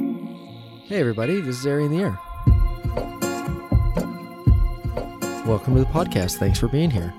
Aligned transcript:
Hey, 0.00 0.98
everybody, 0.98 1.42
this 1.42 1.58
is 1.58 1.66
Ari 1.66 1.84
in 1.84 1.90
the 1.90 1.98
Air. 1.98 2.18
Welcome 5.46 5.74
to 5.74 5.80
the 5.80 5.90
podcast. 5.92 6.38
Thanks 6.38 6.58
for 6.58 6.68
being 6.68 6.90
here. 6.90 7.12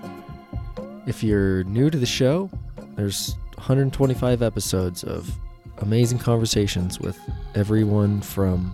If 1.05 1.23
you're 1.23 1.63
new 1.65 1.91
to 1.91 1.97
the 1.99 2.07
show, 2.07 2.49
there's 2.95 3.35
125 3.53 4.41
episodes 4.41 5.03
of 5.03 5.31
amazing 5.77 6.17
conversations 6.17 6.99
with 6.99 7.19
everyone 7.53 8.19
from 8.21 8.73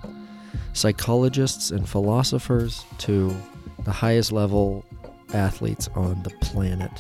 psychologists 0.72 1.72
and 1.72 1.88
philosophers 1.88 2.86
to 3.00 3.36
the 3.84 3.92
highest 3.92 4.32
level 4.32 4.86
athletes 5.34 5.90
on 5.96 6.24
the 6.24 6.30
planet. 6.42 6.92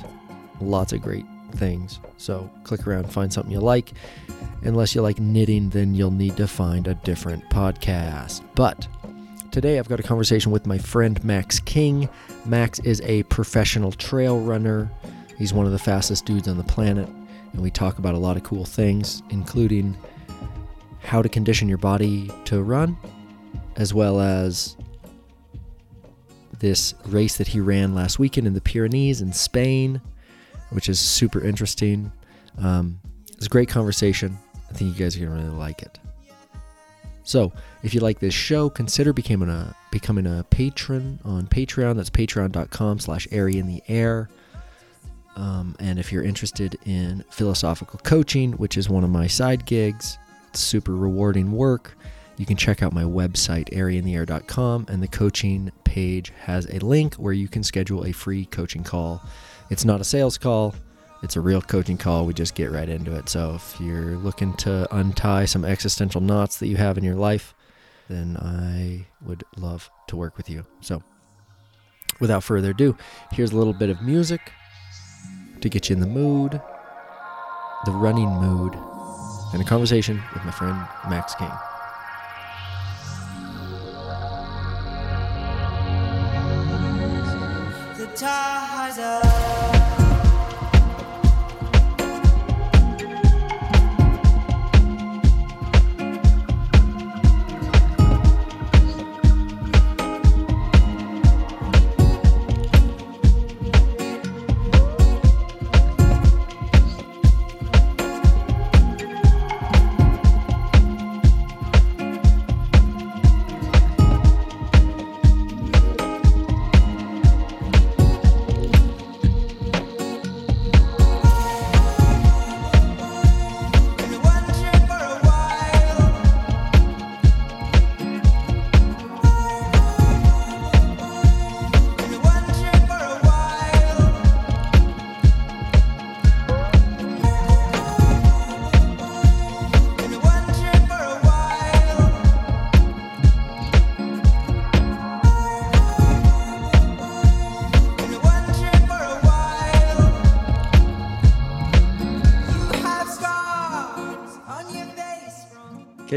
Lots 0.60 0.92
of 0.92 1.02
great 1.02 1.26
things. 1.53 2.02
So 2.17 2.52
click 2.66 2.86
around, 2.86 3.09
find 3.09 3.31
something 3.31 3.53
you 3.53 3.62
like. 3.62 3.94
Unless 4.63 4.95
you 4.95 5.02
like 5.02 5.20
knitting, 5.20 5.70
then 5.70 5.93
you'll 5.93 6.11
need 6.11 6.38
to 6.38 6.47
find 6.47 6.88
a 6.88 6.95
different 6.95 7.47
podcast. 7.49 8.43
But 8.55 8.88
today 9.52 9.80
I've 9.80 9.88
got 9.88 9.99
a 9.99 10.03
conversation 10.03 10.52
with 10.52 10.66
my 10.66 10.77
friend 10.77 11.23
Max 11.23 11.59
King. 11.59 12.09
Max 12.45 12.80
is 12.80 13.02
a 13.02 13.23
professional 13.23 13.91
trail 13.91 14.39
runner, 14.39 14.89
he's 15.38 15.53
one 15.53 15.66
of 15.66 15.71
the 15.71 15.80
fastest 15.80 16.25
dudes 16.25 16.47
on 16.47 16.57
the 16.57 16.63
planet. 16.63 17.07
And 17.53 17.61
we 17.61 17.71
talk 17.71 17.97
about 17.97 18.16
a 18.16 18.17
lot 18.17 18.35
of 18.35 18.43
cool 18.43 18.66
things, 18.66 19.21
including 19.30 19.95
how 21.02 21.21
to 21.21 21.30
condition 21.30 21.69
your 21.69 21.77
body 21.77 22.30
to 22.45 22.61
run, 22.61 22.97
as 23.77 23.94
well 23.94 24.19
as 24.19 24.75
this 26.59 26.94
race 27.05 27.38
that 27.38 27.47
he 27.47 27.59
ran 27.59 27.95
last 27.95 28.19
weekend 28.19 28.47
in 28.47 28.53
the 28.53 28.61
Pyrenees 28.61 29.21
in 29.21 29.31
Spain, 29.31 30.02
which 30.71 30.89
is 30.89 30.99
super 30.99 31.39
interesting. 31.41 32.11
Um, 32.58 32.99
it's 33.30 33.45
a 33.45 33.49
great 33.49 33.69
conversation. 33.69 34.38
I 34.70 34.73
think 34.73 34.98
you 34.98 35.04
guys 35.04 35.16
are 35.16 35.26
going 35.26 35.32
to 35.32 35.44
really 35.44 35.58
like 35.58 35.82
it. 35.82 36.00
So, 37.23 37.52
if 37.84 37.94
you 37.94 38.00
like 38.00 38.20
this 38.20 38.34
show, 38.34 38.70
consider 38.70 39.12
becoming 39.12 39.50
a 39.50 39.76
becoming 39.92 40.26
a 40.26 40.46
patron 40.50 41.20
on 41.26 41.48
Patreon. 41.48 41.98
That's 41.98 42.10
patreon.com 42.10 43.00
slash 43.00 43.28
Ari 43.34 43.58
in 43.58 43.68
the 43.68 43.84
air. 43.90 44.30
Um, 45.36 45.76
and 45.80 46.00
if 46.00 46.12
you're 46.12 46.23
interested 46.23 46.78
in 46.86 47.23
philosophical 47.30 48.00
coaching, 48.00 48.54
which 48.54 48.78
is 48.78 48.90
one 48.90 49.04
of 49.04 49.10
my 49.10 49.28
side 49.28 49.66
gigs, 49.66 50.18
it's 50.50 50.62
super 50.62 50.95
rewarding 50.95 51.52
work. 51.52 51.98
You 52.38 52.45
can 52.45 52.56
check 52.56 52.82
out 52.82 52.94
my 52.94 53.04
website, 53.04 53.73
ariintheair.com, 53.73 54.86
and 54.90 55.04
the 55.04 55.08
coaching 55.08 55.72
page 55.84 56.32
has 56.42 56.66
a 56.68 56.80
link 56.80 57.16
where 57.16 57.34
you 57.34 57.48
can 57.48 57.62
schedule 57.64 58.06
a 58.06 58.12
free 58.12 58.45
coaching 58.45 58.84
call. 58.84 59.22
It's 59.70 59.86
not 59.86 60.02
a 60.02 60.04
sales 60.04 60.38
call, 60.38 60.76
it's 61.28 61.36
a 61.36 61.42
real 61.42 61.61
coaching 61.61 61.97
call. 61.97 62.25
We 62.25 62.33
just 62.33 62.56
get 62.56 62.72
right 62.72 62.88
into 62.88 63.14
it. 63.14 63.28
So 63.28 63.56
if 63.56 63.81
you're 63.81 64.16
looking 64.16 64.53
to 64.59 64.88
untie 64.95 65.44
some 65.44 65.66
existential 65.66 66.22
knots 66.22 66.59
that 66.59 66.67
you 66.67 66.78
have 66.78 66.97
in 66.97 67.03
your 67.03 67.17
life, 67.17 67.53
then 68.08 68.38
I 68.38 69.08
would 69.25 69.44
love 69.58 69.89
to 70.08 70.16
work 70.16 70.38
with 70.38 70.50
you. 70.50 70.66
So 70.80 71.03
without 72.22 72.45
further 72.45 72.70
ado, 72.70 72.95
here's 73.33 73.52
a 73.52 73.58
little 73.58 73.73
bit 73.73 73.89
of 73.89 74.02
music 74.02 74.53
to 75.59 75.67
get 75.67 75.89
you 75.89 75.95
in 75.95 76.00
the 76.00 76.08
mood, 76.08 76.61
the 77.83 77.92
running 77.92 78.30
mood, 78.30 78.73
and 79.52 79.61
a 79.61 79.66
conversation 79.66 80.23
with 80.33 80.45
my 80.45 80.52
friend 80.52 80.78
Max 81.09 81.36
King. 81.36 81.52
The 87.98 88.08
tides 88.16 88.98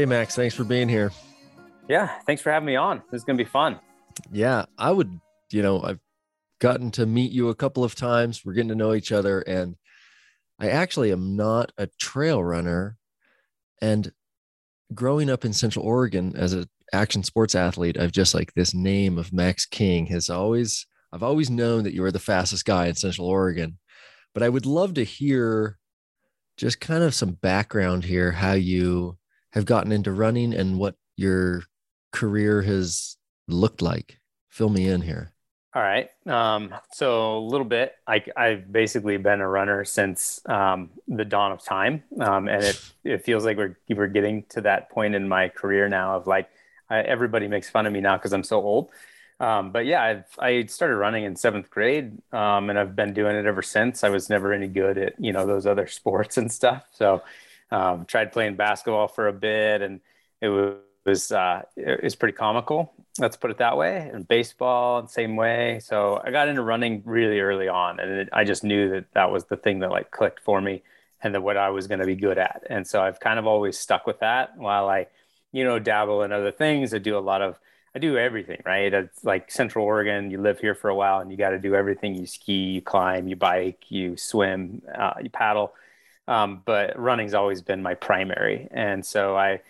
Okay, 0.01 0.07
Max, 0.07 0.35
thanks 0.35 0.55
for 0.55 0.63
being 0.63 0.89
here. 0.89 1.11
Yeah, 1.87 2.09
thanks 2.25 2.41
for 2.41 2.51
having 2.51 2.65
me 2.65 2.75
on. 2.75 3.03
This 3.11 3.19
is 3.19 3.23
gonna 3.23 3.37
be 3.37 3.45
fun. 3.45 3.79
Yeah, 4.31 4.65
I 4.75 4.89
would, 4.89 5.21
you 5.51 5.61
know, 5.61 5.79
I've 5.83 5.99
gotten 6.59 6.89
to 6.93 7.05
meet 7.05 7.31
you 7.31 7.49
a 7.49 7.55
couple 7.55 7.83
of 7.83 7.93
times. 7.93 8.43
We're 8.43 8.53
getting 8.53 8.69
to 8.69 8.75
know 8.75 8.95
each 8.95 9.11
other. 9.11 9.41
And 9.41 9.75
I 10.59 10.69
actually 10.69 11.11
am 11.11 11.35
not 11.35 11.71
a 11.77 11.85
trail 11.99 12.43
runner. 12.43 12.97
And 13.79 14.11
growing 14.91 15.29
up 15.29 15.45
in 15.45 15.53
Central 15.53 15.85
Oregon 15.85 16.33
as 16.35 16.53
an 16.53 16.65
action 16.91 17.21
sports 17.21 17.53
athlete, 17.53 17.99
I've 17.99 18.11
just 18.11 18.33
like 18.33 18.55
this 18.55 18.73
name 18.73 19.19
of 19.19 19.31
Max 19.31 19.67
King 19.67 20.07
has 20.07 20.31
always, 20.31 20.87
I've 21.13 21.21
always 21.21 21.51
known 21.51 21.83
that 21.83 21.93
you 21.93 22.01
were 22.01 22.11
the 22.11 22.17
fastest 22.17 22.65
guy 22.65 22.87
in 22.87 22.95
Central 22.95 23.27
Oregon. 23.27 23.77
But 24.33 24.41
I 24.41 24.49
would 24.49 24.65
love 24.65 24.95
to 24.95 25.03
hear 25.03 25.77
just 26.57 26.81
kind 26.81 27.03
of 27.03 27.13
some 27.13 27.33
background 27.33 28.05
here, 28.05 28.31
how 28.31 28.53
you 28.53 29.19
have 29.53 29.65
gotten 29.65 29.91
into 29.91 30.11
running 30.11 30.53
and 30.53 30.79
what 30.79 30.95
your 31.17 31.63
career 32.11 32.61
has 32.61 33.17
looked 33.47 33.81
like. 33.81 34.19
Fill 34.49 34.69
me 34.69 34.87
in 34.89 35.01
here. 35.01 35.33
All 35.73 35.81
right. 35.81 36.09
Um, 36.27 36.75
so 36.91 37.37
a 37.37 37.39
little 37.39 37.65
bit. 37.65 37.95
I, 38.05 38.23
I've 38.35 38.71
basically 38.71 39.15
been 39.15 39.39
a 39.39 39.47
runner 39.47 39.85
since 39.85 40.41
um, 40.45 40.89
the 41.07 41.23
dawn 41.23 41.53
of 41.53 41.63
time, 41.63 42.03
um, 42.19 42.49
and 42.49 42.61
it 42.61 42.91
it 43.05 43.23
feels 43.23 43.45
like 43.45 43.55
we're 43.55 43.77
we're 43.89 44.07
getting 44.07 44.43
to 44.49 44.61
that 44.61 44.89
point 44.89 45.15
in 45.15 45.29
my 45.29 45.47
career 45.47 45.87
now 45.87 46.17
of 46.17 46.27
like 46.27 46.49
I, 46.89 46.99
everybody 46.99 47.47
makes 47.47 47.69
fun 47.69 47.85
of 47.85 47.93
me 47.93 48.01
now 48.01 48.17
because 48.17 48.33
I'm 48.33 48.43
so 48.43 48.61
old. 48.61 48.89
Um, 49.39 49.71
but 49.71 49.85
yeah, 49.85 50.03
I've 50.03 50.25
I 50.37 50.65
started 50.65 50.97
running 50.97 51.23
in 51.23 51.37
seventh 51.37 51.69
grade, 51.69 52.17
um, 52.33 52.69
and 52.69 52.77
I've 52.77 52.93
been 52.93 53.13
doing 53.13 53.37
it 53.37 53.45
ever 53.45 53.61
since. 53.61 54.03
I 54.03 54.09
was 54.09 54.29
never 54.29 54.51
any 54.51 54.67
good 54.67 54.97
at 54.97 55.13
you 55.19 55.31
know 55.31 55.45
those 55.45 55.65
other 55.65 55.87
sports 55.99 56.37
and 56.37 56.51
stuff, 56.51 56.85
so 56.91 57.23
um, 57.71 58.05
tried 58.05 58.31
playing 58.31 58.55
basketball 58.55 59.07
for 59.07 59.27
a 59.27 59.33
bit, 59.33 59.81
and 59.81 60.01
it 60.41 60.49
was 60.49 60.75
was 61.05 61.31
uh, 61.31 61.63
pretty 62.19 62.33
comical. 62.33 62.93
Let's 63.17 63.35
put 63.35 63.51
it 63.51 63.57
that 63.57 63.77
way. 63.77 64.09
And 64.13 64.27
baseball, 64.27 65.07
same 65.07 65.35
way. 65.35 65.79
So 65.83 66.21
I 66.23 66.31
got 66.31 66.47
into 66.47 66.61
running 66.61 67.01
really 67.05 67.39
early 67.39 67.67
on, 67.67 67.99
and 67.99 68.11
it, 68.11 68.29
I 68.31 68.43
just 68.43 68.63
knew 68.63 68.89
that 68.91 69.11
that 69.13 69.31
was 69.31 69.45
the 69.45 69.57
thing 69.57 69.79
that 69.79 69.89
like 69.89 70.11
clicked 70.11 70.41
for 70.41 70.61
me, 70.61 70.83
and 71.21 71.33
that 71.33 71.41
what 71.41 71.57
I 71.57 71.69
was 71.69 71.87
going 71.87 71.99
to 71.99 72.05
be 72.05 72.15
good 72.15 72.37
at. 72.37 72.63
And 72.69 72.85
so 72.85 73.01
I've 73.01 73.19
kind 73.19 73.39
of 73.39 73.47
always 73.47 73.77
stuck 73.77 74.05
with 74.05 74.19
that. 74.19 74.57
While 74.57 74.89
I, 74.89 75.07
you 75.51 75.63
know, 75.63 75.79
dabble 75.79 76.23
in 76.23 76.31
other 76.31 76.51
things, 76.51 76.93
I 76.93 76.99
do 76.99 77.17
a 77.17 77.19
lot 77.19 77.41
of 77.41 77.57
I 77.93 77.99
do 77.99 78.17
everything, 78.17 78.61
right? 78.65 78.93
It's 78.93 79.23
like 79.23 79.51
Central 79.51 79.85
Oregon. 79.85 80.31
You 80.31 80.39
live 80.39 80.59
here 80.59 80.75
for 80.75 80.89
a 80.89 80.95
while, 80.95 81.19
and 81.19 81.29
you 81.31 81.37
got 81.37 81.49
to 81.49 81.59
do 81.59 81.75
everything. 81.75 82.15
You 82.15 82.25
ski, 82.25 82.53
you 82.53 82.81
climb, 82.81 83.27
you 83.27 83.35
bike, 83.35 83.85
you 83.89 84.17
swim, 84.17 84.81
uh, 84.93 85.13
you 85.21 85.29
paddle. 85.29 85.73
Um, 86.27 86.61
but 86.65 86.97
running's 86.97 87.33
always 87.33 87.61
been 87.61 87.81
my 87.81 87.95
primary, 87.95 88.67
and 88.71 89.05
so 89.05 89.35
I 89.35 89.61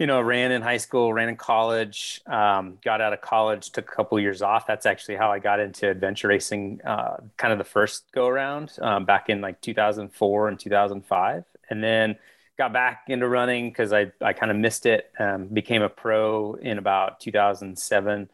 you 0.00 0.06
know, 0.06 0.18
ran 0.18 0.50
in 0.50 0.62
high 0.62 0.78
school, 0.78 1.12
ran 1.12 1.28
in 1.28 1.36
college, 1.36 2.22
um, 2.26 2.78
got 2.82 3.02
out 3.02 3.12
of 3.12 3.20
college, 3.20 3.70
took 3.70 3.86
a 3.86 3.94
couple 3.94 4.18
years 4.18 4.40
off. 4.40 4.66
That's 4.66 4.86
actually 4.86 5.16
how 5.16 5.30
I 5.30 5.40
got 5.40 5.60
into 5.60 5.90
adventure 5.90 6.28
racing, 6.28 6.80
uh, 6.86 7.18
kind 7.36 7.52
of 7.52 7.58
the 7.58 7.64
first 7.64 8.10
go 8.10 8.26
around 8.26 8.72
um, 8.80 9.04
back 9.04 9.28
in 9.28 9.42
like 9.42 9.60
2004 9.60 10.48
and 10.48 10.58
2005. 10.58 11.44
And 11.68 11.84
then 11.84 12.16
got 12.56 12.72
back 12.72 13.04
into 13.08 13.28
running 13.28 13.68
because 13.68 13.92
I, 13.92 14.10
I 14.22 14.32
kind 14.32 14.50
of 14.50 14.56
missed 14.56 14.86
it. 14.86 15.12
Um, 15.18 15.48
became 15.48 15.82
a 15.82 15.90
pro 15.90 16.54
in 16.54 16.78
about 16.78 17.20
2007. 17.20 18.30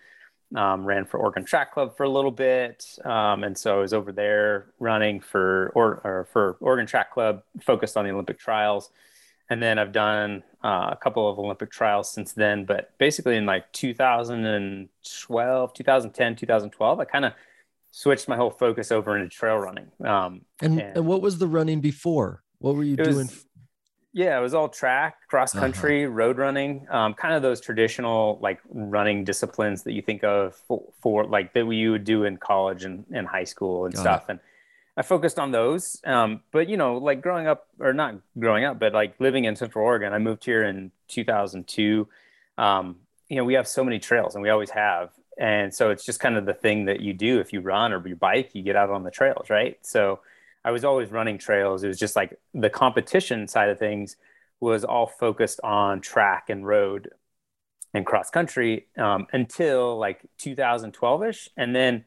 Um, 0.55 0.85
ran 0.85 1.07
for 1.07 1.19
Oregon 1.19 1.45
Track 1.45 1.75
Club 1.75 1.97
for 1.97 2.05
a 2.05 2.09
little 2.09 2.31
bit, 2.31 2.85
um, 3.05 3.43
and 3.43 3.59
so 3.59 3.79
I 3.79 3.81
was 3.81 3.93
over 3.93 4.13
there 4.13 4.67
running 4.79 5.19
for 5.21 5.73
or, 5.75 6.01
or 6.05 6.29
for 6.33 6.57
Oregon 6.61 6.87
Track 6.87 7.13
Club, 7.13 7.43
focused 7.61 7.97
on 7.97 8.05
the 8.05 8.13
Olympic 8.13 8.39
trials. 8.39 8.91
and 9.51 9.63
then 9.63 9.79
I've 9.79 9.93
done 9.93 10.43
uh, 10.65 10.91
a 10.93 10.97
couple 10.97 11.29
of 11.29 11.39
Olympic 11.39 11.71
trials 11.71 12.13
since 12.13 12.33
then. 12.33 12.65
But 12.65 12.97
basically, 12.99 13.37
in 13.37 13.47
like 13.47 13.71
2012, 13.73 15.75
2010, 15.75 16.37
2012, 16.37 17.01
I 17.01 17.05
kind 17.05 17.25
of 17.25 17.33
switched 17.93 18.29
my 18.29 18.37
whole 18.37 18.51
focus 18.51 18.91
over 18.93 19.17
into 19.17 19.29
trail 19.29 19.57
running. 19.57 19.87
Um, 20.05 20.43
and, 20.61 20.81
and, 20.81 20.97
and 20.99 21.07
what 21.07 21.23
was 21.23 21.39
the 21.39 21.47
running 21.47 21.81
before? 21.81 22.43
What 22.59 22.75
were 22.75 22.85
you 22.85 22.97
doing? 22.97 23.17
Was, 23.17 23.46
yeah, 24.17 24.39
it 24.39 24.41
was 24.41 24.55
all 24.55 24.71
track, 24.71 25.29
cross 25.29 25.53
country, 25.53 26.07
uh-huh. 26.07 26.15
road 26.15 26.39
running, 26.39 26.87
um, 26.89 27.13
kind 27.13 27.35
of 27.35 27.43
those 27.43 27.61
traditional 27.61 28.39
like 28.41 28.61
running 28.71 29.25
disciplines 29.25 29.83
that 29.83 29.93
you 29.93 30.01
think 30.01 30.25
of 30.25 30.55
for, 30.55 30.83
for 31.03 31.27
like 31.27 31.53
that 31.53 31.71
you 31.71 31.93
would 31.93 32.05
do 32.05 32.25
in 32.25 32.39
college 32.39 32.85
and, 32.85 33.05
and 33.13 33.27
high 33.27 33.45
school 33.45 33.85
and 33.85 33.93
Got 33.93 34.01
stuff. 34.01 34.23
It. 34.23 34.31
And 34.31 34.41
I 34.97 35.03
focused 35.03 35.39
on 35.39 35.51
those. 35.51 36.01
Um, 36.07 36.41
but 36.51 36.67
you 36.67 36.79
know, 36.79 36.97
like 36.97 37.21
growing 37.21 37.47
up 37.47 37.67
or 37.79 37.93
not 37.93 38.15
growing 38.39 38.65
up, 38.65 38.79
but 38.79 38.95
like 38.95 39.21
living 39.21 39.45
in 39.45 39.55
Central 39.55 39.85
Oregon, 39.85 40.15
I 40.15 40.19
moved 40.19 40.47
here 40.47 40.65
in 40.65 40.93
2002. 41.09 42.09
Um, 42.57 42.97
you 43.29 43.37
know, 43.37 43.45
we 43.45 43.53
have 43.53 43.69
so 43.69 43.85
many 43.85 43.99
trails 43.99 44.35
and 44.35 44.43
we 44.43 44.49
always 44.49 44.71
have. 44.71 45.11
And 45.37 45.75
so 45.75 45.91
it's 45.91 46.07
just 46.07 46.21
kind 46.21 46.39
of 46.39 46.47
the 46.47 46.55
thing 46.55 46.87
that 46.87 47.01
you 47.01 47.13
do 47.13 47.39
if 47.39 47.53
you 47.53 47.61
run 47.61 47.93
or 47.93 48.09
you 48.09 48.17
bike, 48.17 48.55
you 48.55 48.63
get 48.63 48.77
out 48.77 48.89
on 48.89 49.03
the 49.03 49.11
trails, 49.11 49.51
right? 49.51 49.79
So 49.83 50.21
I 50.67 50.73
was 50.73 50.85
always 50.85 51.13
running 51.13 51.39
trails. 51.39 51.85
It 51.85 51.89
was 51.89 51.99
just 51.99 52.17
like 52.17 52.37
the 52.53 52.69
competition 52.69 53.47
side 53.47 53.69
of 53.69 53.79
things 53.79 54.17
was 54.59 54.83
all 54.85 55.07
focused 55.07 55.61
on 55.63 56.01
track 56.01 56.51
and 56.51 56.67
road 56.67 57.11
and 57.95 58.05
cross 58.05 58.31
country 58.31 58.89
um, 58.99 59.29
until 59.33 59.97
like 59.97 60.23
2012 60.39 61.23
ish. 61.23 61.49
And 61.57 61.75
then 61.75 62.05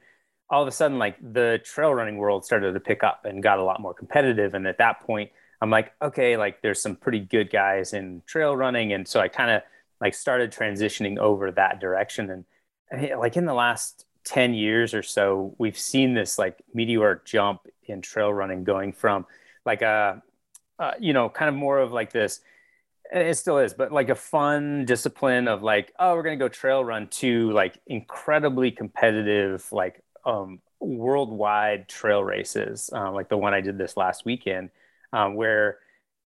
all 0.50 0.62
of 0.62 0.68
a 0.68 0.74
sudden, 0.74 1.00
like 1.00 1.16
the 1.22 1.62
trail 1.64 1.94
running 1.94 2.18
world 2.18 2.44
started 2.44 2.74
to 2.74 2.82
pick 2.82 3.02
up 3.02 3.24
and 3.24 3.42
got 3.42 3.60
a 3.60 3.64
lot 3.64 3.80
more 3.80 3.94
competitive. 3.94 4.54
And 4.54 4.68
at 4.68 4.80
that 4.80 5.00
point, 5.00 5.32
I'm 5.62 5.70
like, 5.70 5.94
okay, 6.02 6.36
like 6.36 6.62
there's 6.62 6.82
some 6.82 6.98
pretty 6.98 7.22
good 7.22 7.50
guys 7.50 7.94
in 7.94 8.24
trail 8.26 8.58
running. 8.58 8.92
And 8.92 9.08
so 9.08 9.22
I 9.22 9.30
kind 9.30 9.52
of 9.52 9.62
like 10.02 10.14
started 10.14 10.52
transitioning 10.52 11.18
over 11.18 11.50
that 11.52 11.80
direction. 11.80 12.30
And, 12.30 12.46
and 12.92 13.20
like 13.22 13.38
in 13.38 13.46
the 13.46 13.54
last 13.54 14.06
10 14.26 14.54
years 14.54 14.94
or 14.94 15.04
so, 15.04 15.56
we've 15.58 15.78
seen 15.78 16.14
this 16.14 16.38
like 16.38 16.62
meteoric 16.74 17.24
jump 17.24 17.62
in 17.90 18.02
trail 18.02 18.34
running 18.34 18.64
going 18.64 18.94
from 18.94 19.26
like 19.66 19.82
a, 19.82 20.22
uh, 20.80 20.92
you 21.00 21.14
know, 21.14 21.30
kind 21.30 21.50
of 21.50 21.56
more 21.56 21.80
of 21.80 21.92
like 21.92 22.12
this, 22.12 22.42
it 23.12 23.36
still 23.38 23.58
is, 23.58 23.74
but 23.74 23.92
like 23.92 24.10
a 24.10 24.16
fun 24.16 24.86
discipline 24.86 25.48
of 25.48 25.64
like, 25.64 25.94
oh, 26.00 26.16
we're 26.16 26.24
going 26.24 26.38
to 26.38 26.44
go 26.44 26.50
trail 26.50 26.84
run 26.84 27.08
to 27.08 27.52
like 27.52 27.80
incredibly 27.88 28.72
competitive, 28.72 29.68
like 29.72 30.04
um, 30.26 30.60
worldwide 30.80 31.88
trail 31.88 32.24
races, 32.24 32.90
uh, 32.94 33.12
like 33.12 33.30
the 33.30 33.38
one 33.38 33.54
I 33.54 33.62
did 33.62 33.78
this 33.78 33.98
last 33.98 34.26
weekend, 34.26 34.70
um, 35.12 35.36
where 35.36 35.80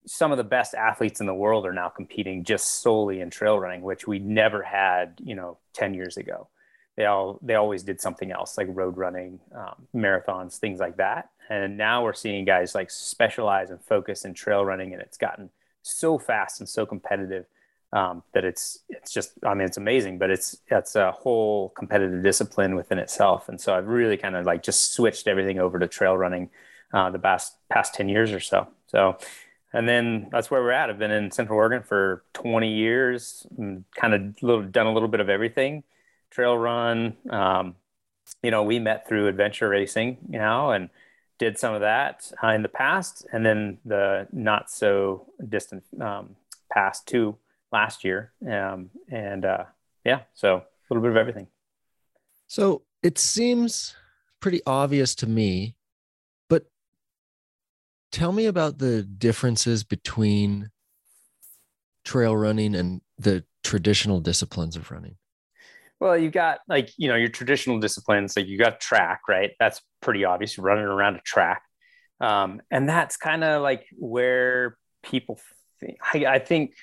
some 0.06 0.32
of 0.32 0.38
the 0.38 0.44
best 0.44 0.74
athletes 0.74 1.20
in 1.20 1.26
the 1.26 1.34
world 1.34 1.66
are 1.66 1.72
now 1.72 1.90
competing 1.90 2.44
just 2.44 2.80
solely 2.82 3.20
in 3.20 3.28
trail 3.28 3.58
running, 3.58 3.82
which 3.82 4.06
we 4.06 4.18
never 4.18 4.62
had, 4.62 5.20
you 5.22 5.34
know, 5.34 5.58
10 5.74 5.92
years 5.92 6.16
ago. 6.16 6.48
They 6.96 7.06
all 7.06 7.38
they 7.42 7.54
always 7.54 7.82
did 7.82 8.00
something 8.00 8.30
else 8.30 8.58
like 8.58 8.66
road 8.70 8.98
running 8.98 9.40
um, 9.54 9.86
marathons 9.94 10.58
things 10.58 10.80
like 10.80 10.98
that 10.98 11.30
and 11.50 11.76
now 11.76 12.02
we're 12.02 12.14
seeing 12.14 12.44
guys 12.44 12.74
like 12.74 12.90
specialize 12.90 13.70
and 13.70 13.82
focus 13.82 14.24
in 14.24 14.32
trail 14.32 14.64
running 14.64 14.92
and 14.94 15.02
it's 15.02 15.18
gotten 15.18 15.50
so 15.82 16.18
fast 16.18 16.60
and 16.60 16.68
so 16.68 16.86
competitive 16.86 17.44
um, 17.92 18.22
that 18.32 18.44
it's 18.44 18.78
it's 18.88 19.12
just 19.12 19.32
i 19.44 19.52
mean 19.52 19.66
it's 19.66 19.76
amazing 19.76 20.16
but 20.16 20.30
it's 20.30 20.58
it's 20.68 20.94
a 20.94 21.10
whole 21.10 21.70
competitive 21.70 22.22
discipline 22.22 22.76
within 22.76 22.98
itself. 22.98 23.48
And 23.48 23.60
so 23.60 23.74
i've 23.74 23.88
really 23.88 24.16
kind 24.16 24.36
of 24.36 24.46
like 24.46 24.62
just 24.62 24.92
switched 24.92 25.26
everything 25.26 25.58
over 25.58 25.78
to 25.78 25.88
trail 25.88 26.16
running 26.16 26.50
uh, 26.94 27.10
the 27.10 27.18
past 27.18 27.56
past 27.68 27.94
10 27.94 28.08
years 28.08 28.32
or 28.32 28.40
so. 28.40 28.68
So 28.86 29.18
and 29.72 29.88
then 29.88 30.28
that's 30.32 30.50
where 30.50 30.62
we're 30.62 30.72
at. 30.72 30.90
I've 30.90 30.98
been 30.98 31.12
in 31.12 31.30
central 31.30 31.56
oregon 31.56 31.82
for 31.82 32.24
20 32.34 32.72
years 32.72 33.46
kind 33.94 34.14
of 34.14 34.42
little, 34.42 34.62
done 34.62 34.86
a 34.86 34.92
little 34.92 35.08
bit 35.08 35.20
of 35.20 35.28
everything. 35.28 35.84
Trail 36.30 36.58
run. 36.58 37.16
Um, 37.30 37.76
you 38.42 38.50
know, 38.50 38.64
we 38.64 38.78
met 38.78 39.06
through 39.06 39.28
adventure 39.28 39.68
racing, 39.68 40.18
you 40.28 40.38
know, 40.38 40.72
and 40.72 40.90
did 41.40 41.58
some 41.58 41.74
of 41.74 41.80
that 41.80 42.30
uh, 42.44 42.48
in 42.48 42.62
the 42.62 42.68
past, 42.68 43.26
and 43.32 43.44
then 43.44 43.78
the 43.84 44.28
not 44.30 44.70
so 44.70 45.26
distant 45.48 45.82
um, 46.00 46.36
past 46.70 47.08
too 47.08 47.36
last 47.72 48.04
year. 48.04 48.32
Um, 48.48 48.90
and 49.10 49.44
uh, 49.46 49.64
yeah, 50.04 50.20
so 50.34 50.56
a 50.58 50.62
little 50.90 51.02
bit 51.02 51.10
of 51.10 51.16
everything. 51.16 51.46
So 52.46 52.82
it 53.02 53.18
seems 53.18 53.96
pretty 54.40 54.60
obvious 54.66 55.14
to 55.16 55.26
me, 55.26 55.76
but 56.50 56.66
tell 58.12 58.32
me 58.32 58.44
about 58.44 58.76
the 58.76 59.02
differences 59.02 59.82
between 59.82 60.70
trail 62.04 62.36
running 62.36 62.74
and 62.74 63.00
the 63.18 63.44
traditional 63.64 64.20
disciplines 64.20 64.76
of 64.76 64.90
running. 64.90 65.16
Well, 66.00 66.16
you've 66.16 66.32
got 66.32 66.60
like, 66.66 66.90
you 66.96 67.08
know, 67.08 67.14
your 67.16 67.28
traditional 67.28 67.78
disciplines, 67.78 68.34
like 68.36 68.46
you 68.46 68.58
got 68.58 68.80
track, 68.80 69.20
right? 69.28 69.52
That's 69.60 69.82
pretty 70.00 70.24
obvious. 70.24 70.56
You're 70.56 70.64
running 70.64 70.84
around 70.84 71.16
a 71.16 71.20
track. 71.20 71.62
Um, 72.20 72.62
and 72.70 72.88
that's 72.88 73.16
kind 73.16 73.44
of 73.44 73.62
like 73.62 73.86
where 73.92 74.76
people 75.02 75.38
think, 75.78 75.98
I, 76.14 76.26
I 76.26 76.38
think, 76.38 76.74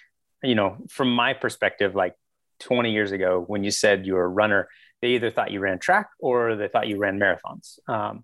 you 0.43 0.55
know, 0.55 0.77
from 0.89 1.11
my 1.11 1.33
perspective, 1.33 1.95
like 1.95 2.13
20 2.59 2.91
years 2.91 3.11
ago, 3.11 3.43
when 3.45 3.63
you 3.63 3.71
said 3.71 4.05
you 4.05 4.13
were 4.13 4.25
a 4.25 4.29
runner, 4.29 4.67
they 5.01 5.09
either 5.09 5.31
thought 5.31 5.51
you 5.51 5.59
ran 5.59 5.79
track 5.79 6.09
or 6.19 6.55
they 6.55 6.67
thought 6.67 6.87
you 6.87 6.97
ran 6.97 7.19
marathons. 7.19 7.79
Um, 7.87 8.23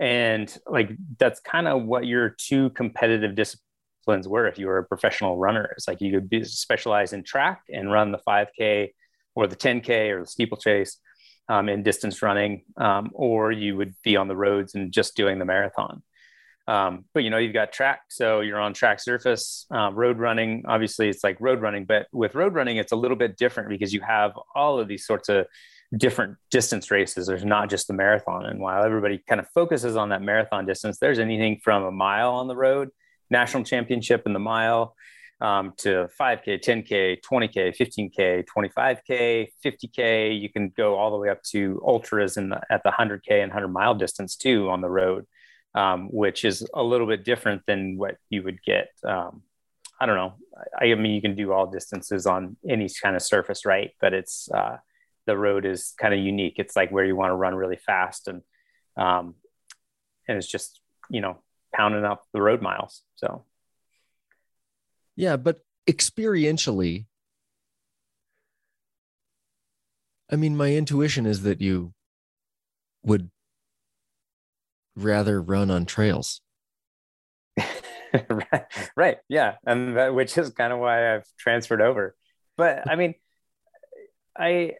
and 0.00 0.56
like 0.66 0.90
that's 1.18 1.38
kind 1.40 1.68
of 1.68 1.84
what 1.84 2.04
your 2.04 2.30
two 2.30 2.70
competitive 2.70 3.36
disciplines 3.36 4.26
were 4.26 4.48
if 4.48 4.58
you 4.58 4.66
were 4.66 4.78
a 4.78 4.84
professional 4.84 5.38
runner. 5.38 5.72
It's 5.76 5.86
like 5.86 6.00
you 6.00 6.12
could 6.12 6.28
be 6.28 6.42
specialized 6.44 7.12
in 7.12 7.22
track 7.22 7.62
and 7.72 7.92
run 7.92 8.10
the 8.10 8.18
5K 8.18 8.90
or 9.34 9.46
the 9.46 9.56
10K 9.56 10.10
or 10.10 10.20
the 10.20 10.26
steeplechase 10.26 10.98
um, 11.48 11.68
in 11.68 11.82
distance 11.82 12.22
running, 12.22 12.64
um, 12.76 13.10
or 13.14 13.52
you 13.52 13.76
would 13.76 13.94
be 14.02 14.16
on 14.16 14.28
the 14.28 14.36
roads 14.36 14.74
and 14.74 14.92
just 14.92 15.16
doing 15.16 15.38
the 15.38 15.44
marathon. 15.44 16.02
Um, 16.68 17.06
but 17.12 17.24
you 17.24 17.30
know, 17.30 17.38
you've 17.38 17.52
got 17.52 17.72
track, 17.72 18.02
so 18.08 18.40
you're 18.40 18.60
on 18.60 18.72
track 18.72 19.00
surface. 19.00 19.66
Uh, 19.74 19.90
road 19.92 20.18
running, 20.18 20.64
obviously, 20.66 21.08
it's 21.08 21.24
like 21.24 21.40
road 21.40 21.60
running, 21.60 21.84
but 21.84 22.06
with 22.12 22.34
road 22.34 22.54
running, 22.54 22.76
it's 22.76 22.92
a 22.92 22.96
little 22.96 23.16
bit 23.16 23.36
different 23.36 23.68
because 23.68 23.92
you 23.92 24.00
have 24.00 24.32
all 24.54 24.78
of 24.78 24.86
these 24.86 25.04
sorts 25.04 25.28
of 25.28 25.46
different 25.96 26.36
distance 26.50 26.90
races. 26.90 27.26
There's 27.26 27.44
not 27.44 27.68
just 27.68 27.86
the 27.86 27.92
marathon. 27.92 28.46
And 28.46 28.60
while 28.60 28.84
everybody 28.84 29.22
kind 29.28 29.40
of 29.40 29.48
focuses 29.48 29.96
on 29.96 30.10
that 30.10 30.22
marathon 30.22 30.64
distance, 30.64 30.98
there's 30.98 31.18
anything 31.18 31.60
from 31.62 31.82
a 31.82 31.90
mile 31.90 32.32
on 32.32 32.48
the 32.48 32.56
road, 32.56 32.90
national 33.28 33.64
championship 33.64 34.22
in 34.24 34.32
the 34.32 34.38
mile, 34.38 34.94
um, 35.42 35.72
to 35.78 36.08
5K, 36.18 36.62
10K, 36.64 37.18
20K, 37.20 37.76
15K, 37.76 38.44
25K, 38.46 39.48
50K. 39.64 40.40
You 40.40 40.48
can 40.48 40.72
go 40.76 40.94
all 40.94 41.10
the 41.10 41.16
way 41.16 41.30
up 41.30 41.42
to 41.50 41.82
ultras 41.84 42.36
in 42.36 42.50
the, 42.50 42.60
at 42.70 42.84
the 42.84 42.90
100K 42.90 43.42
and 43.42 43.50
100 43.50 43.68
mile 43.68 43.96
distance 43.96 44.36
too 44.36 44.70
on 44.70 44.80
the 44.80 44.88
road, 44.88 45.26
um, 45.74 46.08
which 46.12 46.44
is 46.44 46.64
a 46.72 46.82
little 46.82 47.08
bit 47.08 47.24
different 47.24 47.62
than 47.66 47.98
what 47.98 48.18
you 48.30 48.44
would 48.44 48.62
get. 48.62 48.90
Um, 49.04 49.42
I 50.00 50.06
don't 50.06 50.14
know. 50.14 50.34
I, 50.80 50.92
I, 50.92 50.94
mean, 50.94 51.12
you 51.12 51.20
can 51.20 51.34
do 51.34 51.52
all 51.52 51.66
distances 51.66 52.24
on 52.24 52.56
any 52.68 52.88
kind 53.02 53.16
of 53.16 53.22
surface, 53.22 53.66
right? 53.66 53.90
But 54.00 54.14
it's 54.14 54.48
uh, 54.52 54.76
the 55.26 55.36
road 55.36 55.66
is 55.66 55.92
kind 56.00 56.14
of 56.14 56.20
unique. 56.20 56.54
It's 56.58 56.76
like 56.76 56.92
where 56.92 57.04
you 57.04 57.16
want 57.16 57.30
to 57.30 57.36
run 57.36 57.54
really 57.56 57.78
fast 57.84 58.28
and 58.28 58.42
um, 58.96 59.34
and 60.28 60.38
it's 60.38 60.46
just 60.46 60.80
you 61.10 61.20
know 61.20 61.42
pounding 61.74 62.04
up 62.04 62.22
the 62.32 62.42
road 62.42 62.62
miles. 62.62 63.02
So 63.16 63.44
yeah, 65.16 65.36
but 65.36 65.58
experientially, 65.88 67.06
I 70.30 70.36
mean, 70.36 70.56
my 70.56 70.72
intuition 70.74 71.26
is 71.26 71.42
that 71.42 71.60
you 71.60 71.92
would 73.02 73.30
rather 74.96 75.40
run 75.40 75.70
on 75.70 75.84
trails. 75.84 76.40
right, 78.28 78.64
right, 78.96 79.18
yeah, 79.28 79.56
and 79.66 79.96
that, 79.96 80.14
which 80.14 80.36
is 80.38 80.50
kind 80.50 80.72
of 80.72 80.78
why 80.78 81.14
I've 81.14 81.26
transferred 81.38 81.82
over. 81.82 82.14
But 82.56 82.90
I 82.90 82.96
mean, 82.96 83.14
I, 84.36 84.72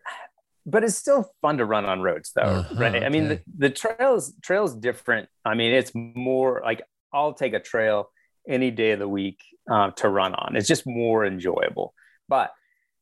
but 0.64 0.84
it's 0.84 0.96
still 0.96 1.30
fun 1.42 1.58
to 1.58 1.64
run 1.64 1.84
on 1.84 2.00
roads, 2.00 2.32
though, 2.34 2.42
uh-huh, 2.42 2.74
right? 2.78 2.96
Okay. 2.96 3.04
I 3.06 3.08
mean, 3.08 3.28
the, 3.28 3.40
the 3.58 3.70
trails 3.70 4.34
trails 4.42 4.74
different. 4.74 5.28
I 5.44 5.54
mean, 5.54 5.72
it's 5.72 5.92
more 5.94 6.62
like 6.64 6.82
I'll 7.12 7.34
take 7.34 7.52
a 7.52 7.60
trail 7.60 8.10
any 8.48 8.70
day 8.70 8.92
of 8.92 8.98
the 8.98 9.08
week 9.08 9.40
uh, 9.70 9.90
to 9.92 10.08
run 10.08 10.34
on. 10.34 10.56
It's 10.56 10.68
just 10.68 10.86
more 10.86 11.24
enjoyable. 11.24 11.94
But 12.28 12.52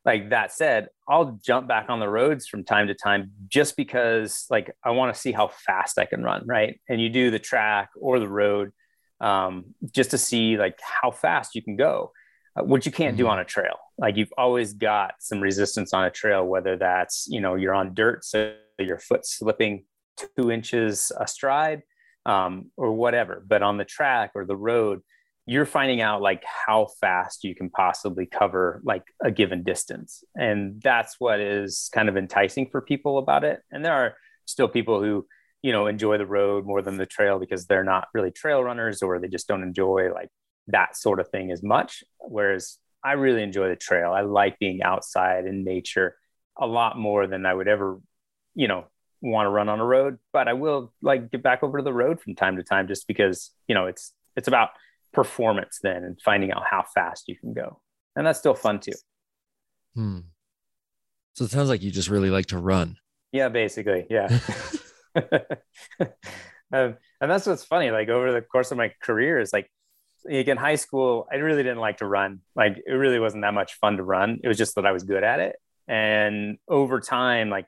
like 0.05 0.31
that 0.31 0.53
said, 0.53 0.89
I'll 1.09 1.39
jump 1.45 1.69
back 1.69 1.87
on 1.89 2.01
the 2.01 2.09
roads 2.09 2.47
from 2.47 2.65
time 2.65 2.87
to 2.89 2.95
time 2.95 3.33
just 3.49 3.77
because 3.77 4.47
like 4.51 4.75
I 4.83 4.91
want 4.91 5.15
to 5.15 5.21
see 5.21 5.33
how 5.33 5.49
fast 5.49 5.99
I 5.99 6.07
can 6.07 6.23
run, 6.23 6.47
right? 6.47 6.81
And 6.89 7.01
you 7.01 7.11
do 7.11 7.31
the 7.31 7.39
track 7.39 7.91
or 8.01 8.19
the 8.19 8.29
road 8.29 8.73
um, 9.21 9.75
just 9.95 10.13
to 10.13 10.19
see 10.19 10.57
like 10.57 10.79
how 11.03 11.11
fast 11.11 11.55
you 11.55 11.63
can 11.63 11.77
go, 11.77 12.13
uh, 12.57 12.63
which 12.63 12.87
you 12.87 12.93
can't 12.93 13.17
mm-hmm. 13.17 13.25
do 13.25 13.29
on 13.29 13.39
a 13.39 13.45
trail. 13.45 13.77
Like 13.99 14.17
you've 14.17 14.33
always 14.39 14.73
got 14.73 15.15
some 15.21 15.41
resistance 15.41 15.93
on 15.93 16.05
a 16.05 16.11
trail, 16.11 16.45
whether 16.47 16.77
that's 16.77 17.27
you 17.29 17.41
know 17.41 17.55
you're 17.55 17.75
on 17.75 17.95
dirt, 17.95 18.25
so 18.25 18.55
your 18.79 18.99
foot 18.99 19.27
slipping 19.27 19.85
two 20.37 20.51
inches 20.51 21.13
astride, 21.19 21.83
um, 22.25 22.71
or 22.77 22.93
whatever. 22.93 23.45
But 23.47 23.63
on 23.63 23.77
the 23.77 23.85
track 23.85 24.33
or 24.35 24.47
the 24.47 24.57
road, 24.57 25.03
you're 25.51 25.67
finding 25.67 26.01
out 26.01 26.23
like 26.23 26.45
how 26.45 26.87
fast 27.01 27.43
you 27.43 27.57
can 27.57 27.71
possibly 27.71 28.25
cover 28.25 28.81
like 28.85 29.03
a 29.21 29.33
given 29.33 29.65
distance. 29.65 30.23
And 30.37 30.81
that's 30.81 31.17
what 31.19 31.41
is 31.41 31.91
kind 31.93 32.09
of 32.09 32.17
enticing 32.17 32.71
for 32.71 32.81
people 32.81 33.19
about 33.19 33.43
it. 33.43 33.61
And 33.69 33.85
there 33.85 33.93
are 33.93 34.15
still 34.45 34.69
people 34.69 35.03
who 35.03 35.27
you 35.61 35.73
know 35.73 35.89
enjoy 35.89 36.19
the 36.19 36.27
road 36.27 36.67
more 36.67 36.83
than 36.83 36.99
the 36.99 37.05
trail 37.05 37.41
because 37.41 37.67
they're 37.67 37.83
not 37.83 38.07
really 38.15 38.31
trail 38.31 38.63
runners 38.63 39.03
or 39.03 39.19
they 39.19 39.27
just 39.27 39.49
don't 39.49 39.65
enjoy 39.65 40.13
like 40.15 40.29
that 40.69 40.97
sort 40.97 41.19
of 41.19 41.29
thing 41.31 41.51
as 41.51 41.65
much. 41.65 42.05
Whereas 42.21 42.79
i 43.03 43.13
really 43.15 43.43
enjoy 43.43 43.71
the 43.71 43.75
trail. 43.75 44.13
I 44.13 44.21
like 44.21 44.57
being 44.61 44.85
outside 44.85 45.47
in 45.47 45.65
nature 45.65 46.15
a 46.61 46.67
lot 46.69 46.97
more 46.97 47.27
than 47.27 47.45
i 47.45 47.53
would 47.53 47.67
ever 47.67 47.99
you 48.55 48.69
know 48.69 48.85
want 49.21 49.47
to 49.47 49.51
run 49.51 49.69
on 49.69 49.81
a 49.81 49.85
road. 49.85 50.19
But 50.33 50.47
i 50.47 50.53
will 50.53 50.93
like 51.03 51.33
get 51.33 51.43
back 51.43 51.65
over 51.65 51.79
to 51.79 51.85
the 51.85 51.93
road 51.93 52.21
from 52.21 52.37
time 52.37 52.57
to 52.57 52.63
time 52.63 52.87
just 52.87 53.09
because 53.09 53.51
you 53.67 53.75
know 53.75 53.87
it's 53.87 54.13
it's 54.37 54.47
about 54.47 54.69
performance 55.13 55.79
then 55.83 56.05
and 56.05 56.21
finding 56.25 56.53
out 56.53 56.63
how 56.69 56.85
fast 56.95 57.29
you 57.29 57.37
can 57.37 57.53
go 57.53 57.81
and 58.17 58.27
that's 58.27 58.39
still 58.39 58.55
fun 58.55 58.79
too 58.81 58.93
Hmm. 59.95 60.19
So 61.35 61.45
it 61.45 61.51
sounds 61.51 61.69
like 61.69 61.83
you 61.83 61.91
just 61.91 62.09
really 62.09 62.31
like 62.31 62.47
to 62.47 62.59
run. 62.59 62.97
Yeah, 63.33 63.49
basically. 63.49 64.07
Yeah. 64.11 64.29
um, 66.73 66.97
and 67.21 67.31
that's 67.31 67.47
what's 67.47 67.65
funny. 67.65 67.91
Like 67.91 68.09
over 68.09 68.33
the 68.33 68.43
course 68.43 68.71
of 68.71 68.79
my 68.79 68.93
career 69.03 69.39
is 69.39 69.53
like, 69.53 69.71
like 70.25 70.49
in 70.49 70.57
high 70.57 70.75
school, 70.75 71.27
I 71.33 71.37
really 71.37 71.63
didn't 71.63 71.79
like 71.79 71.99
to 71.99 72.07
run. 72.07 72.41
Like 72.55 72.83
it 72.87 72.93
really 72.93 73.19
wasn't 73.19 73.43
that 73.43 73.55
much 73.55 73.75
fun 73.75 73.97
to 73.97 74.03
run. 74.03 74.41
It 74.43 74.49
was 74.49 74.59
just 74.59 74.75
that 74.75 74.87
I 74.87 74.93
was 74.93 75.05
good 75.05 75.25
at 75.25 75.41
it. 75.41 75.57
And 75.89 76.59
over 76.69 77.01
time, 77.01 77.51
like, 77.51 77.67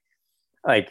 like 0.64 0.90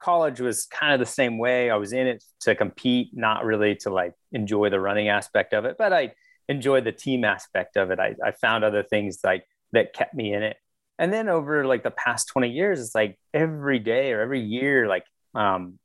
college 0.00 0.40
was 0.40 0.66
kind 0.66 0.92
of 0.92 1.00
the 1.00 1.06
same 1.06 1.38
way. 1.38 1.70
I 1.70 1.76
was 1.76 1.92
in 1.92 2.06
it 2.06 2.24
to 2.40 2.54
compete, 2.54 3.10
not 3.12 3.44
really 3.44 3.76
to 3.76 3.90
like 3.90 4.14
enjoy 4.32 4.70
the 4.70 4.80
running 4.80 5.08
aspect 5.08 5.54
of 5.54 5.64
it, 5.64 5.76
but 5.78 5.92
I 5.92 6.12
enjoyed 6.48 6.84
the 6.84 6.92
team 6.92 7.24
aspect 7.24 7.76
of 7.76 7.90
it. 7.90 8.00
I, 8.00 8.16
I 8.24 8.32
found 8.32 8.64
other 8.64 8.82
things 8.82 9.20
like 9.22 9.44
that 9.72 9.92
kept 9.94 10.14
me 10.14 10.32
in 10.34 10.42
it 10.42 10.56
and 10.98 11.12
then 11.12 11.28
over 11.28 11.66
like 11.66 11.82
the 11.82 11.90
past 11.90 12.28
20 12.28 12.50
years 12.50 12.80
it's 12.80 12.94
like 12.94 13.18
every 13.34 13.78
day 13.78 14.12
or 14.12 14.20
every 14.20 14.40
year 14.40 14.86
like 14.86 15.04
um 15.34 15.78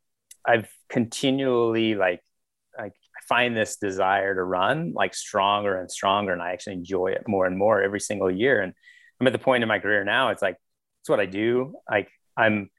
i've 0.45 0.69
continually 0.89 1.95
like 1.95 2.21
like 2.77 2.93
i 2.93 3.21
find 3.27 3.55
this 3.55 3.77
desire 3.77 4.35
to 4.35 4.43
run 4.43 4.93
like 4.95 5.15
stronger 5.15 5.79
and 5.79 5.91
stronger 5.91 6.33
and 6.33 6.41
i 6.41 6.51
actually 6.51 6.73
enjoy 6.73 7.07
it 7.07 7.27
more 7.27 7.45
and 7.45 7.57
more 7.57 7.81
every 7.81 7.99
single 7.99 8.29
year 8.29 8.61
and 8.61 8.73
i'm 9.19 9.27
at 9.27 9.33
the 9.33 9.39
point 9.39 9.63
in 9.63 9.67
my 9.67 9.79
career 9.79 10.03
now 10.03 10.29
it's 10.29 10.41
like 10.41 10.57
it's 11.01 11.09
what 11.09 11.19
i 11.19 11.25
do 11.25 11.73
like 11.89 12.09
i'm 12.37 12.69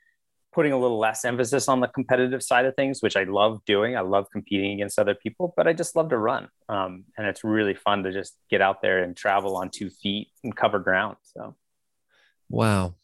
putting 0.53 0.73
a 0.73 0.79
little 0.79 0.99
less 0.99 1.25
emphasis 1.25 1.69
on 1.69 1.81
the 1.81 1.89
competitive 1.89 2.43
side 2.43 2.65
of 2.65 2.75
things 2.75 3.03
which 3.03 3.17
i 3.17 3.25
love 3.25 3.61
doing 3.67 3.97
i 3.97 4.01
love 4.01 4.27
competing 4.33 4.73
against 4.73 4.99
other 4.99 5.15
people 5.15 5.53
but 5.57 5.67
i 5.67 5.73
just 5.73 5.95
love 5.97 6.09
to 6.09 6.19
run 6.19 6.49
um, 6.69 7.05
and 7.17 7.27
it's 7.27 7.45
really 7.45 7.75
fun 7.75 8.03
to 8.03 8.13
just 8.13 8.37
get 8.51 8.61
out 8.61 8.83
there 8.83 9.03
and 9.03 9.17
travel 9.17 9.57
on 9.57 9.71
two 9.71 9.91
feet 9.91 10.29
and 10.43 10.57
cover 10.57 10.79
ground 10.79 11.17
so 11.23 11.55
Wow. 12.51 12.95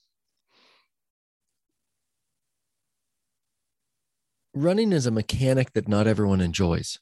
Running 4.55 4.93
is 4.93 5.07
a 5.07 5.11
mechanic 5.11 5.73
that 5.73 5.89
not 5.89 6.07
everyone 6.07 6.41
enjoys. 6.41 6.99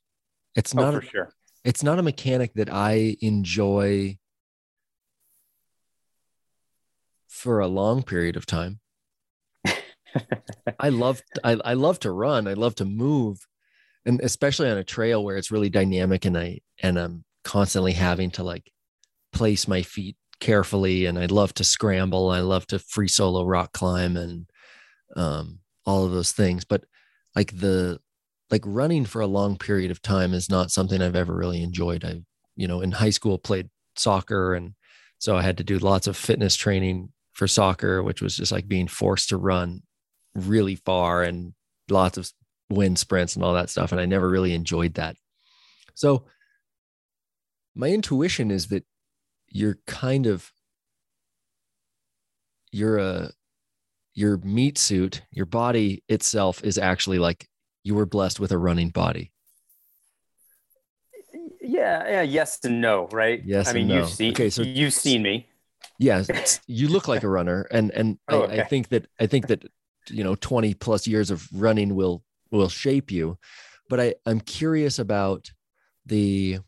It's 0.57 0.75
oh, 0.75 0.81
not 0.81 0.95
for 0.95 1.01
a, 1.01 1.05
sure 1.05 1.35
it's 1.65 1.83
not 1.83 1.99
a 1.99 2.03
mechanic 2.03 2.55
that 2.55 2.73
I 2.73 3.17
enjoy 3.21 4.19
for 7.29 7.61
a 7.61 7.69
long 7.69 8.03
period 8.03 8.37
of 8.37 8.47
time. 8.47 8.81
I 10.79 10.89
love 10.89 11.23
I, 11.43 11.59
I 11.65 11.75
love 11.75 12.01
to 12.01 12.11
run. 12.11 12.47
I 12.47 12.55
love 12.55 12.75
to 12.77 12.85
move. 12.85 13.47
And 14.05 14.21
especially 14.21 14.69
on 14.69 14.79
a 14.79 14.85
trail 14.85 15.23
where 15.23 15.37
it's 15.37 15.51
really 15.51 15.71
dynamic 15.71 16.25
and 16.25 16.37
I 16.37 16.61
and 16.83 16.99
I'm 16.99 17.25
constantly 17.45 17.93
having 17.93 18.31
to 18.33 18.43
like 18.43 18.71
place 19.33 19.67
my 19.69 19.83
feet 19.83 20.17
carefully 20.41 21.07
and 21.07 21.19
I 21.19 21.27
love 21.27 21.55
to 21.55 21.65
scramble. 21.65 22.31
I 22.31 22.41
love 22.41 22.67
to 22.69 22.79
free 22.79 23.09
solo 23.09 23.45
rock 23.45 23.73
climb 23.73 24.17
and 24.17 24.47
um, 25.17 25.61
all 25.87 26.05
of 26.05 26.13
those 26.13 26.33
things. 26.33 26.65
But 26.65 26.85
like 27.35 27.57
the 27.57 28.01
like 28.51 28.63
running 28.67 29.07
for 29.07 29.21
a 29.21 29.27
long 29.27 29.57
period 29.57 29.91
of 29.91 30.03
time 30.03 30.35
is 30.35 30.51
not 30.51 30.71
something 30.71 31.01
I've 31.01 31.17
ever 31.17 31.35
really 31.35 31.63
enjoyed. 31.63 32.05
I, 32.05 32.23
you 32.57 32.69
know, 32.69 32.81
in 32.81 32.91
high 32.91 33.11
school 33.11 33.39
played 33.39 33.71
soccer 33.97 34.55
and 34.55 34.75
so 35.19 35.37
I 35.37 35.43
had 35.43 35.59
to 35.59 35.65
do 35.65 35.79
lots 35.79 36.09
of 36.09 36.17
fitness 36.17 36.57
training 36.57 37.13
for 37.33 37.47
soccer, 37.47 38.03
which 38.03 38.21
was 38.21 38.37
just 38.37 38.51
like 38.51 38.67
being 38.67 38.89
forced 38.89 39.29
to 39.29 39.37
run 39.37 39.83
really 40.35 40.77
far 40.77 41.23
and 41.23 41.55
lots 41.91 42.17
of 42.19 42.31
wind 42.71 42.99
sprints 42.99 43.37
and 43.37 43.45
all 43.45 43.55
that 43.55 43.71
stuff. 43.71 43.93
And 43.93 44.01
I 44.01 44.07
never 44.07 44.29
really 44.29 44.55
enjoyed 44.55 44.95
that. 44.95 45.17
So 45.95 46.25
my 47.75 47.89
intuition 47.89 48.51
is 48.51 48.69
that 48.69 48.85
you're 49.49 49.79
kind 49.87 50.27
of 50.27 50.51
you're 52.71 52.99
a 52.99 53.31
your 54.15 54.39
meat 54.39 54.79
suit 54.79 55.23
your 55.31 55.47
body 55.47 56.03
itself 56.09 56.63
is 56.65 56.79
actually 56.79 57.19
like 57.19 57.47
you 57.85 57.95
were 57.95 58.07
blessed 58.07 58.41
with 58.41 58.51
a 58.53 58.59
running 58.59 58.89
body 58.91 59.31
yeah 61.61 62.09
yeah 62.09 62.23
yes 62.23 62.59
and 62.65 62.81
no 62.81 63.09
right 63.13 63.43
Yes 63.45 63.69
i 63.69 63.73
mean 63.73 63.89
no. 63.89 63.97
you've 63.99 64.09
seen 64.09 64.33
Okay, 64.33 64.51
so- 64.51 64.63
you've 64.63 64.93
seen 64.93 65.23
me 65.23 65.47
yeah 65.99 66.25
you 66.67 66.89
look 66.89 67.09
like 67.09 67.23
a 67.23 67.29
runner 67.29 67.67
and 67.71 67.91
and 67.91 68.19
Oh, 68.29 68.43
I, 68.43 68.45
okay. 68.45 68.61
I 68.61 68.65
think 68.65 68.89
that 68.89 69.07
i 69.21 69.27
think 69.27 69.49
that 69.49 69.65
you 70.09 70.25
know 70.25 70.35
20 70.37 70.75
plus 70.75 71.07
years 71.07 71.31
of 71.31 71.49
running 71.53 71.95
will 71.95 72.23
will 72.51 72.69
shape 72.69 73.11
you. 73.11 73.39
But 73.89 74.01
i 74.01 74.15
i'm 74.27 74.41
curious 74.41 74.99
about 74.99 75.51
the 76.07 76.59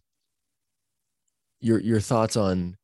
your 1.61 1.81
your 1.81 2.01
thoughts 2.01 2.37
on 2.37 2.77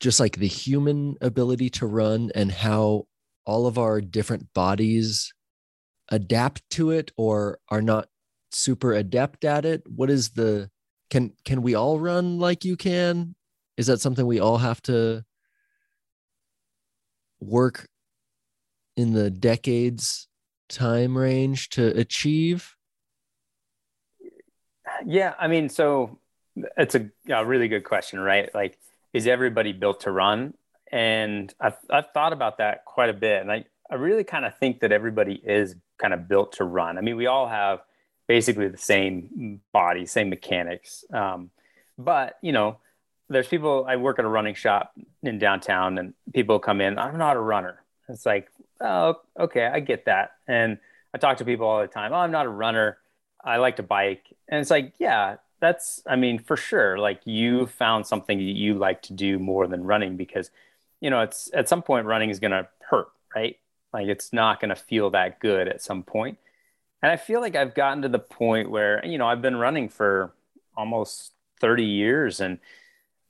just 0.00 0.20
like 0.20 0.36
the 0.36 0.46
human 0.46 1.16
ability 1.20 1.70
to 1.70 1.86
run 1.86 2.30
and 2.34 2.52
how 2.52 3.06
all 3.44 3.66
of 3.66 3.78
our 3.78 4.00
different 4.00 4.52
bodies 4.52 5.32
adapt 6.10 6.62
to 6.70 6.90
it 6.90 7.10
or 7.16 7.58
are 7.68 7.82
not 7.82 8.08
super 8.50 8.92
adept 8.92 9.44
at 9.44 9.64
it. 9.64 9.82
What 9.86 10.10
is 10.10 10.30
the 10.30 10.70
can 11.10 11.32
can 11.44 11.62
we 11.62 11.74
all 11.74 11.98
run 11.98 12.38
like 12.38 12.64
you 12.64 12.76
can? 12.76 13.34
Is 13.76 13.86
that 13.86 14.00
something 14.00 14.26
we 14.26 14.40
all 14.40 14.58
have 14.58 14.82
to 14.82 15.24
work 17.40 17.88
in 18.98 19.12
the 19.12 19.30
decades 19.30 20.26
time 20.68 21.16
range 21.16 21.70
to 21.70 21.86
achieve? 21.96 22.74
Yeah 25.06 25.34
i 25.38 25.46
mean 25.46 25.68
so 25.68 26.18
it's 26.76 26.96
a, 26.96 27.08
a 27.30 27.44
really 27.44 27.68
good 27.68 27.84
question 27.84 28.18
right? 28.18 28.52
Like 28.52 28.76
is 29.12 29.26
everybody 29.26 29.72
built 29.72 30.00
to 30.00 30.10
run? 30.10 30.54
And 30.90 31.54
I've, 31.60 31.76
I've 31.88 32.10
thought 32.12 32.32
about 32.32 32.58
that 32.58 32.84
quite 32.84 33.08
a 33.08 33.14
bit. 33.14 33.40
And 33.40 33.52
i, 33.52 33.64
I 33.90 33.94
really 33.94 34.24
kind 34.24 34.44
of 34.44 34.58
think 34.58 34.80
that 34.80 34.92
everybody 34.92 35.34
is 35.34 35.76
kind 35.98 36.12
of 36.12 36.28
built 36.28 36.54
to 36.54 36.64
run. 36.64 36.98
I 36.98 37.00
mean 37.00 37.16
we 37.16 37.26
all 37.26 37.48
have 37.48 37.80
basically 38.26 38.66
the 38.66 38.76
same 38.76 39.60
body 39.72 40.06
same 40.06 40.28
mechanics. 40.28 41.04
Um, 41.12 41.50
but 41.96 42.36
you 42.42 42.50
know 42.50 42.78
there's 43.28 43.46
people 43.46 43.84
i 43.86 43.94
work 43.94 44.18
at 44.18 44.24
a 44.24 44.28
running 44.28 44.54
shop 44.54 44.92
in 45.22 45.38
downtown 45.38 45.98
and 45.98 46.14
people 46.32 46.58
come 46.58 46.80
in 46.80 46.98
i'm 46.98 47.16
not 47.16 47.36
a 47.36 47.40
runner. 47.40 47.80
It's 48.08 48.26
like 48.26 48.48
oh 48.80 49.20
okay 49.38 49.66
i 49.66 49.80
get 49.80 50.04
that. 50.06 50.32
And 50.46 50.78
i 51.14 51.18
talk 51.18 51.38
to 51.38 51.44
people 51.44 51.66
all 51.66 51.80
the 51.80 51.86
time 51.86 52.12
oh 52.12 52.16
i'm 52.16 52.32
not 52.32 52.46
a 52.46 52.50
runner. 52.50 52.98
I 53.44 53.58
like 53.58 53.76
to 53.76 53.82
bike. 53.82 54.24
And 54.48 54.60
it's 54.60 54.70
like 54.70 54.94
yeah 54.98 55.36
that's 55.60 56.02
i 56.06 56.14
mean 56.14 56.38
for 56.38 56.56
sure 56.56 56.98
like 56.98 57.20
you 57.24 57.66
found 57.66 58.06
something 58.06 58.38
that 58.38 58.44
you 58.44 58.74
like 58.74 59.02
to 59.02 59.12
do 59.12 59.38
more 59.38 59.66
than 59.66 59.82
running 59.82 60.16
because 60.16 60.50
you 61.00 61.10
know 61.10 61.20
it's 61.20 61.50
at 61.52 61.68
some 61.68 61.82
point 61.82 62.06
running 62.06 62.30
is 62.30 62.38
going 62.38 62.52
to 62.52 62.68
hurt 62.80 63.08
right? 63.34 63.58
Like 63.92 64.08
it's 64.08 64.32
not 64.32 64.60
going 64.60 64.70
to 64.70 64.76
feel 64.76 65.10
that 65.10 65.40
good 65.40 65.68
at 65.68 65.82
some 65.82 66.02
point. 66.02 66.38
and 67.02 67.10
i 67.12 67.16
feel 67.16 67.40
like 67.40 67.54
i've 67.56 67.74
gotten 67.74 68.02
to 68.02 68.08
the 68.08 68.18
point 68.18 68.70
where 68.70 69.04
you 69.04 69.18
know 69.18 69.26
i've 69.26 69.42
been 69.42 69.56
running 69.56 69.88
for 69.88 70.32
almost 70.76 71.32
30 71.60 71.84
years 71.84 72.40
and 72.40 72.58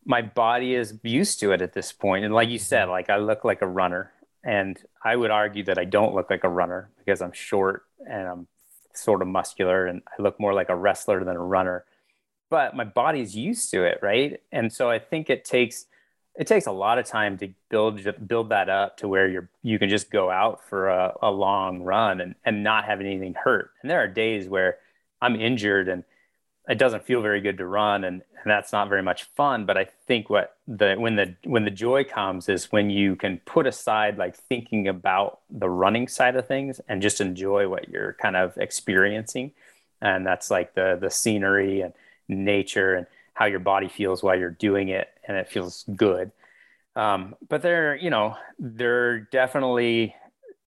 my 0.05 0.23
body 0.23 0.75
is 0.75 0.95
used 1.03 1.41
to 1.41 1.53
it 1.53 1.61
at 1.61 1.75
this 1.75 1.93
point. 1.93 2.01
point 2.01 2.25
and 2.25 2.35
like 2.35 2.49
you 2.49 2.59
said 2.59 2.85
mm-hmm. 2.85 2.93
like 2.93 3.11
i 3.11 3.17
look 3.17 3.45
like 3.45 3.63
a 3.63 3.67
runner 3.67 4.11
and 4.45 4.79
i 5.05 5.15
would 5.15 5.31
argue 5.31 5.65
that 5.65 5.79
i 5.79 5.85
don't 5.85 6.15
look 6.15 6.31
like 6.31 6.45
a 6.45 6.49
runner 6.49 6.91
because 6.99 7.21
i'm 7.21 7.33
short 7.33 7.85
and 8.09 8.29
i'm 8.29 8.47
sort 8.95 9.23
of 9.23 9.29
muscular 9.29 9.87
and 9.87 10.03
i 10.07 10.23
look 10.23 10.39
more 10.41 10.55
like 10.55 10.69
a 10.69 10.77
wrestler 10.77 11.25
than 11.25 11.37
a 11.37 11.41
runner. 11.41 11.85
But 12.51 12.75
my 12.75 12.85
body's 12.85 13.37
used 13.37 13.71
to 13.73 13.85
it 13.85 13.99
right? 14.03 14.41
And 14.53 14.73
so 14.73 14.91
i 14.91 14.99
think 14.99 15.31
it 15.31 15.45
takes 15.45 15.87
it 16.39 16.47
takes 16.47 16.67
a 16.67 16.73
lot 16.73 16.99
of 16.99 17.05
time 17.05 17.37
to 17.39 17.49
build 17.69 18.01
build 18.27 18.51
that 18.51 18.69
up 18.69 18.97
to 18.99 19.09
where 19.09 19.29
you're 19.29 19.49
you 19.63 19.79
can 19.79 19.89
just 19.89 20.11
go 20.11 20.31
out 20.31 20.65
for 20.69 20.89
a, 20.89 21.15
a 21.23 21.31
long 21.31 21.83
run 21.83 22.21
and 22.21 22.35
and 22.45 22.63
not 22.63 22.85
have 22.85 23.01
anything 23.01 23.35
hurt. 23.35 23.71
And 23.83 23.91
there 23.91 24.01
are 24.01 24.09
days 24.09 24.49
where 24.49 24.79
i'm 25.21 25.37
injured 25.37 25.89
and 25.89 26.05
it 26.69 26.79
doesn't 26.79 27.05
feel 27.05 27.23
very 27.23 27.41
good 27.41 27.59
to 27.59 27.67
run 27.67 28.05
and, 28.05 28.23
and 28.43 28.51
that's 28.51 28.73
not 28.73 28.89
very 28.89 29.03
much 29.03 29.25
fun 29.37 29.65
but 29.65 29.77
i 29.77 29.85
think 30.07 30.29
what 30.29 30.57
the 30.67 30.95
when 30.97 31.17
the 31.17 31.35
when 31.45 31.65
the 31.65 31.71
joy 31.71 32.05
comes 32.05 32.49
is 32.49 32.71
when 32.73 32.91
you 32.91 33.17
can 33.17 33.41
put 33.47 33.67
aside 33.67 34.19
like 34.19 34.37
thinking 34.37 34.89
about 34.89 35.41
the 35.51 35.69
running 35.69 36.07
side 36.09 36.37
of 36.37 36.47
things 36.47 36.81
and 36.89 37.03
just 37.03 37.21
enjoy 37.21 37.69
what 37.69 37.89
you're 37.89 38.15
kind 38.15 38.37
of 38.37 38.57
experiencing 38.59 39.51
and 40.01 40.27
that's 40.27 40.51
like 40.51 40.75
the 40.75 40.99
the 41.01 41.11
scenery 41.11 41.81
and 41.81 41.93
nature 42.29 42.95
and 42.95 43.07
how 43.35 43.47
your 43.47 43.61
body 43.61 43.89
feels 43.89 44.23
while 44.23 44.37
you're 44.37 44.51
doing 44.51 44.89
it 44.89 45.09
and 45.27 45.37
it 45.37 45.49
feels 45.49 45.85
good. 45.95 46.33
Um, 46.97 47.37
but 47.49 47.63
there, 47.63 47.95
you 47.95 48.11
know, 48.11 48.37
there 48.59 49.11
are 49.11 49.21
definitely, 49.21 50.17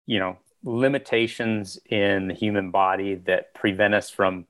you 0.07 0.21
know, 0.21 0.39
limitations 0.63 1.81
in 1.87 2.29
the 2.29 2.35
human 2.35 2.71
body 2.71 3.17
that 3.27 3.55
prevent 3.55 3.95
us 3.95 4.09
from 4.09 4.47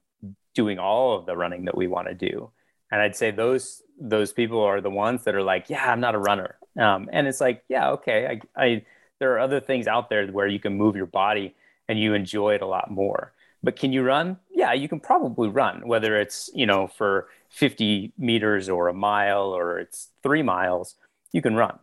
doing 0.55 0.79
all 0.79 1.17
of 1.17 1.27
the 1.27 1.37
running 1.37 1.65
that 1.67 1.77
we 1.77 1.87
want 1.87 2.09
to 2.09 2.15
do. 2.15 2.51
And 2.91 3.01
I'd 3.01 3.17
say 3.17 3.31
those 3.31 3.83
those 4.01 4.33
people 4.33 4.61
are 4.61 4.81
the 4.81 4.91
ones 4.91 5.25
that 5.25 5.35
are 5.35 5.43
like, 5.43 5.69
yeah, 5.69 5.91
I'm 5.91 6.01
not 6.01 6.15
a 6.15 6.19
runner. 6.19 6.57
Um, 6.79 7.09
and 7.13 7.27
it's 7.27 7.41
like, 7.41 7.63
yeah, 7.69 7.91
okay, 7.91 8.41
I, 8.57 8.63
I 8.63 8.85
there 9.19 9.33
are 9.35 9.39
other 9.39 9.61
things 9.61 9.87
out 9.87 10.09
there 10.09 10.27
where 10.29 10.47
you 10.47 10.59
can 10.59 10.77
move 10.77 10.97
your 10.97 11.07
body 11.07 11.55
and 11.89 11.99
you 11.99 12.15
enjoy 12.15 12.55
it 12.55 12.63
a 12.63 12.67
lot 12.67 12.91
more. 12.91 13.33
But 13.63 13.77
can 13.77 13.93
you 13.93 14.03
run? 14.03 14.39
Yeah, 14.51 14.73
you 14.73 14.89
can 14.89 15.01
probably 15.01 15.49
run, 15.49 15.87
whether 15.87 16.19
it's, 16.19 16.49
you 16.55 16.67
know, 16.67 16.87
for 16.87 17.29
50 17.51 18.13
meters 18.17 18.69
or 18.69 18.89
a 18.89 18.95
mile 18.95 19.55
or 19.55 19.79
it's 19.79 20.09
three 20.23 20.43
miles, 20.43 20.95
you 21.33 21.43
can 21.43 21.57
run. 21.57 21.79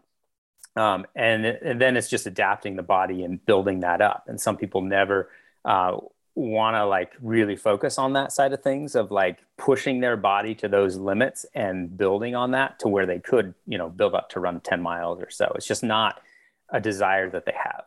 Um, 0.75 1.05
and, 1.15 1.45
and 1.45 1.79
then 1.81 1.97
it's 1.97 2.09
just 2.09 2.25
adapting 2.25 2.75
the 2.75 2.83
body 2.83 3.23
and 3.23 3.43
building 3.45 3.81
that 3.81 4.01
up. 4.01 4.25
And 4.27 4.41
some 4.41 4.57
people 4.57 4.81
never 4.81 5.29
uh, 5.65 5.97
want 6.37 6.75
to 6.75 6.85
like 6.85 7.13
really 7.19 7.55
focus 7.55 7.97
on 7.97 8.13
that 8.13 8.31
side 8.31 8.53
of 8.53 8.61
things 8.61 8.95
of 8.95 9.09
like 9.09 9.39
pushing 9.57 9.99
their 9.99 10.15
body 10.15 10.53
to 10.53 10.67
those 10.67 10.95
limits 10.95 11.47
and 11.55 11.97
building 11.97 12.35
on 12.35 12.51
that 12.51 12.77
to 12.79 12.87
where 12.87 13.07
they 13.07 13.17
could, 13.17 13.55
you 13.65 13.77
know, 13.77 13.89
build 13.89 14.13
up 14.13 14.29
to 14.29 14.39
run 14.39 14.59
10 14.59 14.79
miles 14.79 15.19
or 15.19 15.31
so. 15.31 15.51
It's 15.55 15.65
just 15.65 15.83
not 15.83 16.21
a 16.69 16.79
desire 16.79 17.27
that 17.31 17.45
they 17.45 17.55
have. 17.55 17.85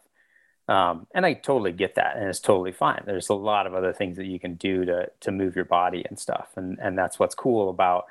Um, 0.66 1.06
and 1.14 1.24
I 1.24 1.34
totally 1.34 1.72
get 1.72 1.94
that, 1.94 2.16
and 2.16 2.28
it's 2.28 2.40
totally 2.40 2.72
fine. 2.72 3.02
There's 3.04 3.28
a 3.28 3.34
lot 3.34 3.66
of 3.66 3.74
other 3.74 3.92
things 3.92 4.16
that 4.16 4.26
you 4.26 4.38
can 4.38 4.54
do 4.54 4.84
to 4.84 5.10
to 5.20 5.32
move 5.32 5.56
your 5.56 5.64
body 5.64 6.04
and 6.08 6.16
stuff, 6.16 6.46
and 6.54 6.78
and 6.80 6.96
that's 6.96 7.18
what's 7.18 7.34
cool 7.34 7.70
about 7.70 8.04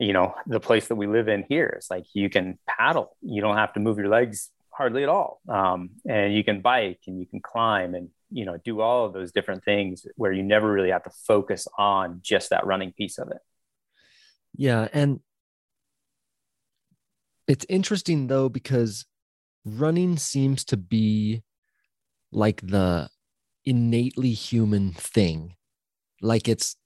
you 0.00 0.12
know 0.12 0.34
the 0.44 0.58
place 0.58 0.88
that 0.88 0.96
we 0.96 1.06
live 1.06 1.28
in 1.28 1.44
here. 1.48 1.72
It's 1.76 1.92
like 1.92 2.06
you 2.12 2.28
can 2.28 2.58
paddle, 2.66 3.14
you 3.22 3.40
don't 3.40 3.56
have 3.56 3.74
to 3.74 3.80
move 3.80 3.98
your 3.98 4.08
legs 4.08 4.50
hardly 4.70 5.04
at 5.04 5.08
all, 5.08 5.40
um, 5.48 5.90
and 6.04 6.34
you 6.34 6.42
can 6.42 6.62
bike 6.62 6.98
and 7.06 7.20
you 7.20 7.26
can 7.26 7.40
climb 7.40 7.94
and 7.94 8.08
you 8.34 8.44
know 8.44 8.58
do 8.64 8.80
all 8.80 9.06
of 9.06 9.12
those 9.12 9.32
different 9.32 9.64
things 9.64 10.06
where 10.16 10.32
you 10.32 10.42
never 10.42 10.70
really 10.70 10.90
have 10.90 11.04
to 11.04 11.10
focus 11.26 11.68
on 11.78 12.20
just 12.22 12.50
that 12.50 12.66
running 12.66 12.92
piece 12.92 13.18
of 13.18 13.30
it. 13.30 13.38
Yeah, 14.56 14.88
and 14.92 15.20
it's 17.46 17.64
interesting 17.68 18.26
though 18.26 18.48
because 18.48 19.06
running 19.64 20.16
seems 20.16 20.64
to 20.64 20.76
be 20.76 21.42
like 22.32 22.60
the 22.60 23.08
innately 23.64 24.32
human 24.32 24.92
thing 24.92 25.54
like 26.20 26.48
it's 26.48 26.76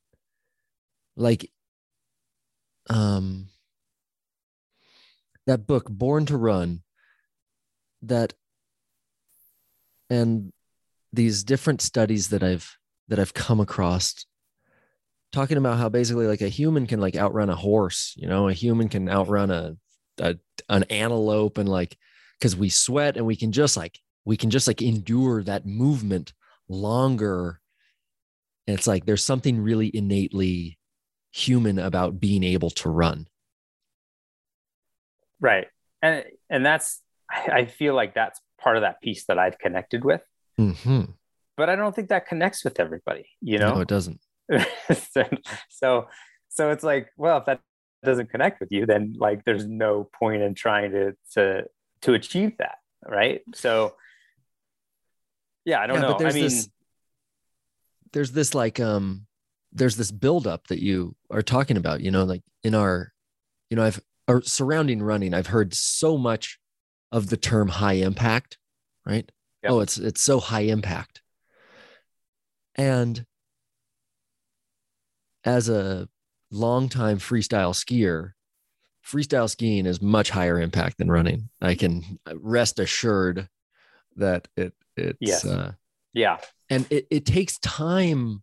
like 1.16 1.50
um 2.88 3.48
that 5.46 5.66
book 5.66 5.88
born 5.88 6.26
to 6.26 6.36
run 6.36 6.82
that 8.02 8.34
and 10.10 10.52
these 11.12 11.44
different 11.44 11.80
studies 11.80 12.28
that 12.28 12.42
i've 12.42 12.76
that 13.08 13.18
i've 13.18 13.34
come 13.34 13.60
across 13.60 14.26
talking 15.32 15.58
about 15.58 15.78
how 15.78 15.88
basically 15.88 16.26
like 16.26 16.40
a 16.40 16.48
human 16.48 16.86
can 16.86 17.00
like 17.00 17.16
outrun 17.16 17.50
a 17.50 17.56
horse 17.56 18.14
you 18.16 18.26
know? 18.26 18.48
A 18.48 18.52
human 18.52 18.88
can 18.88 19.08
outrun 19.08 19.50
a, 19.50 19.76
a 20.18 20.36
an 20.68 20.84
antelope 20.84 21.58
and 21.58 21.68
like 21.68 21.96
because 22.38 22.56
we 22.56 22.68
sweat 22.68 23.16
and 23.16 23.26
we 23.26 23.36
can 23.36 23.52
just 23.52 23.76
like 23.76 23.98
we 24.24 24.36
can 24.36 24.50
just 24.50 24.66
like 24.66 24.82
endure 24.82 25.42
that 25.42 25.66
movement 25.66 26.32
longer. 26.68 27.60
And 28.66 28.76
it's 28.76 28.86
like 28.86 29.06
there's 29.06 29.24
something 29.24 29.60
really 29.60 29.90
innately 29.94 30.78
human 31.30 31.78
about 31.78 32.20
being 32.20 32.44
able 32.44 32.70
to 32.70 32.90
run. 32.90 33.28
Right. 35.40 35.68
And 36.02 36.24
and 36.48 36.64
that's 36.64 37.02
i 37.30 37.66
feel 37.66 37.94
like 37.94 38.14
that's 38.14 38.40
part 38.58 38.78
of 38.78 38.80
that 38.80 39.02
piece 39.02 39.26
that 39.26 39.38
i've 39.38 39.58
connected 39.58 40.02
with 40.02 40.22
mm-hmm. 40.58 41.02
but 41.56 41.68
i 41.68 41.76
don't 41.76 41.94
think 41.94 42.08
that 42.08 42.26
connects 42.26 42.64
with 42.64 42.78
everybody 42.80 43.26
you 43.40 43.58
know? 43.58 43.74
No 43.74 43.80
it 43.80 43.88
doesn't. 43.88 44.20
So, 45.12 45.24
so 45.68 46.08
so 46.48 46.70
it's 46.70 46.82
like 46.84 47.08
well 47.16 47.38
if 47.38 47.44
that 47.46 47.60
doesn't 48.04 48.30
connect 48.30 48.60
with 48.60 48.70
you 48.72 48.86
then 48.86 49.14
like 49.18 49.44
there's 49.44 49.66
no 49.66 50.08
point 50.18 50.42
in 50.42 50.54
trying 50.54 50.92
to 50.92 51.12
to 51.34 51.64
to 52.02 52.14
achieve 52.14 52.56
that 52.58 52.78
right? 53.06 53.42
So 53.54 53.94
yeah 55.64 55.80
i 55.80 55.86
don't 55.86 55.96
Yeah, 56.00 56.08
know. 56.08 56.16
I 56.20 56.32
mean 56.32 56.44
this- 56.44 56.68
there's 58.12 58.32
this 58.32 58.54
like 58.54 58.80
um 58.80 59.26
there's 59.72 59.96
this 59.96 60.10
buildup 60.10 60.66
that 60.68 60.80
you 60.82 61.14
are 61.30 61.42
talking 61.42 61.76
about 61.76 62.00
you 62.00 62.10
know 62.10 62.24
like 62.24 62.42
in 62.64 62.74
our 62.74 63.12
you 63.68 63.76
know 63.76 63.84
i've 63.84 64.00
or 64.26 64.40
surrounding 64.42 65.02
running 65.02 65.34
i've 65.34 65.48
heard 65.48 65.74
so 65.74 66.16
much 66.16 66.58
of 67.12 67.28
the 67.28 67.36
term 67.36 67.68
high 67.68 67.94
impact 67.94 68.56
right 69.04 69.30
Yep. 69.62 69.72
oh 69.72 69.80
it's 69.80 69.98
it's 69.98 70.20
so 70.20 70.38
high 70.40 70.60
impact 70.62 71.20
and 72.76 73.24
as 75.44 75.68
a 75.68 76.08
longtime 76.50 77.18
freestyle 77.18 77.74
skier 77.74 78.32
freestyle 79.04 79.48
skiing 79.50 79.86
is 79.86 80.00
much 80.00 80.30
higher 80.30 80.60
impact 80.60 80.98
than 80.98 81.10
running 81.10 81.48
i 81.60 81.74
can 81.74 82.18
rest 82.34 82.78
assured 82.78 83.48
that 84.16 84.48
it 84.56 84.74
it's 84.96 85.18
Yes. 85.20 85.44
uh, 85.44 85.72
yeah 86.12 86.38
and 86.70 86.86
it, 86.90 87.06
it 87.10 87.26
takes 87.26 87.58
time 87.58 88.42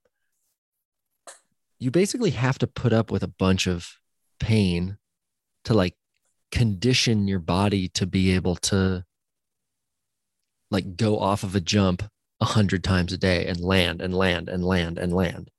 you 1.80 1.91
basically 1.91 2.32
have 2.32 2.58
to 2.60 2.67
put 2.67 2.93
up 2.93 3.12
with 3.12 3.23
a 3.23 3.28
bunch 3.28 3.67
of 3.67 3.97
pain 4.39 4.97
to 5.65 5.73
like 5.73 5.95
condition 6.51 7.28
your 7.28 7.39
body 7.39 7.88
to 7.89 8.06
be 8.06 8.32
able 8.34 8.56
to 8.56 9.04
like 10.71 10.95
go 10.97 11.19
off 11.19 11.43
of 11.43 11.56
a 11.56 11.62
jump 11.62 12.04
a 12.41 12.45
hundred 12.45 12.84
times 12.84 13.13
a 13.13 13.17
day 13.17 13.45
and 13.47 13.60
land 13.60 14.01
and 14.01 14.13
land 14.13 14.49
and 14.49 14.63
land 14.63 14.97
and 14.97 15.13
land 15.13 15.49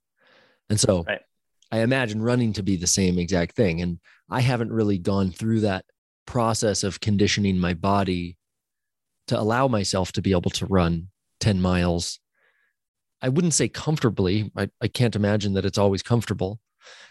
and 0.69 0.79
so 0.79 1.05
Right. 1.07 1.21
i 1.73 1.81
imagine 1.81 2.21
running 2.23 2.53
to 2.55 2.63
be 2.63 2.77
the 2.77 2.87
same 2.87 3.19
exact 3.19 3.57
thing 3.57 3.81
and 3.81 3.99
i 4.31 4.41
haven't 4.41 4.73
really 4.73 4.99
gone 4.99 5.31
through 5.31 5.61
that 5.61 5.85
process 6.27 6.85
of 6.85 7.01
conditioning 7.01 7.59
my 7.59 7.73
body 7.73 8.37
to 9.29 9.39
allow 9.39 9.69
myself 9.69 10.13
to 10.13 10.23
be 10.23 10.33
able 10.33 10.51
to 10.51 10.67
run 10.67 11.09
10 11.41 11.61
miles 11.61 12.19
I 13.23 13.31
wouldn't 13.31 13.55
say 13.55 13.69
comfortably. 13.69 14.53
I, 14.57 14.69
I 14.81 14.89
can't 14.89 15.17
imagine 15.17 15.55
that 15.55 15.65
it's 15.65 15.79
always 15.79 16.03
comfortable. 16.03 16.61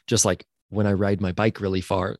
Just 0.08 0.23
like 0.23 0.45
when 0.69 0.86
I 0.86 0.93
ride 0.93 1.19
my 1.19 1.31
bike 1.31 1.60
really 1.60 1.81
far, 1.81 2.17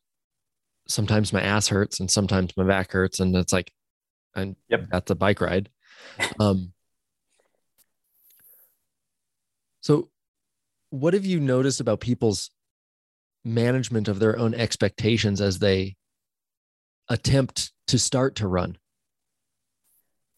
sometimes 0.88 1.32
my 1.32 1.40
ass 1.40 1.68
hurts 1.68 2.00
and 2.00 2.10
sometimes 2.10 2.56
my 2.56 2.64
back 2.64 2.92
hurts. 2.92 3.20
And 3.20 3.34
it's 3.36 3.52
like, 3.52 3.72
and 4.36 4.54
Yep. 4.68 4.86
that's 4.90 5.10
a 5.10 5.14
bike 5.14 5.40
ride. 5.40 5.68
Um, 6.38 6.72
so, 9.80 10.10
what 10.90 11.14
have 11.14 11.24
you 11.24 11.40
noticed 11.40 11.80
about 11.80 12.00
people's 12.00 12.50
management 13.44 14.08
of 14.08 14.18
their 14.18 14.38
own 14.38 14.54
expectations 14.54 15.40
as 15.40 15.58
they 15.58 15.96
attempt 17.08 17.72
to 17.88 17.98
start 17.98 18.36
to 18.36 18.48
run? 18.48 18.76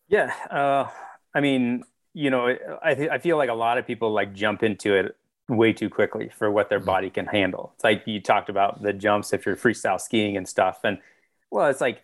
Yeah, 0.08 0.32
uh, 0.50 0.88
I 1.34 1.40
mean, 1.40 1.84
you 2.14 2.30
know, 2.30 2.56
I 2.82 2.94
th- 2.94 3.10
I 3.10 3.18
feel 3.18 3.36
like 3.36 3.50
a 3.50 3.54
lot 3.54 3.78
of 3.78 3.86
people 3.86 4.12
like 4.12 4.32
jump 4.34 4.62
into 4.62 4.94
it 4.94 5.16
way 5.48 5.72
too 5.72 5.88
quickly 5.90 6.30
for 6.30 6.50
what 6.50 6.68
their 6.70 6.80
Mhm. 6.80 6.84
body 6.86 7.10
can 7.10 7.26
handle. 7.26 7.72
It's 7.74 7.84
like 7.84 8.06
you 8.06 8.20
talked 8.20 8.48
about 8.48 8.82
the 8.82 8.92
jumps 8.92 9.32
if 9.32 9.44
you're 9.46 9.56
freestyle 9.56 10.00
skiing 10.00 10.36
and 10.36 10.48
stuff, 10.48 10.80
and 10.84 10.98
well, 11.50 11.68
it's 11.68 11.80
like 11.80 12.02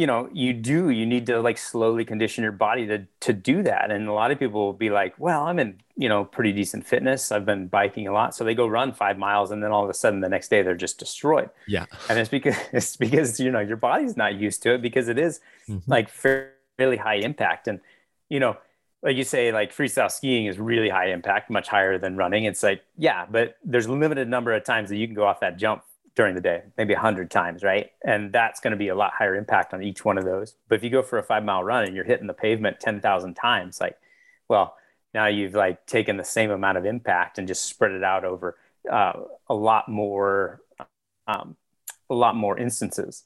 you 0.00 0.06
know, 0.06 0.28
you 0.32 0.52
do 0.52 0.90
you 0.90 1.06
need 1.06 1.24
to 1.26 1.40
like 1.40 1.56
slowly 1.56 2.04
condition 2.04 2.42
your 2.44 2.52
body 2.52 2.86
to 2.86 3.06
to 3.20 3.32
do 3.32 3.62
that. 3.62 3.90
And 3.90 4.06
a 4.08 4.12
lot 4.12 4.30
of 4.30 4.38
people 4.38 4.60
will 4.66 4.74
be 4.86 4.90
like, 4.90 5.14
well, 5.18 5.44
I'm 5.46 5.58
in 5.58 5.80
you 5.96 6.08
know 6.10 6.24
pretty 6.26 6.52
decent 6.52 6.86
fitness. 6.86 7.32
I've 7.32 7.46
been 7.46 7.66
biking 7.68 8.06
a 8.06 8.12
lot, 8.12 8.34
so 8.34 8.44
they 8.44 8.54
go 8.54 8.66
run 8.66 8.92
five 8.92 9.16
miles, 9.16 9.50
and 9.50 9.62
then 9.62 9.72
all 9.72 9.82
of 9.84 9.88
a 9.90 9.94
sudden 9.94 10.20
the 10.20 10.28
next 10.28 10.48
day 10.48 10.60
they're 10.62 10.74
just 10.86 10.98
destroyed 10.98 11.48
Yeah. 11.66 11.86
and 12.10 12.18
it's 12.18 12.28
because 12.28 12.56
it's 12.72 12.96
because 12.96 13.40
you 13.40 13.50
know 13.50 13.60
your 13.60 13.78
body's 13.78 14.16
not 14.18 14.34
used 14.34 14.62
to 14.64 14.74
it 14.74 14.82
because 14.82 15.08
it 15.08 15.18
is 15.18 15.40
Mhm. 15.68 15.82
like 15.86 16.08
fairly 16.10 16.98
high 16.98 17.16
impact 17.28 17.66
and 17.66 17.80
you 18.28 18.38
know 18.38 18.56
like 19.02 19.16
you 19.16 19.24
say 19.24 19.50
like 19.52 19.74
freestyle 19.74 20.10
skiing 20.10 20.44
is 20.46 20.58
really 20.58 20.90
high 20.90 21.08
impact 21.10 21.48
much 21.50 21.68
higher 21.68 21.96
than 21.98 22.16
running 22.16 22.44
it's 22.44 22.62
like 22.62 22.82
yeah 22.98 23.24
but 23.30 23.56
there's 23.64 23.86
a 23.86 23.92
limited 23.92 24.28
number 24.28 24.52
of 24.52 24.62
times 24.64 24.90
that 24.90 24.96
you 24.96 25.06
can 25.08 25.14
go 25.16 25.24
off 25.26 25.40
that 25.40 25.56
jump 25.56 25.82
during 26.16 26.34
the 26.34 26.40
day 26.40 26.62
maybe 26.78 26.94
100 26.94 27.30
times 27.30 27.62
right? 27.62 27.92
And 28.04 28.32
that's 28.32 28.60
going 28.60 28.72
to 28.72 28.76
be 28.78 28.88
a 28.88 28.96
lot 28.96 29.12
higher 29.18 29.36
impact 29.36 29.74
on 29.74 29.82
each 29.82 30.04
one 30.04 30.18
of 30.18 30.24
those. 30.24 30.56
But 30.68 30.76
if 30.76 30.84
you 30.84 30.90
go 30.90 31.02
for 31.02 31.18
a 31.18 31.22
five 31.24 31.44
mile 31.44 31.64
run 31.64 31.84
and 31.84 31.96
you're 31.96 32.04
hitting 32.06 32.26
the 32.28 32.34
pavement 32.34 32.80
10,000 32.80 33.34
times 33.34 33.80
like 33.80 33.98
well 34.48 34.76
now 35.14 35.26
you've 35.26 35.54
like 35.54 35.86
taken 35.86 36.16
the 36.18 36.24
same 36.24 36.50
amount 36.50 36.78
of 36.78 36.86
impact 36.86 37.38
and 37.38 37.48
just 37.48 37.64
spread 37.66 37.92
it 37.92 38.04
out 38.04 38.24
over 38.24 38.56
uh, 38.90 39.12
a 39.48 39.54
lot 39.54 39.88
more 39.88 40.60
um, 41.26 41.56
a 42.10 42.14
lot 42.14 42.36
more 42.36 42.58
instances. 42.58 43.24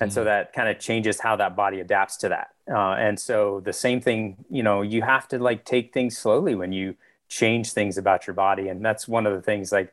And 0.00 0.10
Mm-hmm. 0.10 0.12
so 0.12 0.24
that 0.24 0.52
kind 0.52 0.68
of 0.68 0.78
changes 0.78 1.20
how 1.20 1.36
that 1.36 1.56
body 1.56 1.80
adapts 1.80 2.16
to 2.18 2.28
that. 2.30 2.50
Uh, 2.70 2.94
and 2.94 3.18
so 3.20 3.60
the 3.64 3.72
same 3.72 4.00
thing 4.00 4.44
you 4.50 4.62
know 4.62 4.82
you 4.82 5.02
have 5.02 5.28
to 5.28 5.38
like 5.38 5.64
take 5.64 5.92
things 5.92 6.16
slowly 6.16 6.54
when 6.54 6.72
you 6.72 6.96
change 7.28 7.72
things 7.72 7.98
about 7.98 8.26
your 8.26 8.34
body. 8.34 8.68
And 8.68 8.84
that's 8.84 9.06
one 9.08 9.26
of 9.26 9.34
the 9.34 9.42
things 9.42 9.72
like 9.72 9.92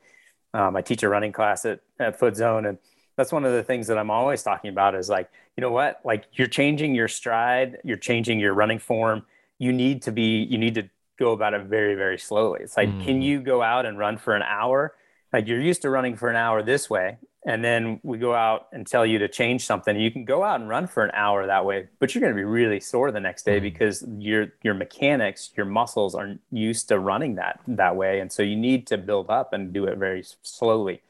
Um, 0.58 0.76
I 0.76 0.82
teach 0.82 1.04
a 1.04 1.10
running 1.10 1.32
class 1.32 1.66
at, 1.66 1.82
at 2.00 2.18
Foot 2.18 2.36
Zone, 2.36 2.66
and 2.66 2.80
that's 3.16 3.32
one 3.32 3.46
of 3.46 3.54
the 3.54 3.64
things 3.64 3.86
that 3.88 3.98
I'm 3.98 4.10
always 4.10 4.42
talking 4.42 4.72
about 4.72 4.96
is 4.96 5.08
like, 5.08 5.30
you 5.56 5.62
know 5.62 5.72
what? 5.72 6.02
Like 6.04 6.26
you're 6.34 6.48
changing 6.48 6.96
your 6.96 7.08
stride, 7.08 7.78
you're 7.84 7.98
changing 7.98 8.40
your 8.40 8.54
running 8.56 8.80
form. 8.80 9.24
You 9.60 9.72
need 9.72 10.02
to 10.04 10.12
be, 10.12 10.44
you 10.44 10.58
need 10.58 10.74
to 10.76 10.90
go 11.20 11.32
about 11.32 11.54
it 11.54 11.66
very, 11.66 11.94
very 11.94 12.18
slowly. 12.18 12.62
It's 12.64 12.76
like, 12.76 12.90
mm. 12.90 13.06
can 13.06 13.22
you 13.22 13.40
go 13.40 13.62
out 13.62 13.86
and 13.86 14.00
run 14.00 14.18
for 14.18 14.36
an 14.36 14.42
hour? 14.42 14.96
Like 15.32 15.48
you're 15.48 15.62
used 15.62 15.84
to 15.84 15.92
running 15.92 16.16
for 16.16 16.30
an 16.30 16.36
hour 16.36 16.64
this 16.64 16.90
way. 16.90 17.18
And 17.48 17.64
then 17.64 18.02
we 18.04 18.18
go 18.18 18.36
out 18.36 18.68
and 18.74 18.86
tell 18.86 19.06
you 19.06 19.20
to 19.20 19.30
change 19.30 19.66
something. 19.66 19.98
You 19.98 20.12
can 20.12 20.26
go 20.26 20.44
out 20.44 20.60
and 20.60 20.68
run 20.68 20.86
for 20.86 21.06
an 21.06 21.12
hour 21.14 21.48
that 21.48 21.64
way, 21.64 21.88
but 21.98 22.14
you're 22.14 22.20
going 22.20 22.34
to 22.34 22.36
be 22.36 22.44
really 22.44 22.82
sore 22.82 23.10
the 23.10 23.22
next 23.22 23.46
day 23.46 23.60
mm. 23.60 23.64
because 23.64 24.06
your 24.20 24.48
your 24.64 24.74
mechanics, 24.74 25.52
your 25.56 25.66
muscles 25.66 26.14
aren't 26.14 26.42
used 26.52 26.90
to 26.90 27.00
running 27.00 27.36
that 27.36 27.62
that 27.66 27.96
way, 27.96 28.20
and 28.20 28.34
so 28.34 28.44
you 28.44 28.58
need 28.58 28.86
to 28.88 28.98
build 28.98 29.30
up 29.30 29.54
and 29.54 29.72
do 29.72 29.86
it 29.86 29.98
very 29.98 30.26
slowly. 30.42 31.02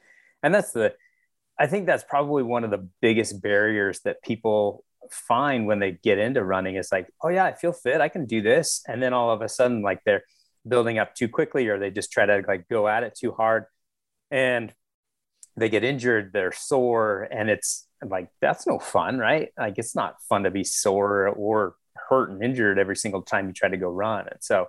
And 0.43 0.53
that's 0.53 0.73
the 0.73 0.93
I 1.57 1.65
think 1.65 1.87
that's 1.87 2.03
probably 2.03 2.43
one 2.43 2.63
of 2.63 2.69
the 2.69 2.87
biggest 3.01 3.41
barriers 3.41 4.01
that 4.01 4.21
people 4.21 4.85
find 5.09 5.65
when 5.65 5.79
they 5.79 5.93
get 5.93 6.19
into 6.19 6.43
running 6.43 6.75
is 6.75 6.91
like, 6.91 7.07
oh 7.23 7.29
yeah, 7.29 7.45
I 7.45 7.53
feel 7.53 7.73
fit, 7.73 7.99
I 7.99 8.09
can 8.09 8.25
do 8.25 8.43
this, 8.43 8.83
and 8.87 9.01
then 9.01 9.11
all 9.11 9.31
of 9.31 9.41
a 9.41 9.49
sudden 9.49 9.81
like 9.81 10.03
they're 10.05 10.23
building 10.67 10.99
up 10.99 11.15
too 11.15 11.29
quickly 11.29 11.67
or 11.67 11.79
they 11.79 11.89
just 11.89 12.11
try 12.11 12.27
to 12.27 12.43
like 12.47 12.67
go 12.67 12.87
at 12.87 13.01
it 13.01 13.15
too 13.15 13.31
hard 13.31 13.65
and 14.29 14.71
they 15.57 15.69
get 15.69 15.83
injured, 15.83 16.31
they're 16.33 16.51
sore 16.51 17.27
and 17.31 17.49
it's 17.49 17.87
like 18.07 18.29
that's 18.41 18.67
no 18.67 18.79
fun, 18.79 19.17
right? 19.17 19.49
Like 19.57 19.77
it's 19.77 19.95
not 19.95 20.21
fun 20.29 20.43
to 20.43 20.51
be 20.51 20.63
sore 20.63 21.27
or 21.29 21.75
hurt 22.09 22.29
and 22.29 22.43
injured 22.43 22.79
every 22.79 22.95
single 22.95 23.21
time 23.21 23.47
you 23.47 23.53
try 23.53 23.69
to 23.69 23.77
go 23.77 23.89
run. 23.89 24.27
And 24.29 24.41
so 24.41 24.67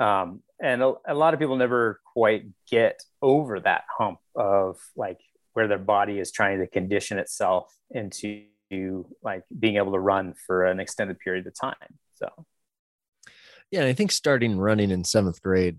um, 0.00 0.42
and 0.60 0.82
a, 0.82 0.94
a 1.06 1.14
lot 1.14 1.34
of 1.34 1.40
people 1.40 1.56
never 1.56 2.00
quite 2.12 2.46
get 2.68 3.02
over 3.22 3.60
that 3.60 3.84
hump 3.96 4.18
of 4.34 4.78
like 4.96 5.20
where 5.52 5.68
their 5.68 5.78
body 5.78 6.18
is 6.18 6.32
trying 6.32 6.58
to 6.58 6.66
condition 6.66 7.18
itself 7.18 7.72
into 7.90 8.44
like 9.22 9.44
being 9.56 9.76
able 9.76 9.92
to 9.92 10.00
run 10.00 10.34
for 10.46 10.64
an 10.64 10.80
extended 10.80 11.18
period 11.20 11.46
of 11.46 11.54
time. 11.54 11.74
So, 12.14 12.28
yeah, 13.70 13.84
I 13.84 13.92
think 13.92 14.10
starting 14.10 14.58
running 14.58 14.90
in 14.90 15.04
seventh 15.04 15.40
grade, 15.42 15.78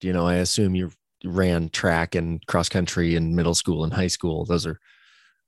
you 0.00 0.12
know, 0.12 0.26
I 0.26 0.36
assume 0.36 0.74
you 0.74 0.92
ran 1.24 1.68
track 1.70 2.14
and 2.14 2.44
cross 2.46 2.68
country 2.68 3.14
in 3.14 3.34
middle 3.34 3.54
school 3.54 3.84
and 3.84 3.92
high 3.92 4.08
school. 4.08 4.44
Those 4.44 4.66
are, 4.66 4.78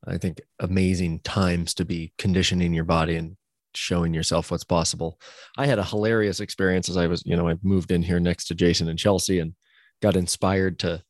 I 0.05 0.17
think, 0.17 0.41
amazing 0.59 1.19
times 1.19 1.73
to 1.75 1.85
be 1.85 2.13
conditioning 2.17 2.73
your 2.73 2.83
body 2.83 3.15
and 3.15 3.37
showing 3.73 4.13
yourself 4.13 4.51
what's 4.51 4.63
possible. 4.63 5.19
I 5.57 5.65
had 5.65 5.79
a 5.79 5.83
hilarious 5.83 6.39
experience 6.39 6.89
as 6.89 6.97
I 6.97 7.07
was, 7.07 7.23
you 7.25 7.35
know, 7.35 7.49
I 7.49 7.55
moved 7.61 7.91
in 7.91 8.03
here 8.03 8.19
next 8.19 8.45
to 8.45 8.55
Jason 8.55 8.87
and 8.87 8.99
Chelsea 8.99 9.39
and 9.39 9.53
got 10.01 10.15
inspired 10.15 10.79
to 10.79 11.03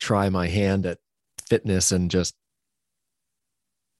try 0.00 0.28
my 0.28 0.48
hand 0.48 0.86
at 0.86 0.98
fitness 1.48 1.92
and 1.92 2.10
just 2.10 2.34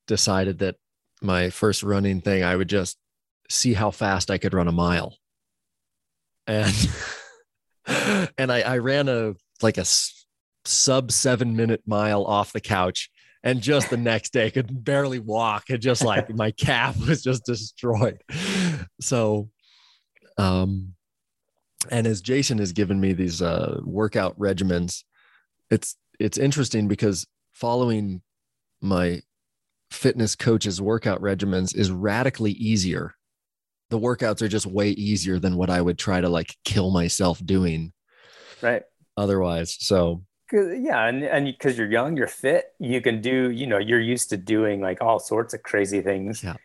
decided 0.06 0.58
that 0.58 0.76
my 1.22 1.50
first 1.50 1.82
running 1.82 2.20
thing, 2.20 2.42
I 2.42 2.56
would 2.56 2.68
just 2.68 2.98
see 3.48 3.74
how 3.74 3.90
fast 3.90 4.30
I 4.30 4.38
could 4.38 4.54
run 4.54 4.68
a 4.68 4.72
mile. 4.72 5.16
And 6.46 6.74
and 8.38 8.52
I, 8.52 8.60
I 8.60 8.78
ran 8.78 9.08
a 9.08 9.34
like 9.62 9.78
a 9.78 9.84
sub 10.64 11.12
seven 11.12 11.56
minute 11.56 11.82
mile 11.86 12.24
off 12.24 12.52
the 12.52 12.60
couch 12.60 13.10
and 13.42 13.62
just 13.62 13.90
the 13.90 13.96
next 13.96 14.32
day 14.32 14.50
could 14.50 14.84
barely 14.84 15.20
walk 15.20 15.70
and 15.70 15.80
just 15.80 16.02
like 16.02 16.34
my 16.34 16.50
calf 16.58 16.96
was 17.06 17.22
just 17.22 17.44
destroyed 17.44 18.20
so 19.00 19.48
um 20.38 20.92
and 21.90 22.06
as 22.06 22.20
jason 22.20 22.58
has 22.58 22.72
given 22.72 23.00
me 23.00 23.12
these 23.12 23.40
uh 23.40 23.80
workout 23.84 24.36
regimens 24.38 25.04
it's 25.70 25.96
it's 26.18 26.38
interesting 26.38 26.88
because 26.88 27.26
following 27.52 28.22
my 28.80 29.20
fitness 29.90 30.34
coach's 30.34 30.80
workout 30.80 31.20
regimens 31.20 31.76
is 31.76 31.90
radically 31.90 32.52
easier. 32.52 33.14
The 33.90 33.98
workouts 33.98 34.42
are 34.42 34.48
just 34.48 34.66
way 34.66 34.90
easier 34.90 35.38
than 35.38 35.56
what 35.56 35.70
I 35.70 35.80
would 35.80 35.98
try 35.98 36.20
to 36.20 36.28
like 36.28 36.54
kill 36.64 36.90
myself 36.90 37.44
doing. 37.44 37.92
Right. 38.60 38.82
Otherwise. 39.16 39.76
So 39.80 40.22
yeah, 40.52 41.06
and 41.06 41.24
and 41.24 41.46
because 41.46 41.76
you're 41.76 41.90
young, 41.90 42.16
you're 42.16 42.26
fit, 42.26 42.72
you 42.78 43.00
can 43.00 43.20
do, 43.20 43.50
you 43.50 43.66
know, 43.66 43.78
you're 43.78 44.00
used 44.00 44.30
to 44.30 44.36
doing 44.36 44.80
like 44.80 45.00
all 45.00 45.18
sorts 45.18 45.54
of 45.54 45.62
crazy 45.62 46.00
things. 46.00 46.42
Yeah. 46.42 46.56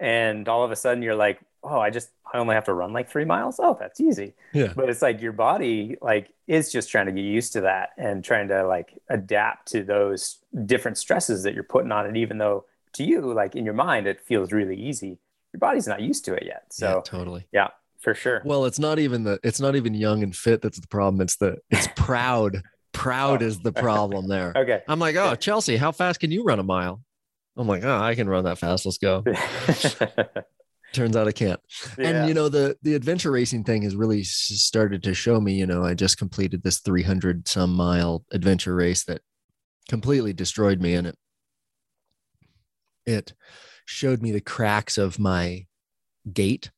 And 0.00 0.48
all 0.48 0.64
of 0.64 0.70
a 0.70 0.76
sudden 0.76 1.02
you're 1.02 1.14
like, 1.14 1.40
oh, 1.62 1.78
I 1.78 1.90
just 1.90 2.10
I 2.32 2.38
only 2.38 2.54
have 2.54 2.64
to 2.64 2.74
run 2.74 2.92
like 2.92 3.08
three 3.08 3.24
miles. 3.24 3.58
Oh, 3.58 3.76
that's 3.78 4.00
easy. 4.00 4.34
Yeah. 4.52 4.72
But 4.74 4.88
it's 4.88 5.02
like 5.02 5.20
your 5.20 5.32
body 5.32 5.96
like 6.00 6.32
is 6.46 6.70
just 6.70 6.90
trying 6.90 7.06
to 7.06 7.12
get 7.12 7.22
used 7.22 7.52
to 7.54 7.62
that 7.62 7.90
and 7.96 8.22
trying 8.24 8.48
to 8.48 8.66
like 8.66 8.98
adapt 9.08 9.68
to 9.72 9.82
those 9.84 10.38
different 10.66 10.98
stresses 10.98 11.42
that 11.44 11.54
you're 11.54 11.64
putting 11.64 11.92
on 11.92 12.06
it, 12.06 12.16
even 12.16 12.38
though 12.38 12.64
to 12.94 13.04
you, 13.04 13.32
like 13.32 13.54
in 13.54 13.64
your 13.64 13.74
mind, 13.74 14.06
it 14.06 14.20
feels 14.20 14.52
really 14.52 14.76
easy. 14.76 15.18
Your 15.52 15.58
body's 15.58 15.86
not 15.86 16.00
used 16.00 16.24
to 16.26 16.34
it 16.34 16.44
yet. 16.44 16.64
So 16.70 16.96
yeah, 16.96 17.00
totally. 17.04 17.46
Yeah, 17.52 17.68
for 18.00 18.14
sure. 18.14 18.42
Well, 18.44 18.64
it's 18.64 18.78
not 18.78 18.98
even 18.98 19.24
the 19.24 19.38
it's 19.42 19.60
not 19.60 19.76
even 19.76 19.94
young 19.94 20.22
and 20.22 20.34
fit 20.34 20.62
that's 20.62 20.80
the 20.80 20.88
problem. 20.88 21.20
It's 21.20 21.36
the 21.36 21.58
it's 21.70 21.88
proud. 21.96 22.62
proud 22.92 23.42
oh. 23.42 23.46
is 23.46 23.60
the 23.60 23.72
problem 23.72 24.28
there. 24.28 24.52
okay. 24.56 24.82
I'm 24.88 24.98
like, 24.98 25.16
oh, 25.16 25.34
Chelsea, 25.36 25.76
how 25.76 25.92
fast 25.92 26.20
can 26.20 26.30
you 26.30 26.42
run 26.42 26.58
a 26.58 26.64
mile? 26.64 27.02
I'm 27.56 27.68
like, 27.68 27.84
oh, 27.84 27.98
I 28.00 28.14
can 28.14 28.28
run 28.28 28.44
that 28.44 28.58
fast. 28.58 28.86
Let's 28.86 28.98
go. 28.98 29.22
Turns 30.92 31.14
out 31.14 31.28
I 31.28 31.32
can't. 31.32 31.60
Yeah. 31.98 32.08
And 32.08 32.28
you 32.28 32.34
know, 32.34 32.48
the 32.48 32.76
the 32.82 32.94
adventure 32.94 33.30
racing 33.30 33.64
thing 33.64 33.82
has 33.82 33.94
really 33.94 34.24
started 34.24 35.02
to 35.04 35.14
show 35.14 35.40
me, 35.40 35.54
you 35.54 35.66
know, 35.66 35.84
I 35.84 35.94
just 35.94 36.18
completed 36.18 36.62
this 36.62 36.80
300 36.80 37.46
some 37.46 37.72
mile 37.72 38.24
adventure 38.32 38.74
race 38.74 39.04
that 39.04 39.20
completely 39.88 40.32
destroyed 40.32 40.80
me 40.80 40.94
and 40.94 41.06
it 41.06 41.18
it 43.06 43.34
showed 43.84 44.22
me 44.22 44.32
the 44.32 44.40
cracks 44.40 44.98
of 44.98 45.18
my 45.18 45.66
gait. 46.32 46.70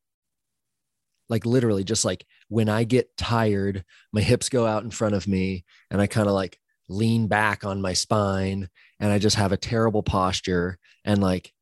Like 1.28 1.46
literally, 1.46 1.84
just 1.84 2.04
like 2.04 2.26
when 2.48 2.68
I 2.68 2.84
get 2.84 3.16
tired, 3.16 3.84
my 4.12 4.20
hips 4.20 4.48
go 4.48 4.66
out 4.66 4.82
in 4.84 4.90
front 4.90 5.14
of 5.14 5.26
me 5.26 5.64
and 5.90 6.00
I 6.00 6.06
kind 6.06 6.26
of 6.26 6.34
like 6.34 6.58
lean 6.88 7.26
back 7.26 7.64
on 7.64 7.80
my 7.80 7.92
spine 7.92 8.68
and 9.00 9.12
I 9.12 9.18
just 9.18 9.36
have 9.36 9.52
a 9.52 9.56
terrible 9.56 10.02
posture. 10.02 10.78
And 11.04 11.20
like 11.20 11.52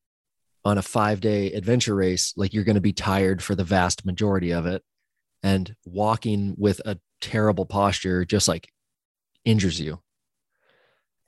on 0.64 0.78
a 0.78 0.82
five 0.82 1.20
day 1.20 1.52
adventure 1.52 1.94
race, 1.94 2.32
like 2.36 2.52
you're 2.52 2.64
going 2.64 2.74
to 2.74 2.80
be 2.80 2.92
tired 2.92 3.42
for 3.42 3.54
the 3.54 3.64
vast 3.64 4.04
majority 4.04 4.52
of 4.52 4.66
it. 4.66 4.82
And 5.42 5.74
walking 5.86 6.54
with 6.58 6.80
a 6.84 6.98
terrible 7.20 7.64
posture 7.64 8.24
just 8.24 8.48
like 8.48 8.68
injures 9.44 9.80
you. 9.80 10.00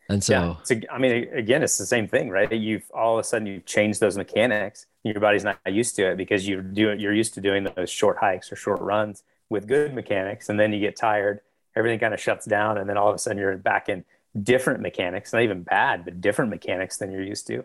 And 0.08 0.22
so, 0.22 0.32
yeah. 0.32 0.56
so, 0.64 0.74
I 0.90 0.98
mean, 0.98 1.28
again, 1.32 1.62
it's 1.62 1.78
the 1.78 1.86
same 1.86 2.08
thing, 2.08 2.28
right? 2.28 2.50
You've 2.52 2.90
all 2.92 3.18
of 3.18 3.20
a 3.20 3.24
sudden 3.24 3.46
you've 3.46 3.64
changed 3.64 4.00
those 4.00 4.16
mechanics. 4.16 4.86
Your 5.04 5.20
body's 5.20 5.44
not 5.44 5.58
used 5.66 5.96
to 5.96 6.10
it 6.10 6.16
because 6.16 6.46
you're 6.46 6.62
doing, 6.62 7.00
you're 7.00 7.14
used 7.14 7.34
to 7.34 7.40
doing 7.40 7.64
those 7.64 7.90
short 7.90 8.18
hikes 8.18 8.52
or 8.52 8.56
short 8.56 8.80
runs 8.80 9.22
with 9.48 9.66
good 9.66 9.94
mechanics. 9.94 10.48
And 10.48 10.58
then 10.58 10.72
you 10.72 10.80
get 10.80 10.96
tired, 10.96 11.40
everything 11.76 11.98
kind 11.98 12.14
of 12.14 12.20
shuts 12.20 12.46
down. 12.46 12.78
And 12.78 12.88
then 12.88 12.96
all 12.96 13.08
of 13.08 13.14
a 13.14 13.18
sudden 13.18 13.38
you're 13.38 13.56
back 13.56 13.88
in 13.88 14.04
different 14.40 14.80
mechanics, 14.80 15.32
not 15.32 15.42
even 15.42 15.62
bad, 15.62 16.04
but 16.04 16.20
different 16.20 16.50
mechanics 16.50 16.98
than 16.98 17.10
you're 17.12 17.22
used 17.22 17.46
to. 17.46 17.64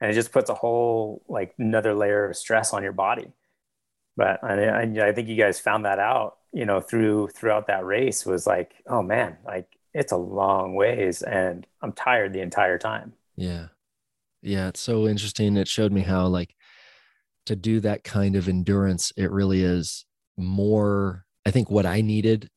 And 0.00 0.10
it 0.10 0.14
just 0.14 0.32
puts 0.32 0.50
a 0.50 0.54
whole, 0.54 1.22
like 1.28 1.54
another 1.58 1.94
layer 1.94 2.28
of 2.28 2.36
stress 2.36 2.72
on 2.72 2.82
your 2.82 2.92
body. 2.92 3.28
But 4.16 4.42
I, 4.44 4.82
I 4.82 5.12
think 5.12 5.28
you 5.28 5.36
guys 5.36 5.58
found 5.58 5.84
that 5.84 5.98
out, 5.98 6.36
you 6.52 6.66
know, 6.66 6.80
through, 6.80 7.28
throughout 7.28 7.68
that 7.68 7.84
race 7.84 8.26
was 8.26 8.46
like, 8.46 8.74
oh 8.86 9.02
man, 9.02 9.38
like 9.46 9.66
it's 9.94 10.12
a 10.12 10.16
long 10.16 10.74
ways 10.74 11.22
and 11.22 11.66
I'm 11.80 11.92
tired 11.92 12.32
the 12.32 12.40
entire 12.40 12.78
time. 12.78 13.12
Yeah. 13.36 13.68
Yeah. 14.40 14.68
It's 14.68 14.80
so 14.80 15.06
interesting. 15.06 15.56
It 15.56 15.68
showed 15.68 15.92
me 15.92 16.00
how, 16.00 16.26
like, 16.26 16.54
to 17.46 17.56
do 17.56 17.80
that 17.80 18.04
kind 18.04 18.36
of 18.36 18.48
endurance, 18.48 19.12
it 19.16 19.30
really 19.30 19.62
is 19.62 20.06
more. 20.36 21.24
I 21.44 21.50
think 21.50 21.70
what 21.70 21.86
I 21.86 22.00
needed, 22.00 22.48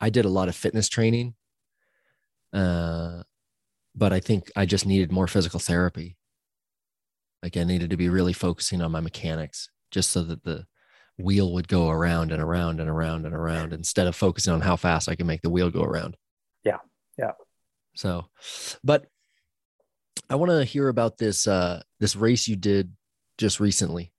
I 0.00 0.10
did 0.10 0.24
a 0.24 0.30
lot 0.30 0.48
of 0.48 0.56
fitness 0.56 0.88
training. 0.88 1.34
Uh, 2.52 3.22
but 3.94 4.12
I 4.12 4.20
think 4.20 4.50
I 4.54 4.64
just 4.64 4.86
needed 4.86 5.10
more 5.10 5.26
physical 5.26 5.58
therapy. 5.60 6.16
Like, 7.42 7.56
I 7.56 7.64
needed 7.64 7.90
to 7.90 7.96
be 7.96 8.08
really 8.08 8.32
focusing 8.32 8.80
on 8.80 8.92
my 8.92 9.00
mechanics 9.00 9.70
just 9.90 10.10
so 10.10 10.22
that 10.22 10.44
the 10.44 10.66
wheel 11.18 11.52
would 11.52 11.68
go 11.68 11.88
around 11.88 12.30
and 12.30 12.42
around 12.42 12.80
and 12.80 12.88
around 12.88 13.26
and 13.26 13.34
around 13.34 13.72
instead 13.72 14.06
of 14.06 14.14
focusing 14.14 14.52
on 14.52 14.60
how 14.60 14.76
fast 14.76 15.08
I 15.08 15.16
can 15.16 15.26
make 15.26 15.42
the 15.42 15.50
wheel 15.50 15.70
go 15.70 15.82
around. 15.82 16.16
Yeah. 16.64 16.78
Yeah. 17.18 17.32
So, 17.94 18.26
but 18.84 19.06
I 20.30 20.36
want 20.36 20.50
to 20.50 20.64
hear 20.64 20.88
about 20.88 21.18
this 21.18 21.46
uh 21.46 21.82
this 22.00 22.16
race 22.16 22.48
you 22.48 22.56
did 22.56 22.92
just 23.38 23.60
recently. 23.60 24.12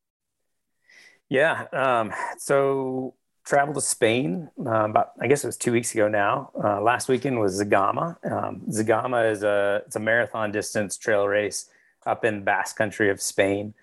Yeah. 1.30 1.66
Um, 1.72 2.12
so 2.38 3.14
traveled 3.46 3.76
to 3.76 3.82
Spain 3.82 4.50
uh, 4.66 4.86
about 4.86 5.12
I 5.20 5.28
guess 5.28 5.44
it 5.44 5.48
was 5.48 5.58
two 5.58 5.72
weeks 5.72 5.94
ago 5.94 6.08
now. 6.08 6.52
Uh, 6.62 6.82
last 6.82 7.10
weekend 7.10 7.40
was 7.40 7.62
Zegama. 7.62 8.16
Um, 8.30 8.62
Zegama 8.70 9.32
is 9.32 9.44
a 9.44 9.84
it's 9.86 9.96
a 9.96 10.00
marathon 10.00 10.52
distance 10.52 10.98
trail 10.98 11.28
race 11.28 11.70
up 12.06 12.26
in 12.26 12.44
Basque 12.44 12.78
Country 12.78 13.10
of 13.10 13.22
Spain, 13.22 13.74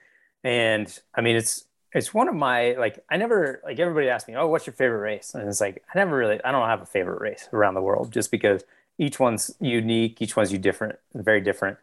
and 0.43 0.87
I 1.15 1.21
mean 1.21 1.37
it's 1.37 1.66
it's 1.97 2.13
one 2.13 2.29
of 2.29 2.35
my 2.35 2.73
like 2.73 3.03
I 3.11 3.17
never 3.17 3.61
like 3.65 3.79
everybody 3.79 4.11
asks 4.11 4.29
me, 4.29 4.37
oh, 4.37 4.47
what's 4.49 4.67
your 4.67 4.75
favorite 4.75 4.99
race? 4.99 5.35
And 5.35 5.49
it's 5.49 5.63
like 5.63 5.83
I 5.93 5.99
never 5.99 6.15
really 6.15 6.43
I 6.45 6.53
don't 6.53 6.69
have 6.69 6.83
a 6.83 6.87
favorite 6.87 7.23
race 7.23 7.49
around 7.55 7.75
the 7.75 7.81
world 7.81 8.13
just 8.13 8.31
because 8.31 8.65
each 8.99 9.19
one's 9.19 9.55
unique, 9.61 10.21
each 10.21 10.37
one's 10.37 10.53
you 10.53 10.59
different, 10.59 10.99
very 11.15 11.41
different. 11.41 11.79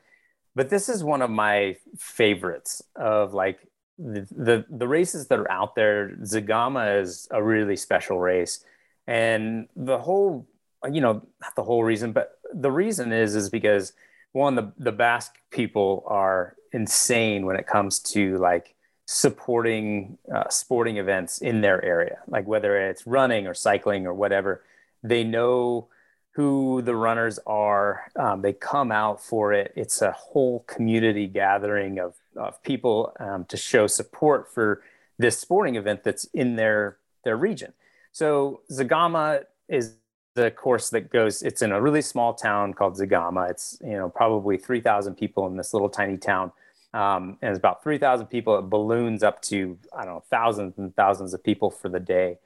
But 0.56 0.70
this 0.70 0.88
is 0.88 1.04
one 1.04 1.24
of 1.24 1.32
my 1.32 1.78
favorites 1.98 2.84
of 2.96 3.34
like 3.34 3.68
the, 3.98 4.28
the 4.30 4.66
the 4.70 4.88
races 4.88 5.28
that 5.28 5.40
are 5.40 5.52
out 5.52 5.74
there. 5.74 6.10
Zegama 6.22 7.02
is 7.02 7.28
a 7.32 7.42
really 7.42 7.76
special 7.76 8.20
race, 8.20 8.64
and 9.08 9.68
the 9.76 9.98
whole 9.98 10.46
you 10.92 11.02
know 11.02 11.26
not 11.42 11.56
the 11.56 11.64
whole 11.64 11.84
reason, 11.84 12.12
but 12.12 12.38
the 12.54 12.72
reason 12.72 13.12
is 13.12 13.36
is 13.36 13.50
because 13.50 13.94
one 14.32 14.54
the 14.54 14.72
the 14.78 14.92
Basque 14.92 15.38
people 15.50 16.04
are 16.06 16.56
insane 16.72 17.48
when 17.48 17.56
it 17.56 17.66
comes 17.66 17.98
to 18.00 18.38
like 18.38 18.76
supporting 19.14 20.18
uh, 20.34 20.50
sporting 20.50 20.98
events 20.98 21.38
in 21.38 21.62
their 21.62 21.84
area, 21.86 22.18
like 22.28 22.48
whether 22.48 22.76
it's 22.90 23.06
running 23.06 23.46
or 23.46 23.54
cycling 23.54 24.08
or 24.08 24.14
whatever. 24.14 24.64
They 25.04 25.24
know 25.24 25.88
who 26.32 26.82
the 26.82 26.96
runners 26.96 27.38
are. 27.46 28.10
Um, 28.16 28.42
they 28.42 28.54
come 28.54 28.92
out 28.92 29.24
for 29.24 29.54
it. 29.54 29.72
It's 29.76 30.02
a 30.02 30.12
whole 30.14 30.62
community 30.62 31.28
gathering 31.28 32.00
of, 32.00 32.16
of 32.36 32.62
people 32.64 33.16
um, 33.20 33.46
to 33.46 33.58
show 33.58 33.86
support 33.86 34.52
for 34.52 34.82
this 35.20 35.38
sporting 35.38 35.76
event 35.76 36.04
that's 36.04 36.26
in 36.34 36.56
their 36.56 36.98
their 37.24 37.38
region. 37.38 37.74
So 38.12 38.62
Zegama 38.72 39.44
is 39.70 39.94
the 40.34 40.50
course 40.50 40.90
that 40.90 41.12
goes. 41.12 41.44
It's 41.44 41.62
in 41.62 41.72
a 41.72 41.80
really 41.80 42.02
small 42.02 42.34
town 42.34 42.74
called 42.74 42.96
Zegama. 42.96 43.52
It's 43.52 43.78
you 43.84 43.96
know 43.96 44.10
probably 44.10 44.58
three 44.58 44.82
thousand 44.82 45.16
people 45.16 45.46
in 45.46 45.56
this 45.56 45.72
little 45.72 45.90
tiny 45.90 46.18
town. 46.18 46.52
Um, 46.94 47.38
and 47.42 47.50
it's 47.50 47.58
about 47.58 47.84
3,000 47.84 48.28
people. 48.28 48.58
It 48.60 48.70
balloons 48.70 49.24
up 49.24 49.42
to, 49.44 49.78
I 49.98 50.06
don't 50.06 50.16
know, 50.16 50.24
thousands 50.30 50.78
and 50.78 50.96
thousands 50.96 51.34
of 51.34 51.44
people 51.44 51.72
for 51.72 51.90
the 51.90 52.00
day. 52.00 52.38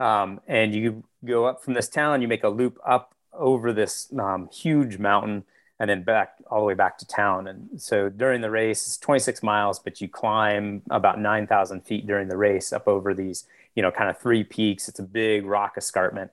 Um, 0.00 0.40
and 0.48 0.74
you 0.74 1.04
go 1.24 1.44
up 1.44 1.62
from 1.62 1.74
this 1.74 1.88
town, 1.88 2.20
you 2.20 2.28
make 2.28 2.42
a 2.42 2.48
loop 2.48 2.78
up 2.84 3.14
over 3.32 3.72
this 3.72 4.12
um, 4.18 4.48
huge 4.52 4.98
mountain 4.98 5.44
and 5.80 5.90
then 5.90 6.02
back 6.02 6.34
all 6.50 6.60
the 6.60 6.66
way 6.66 6.74
back 6.74 6.98
to 6.98 7.06
town. 7.06 7.46
And 7.48 7.80
so 7.80 8.08
during 8.08 8.40
the 8.40 8.50
race, 8.50 8.86
it's 8.86 8.96
26 8.98 9.42
miles, 9.42 9.78
but 9.78 10.00
you 10.00 10.08
climb 10.08 10.82
about 10.90 11.20
9,000 11.20 11.80
feet 11.82 12.06
during 12.06 12.28
the 12.28 12.36
race 12.36 12.72
up 12.72 12.86
over 12.86 13.12
these, 13.12 13.44
you 13.74 13.82
know, 13.82 13.90
kind 13.90 14.08
of 14.08 14.18
three 14.18 14.44
peaks. 14.44 14.88
It's 14.88 15.00
a 15.00 15.04
big 15.04 15.44
rock 15.44 15.74
escarpment. 15.76 16.30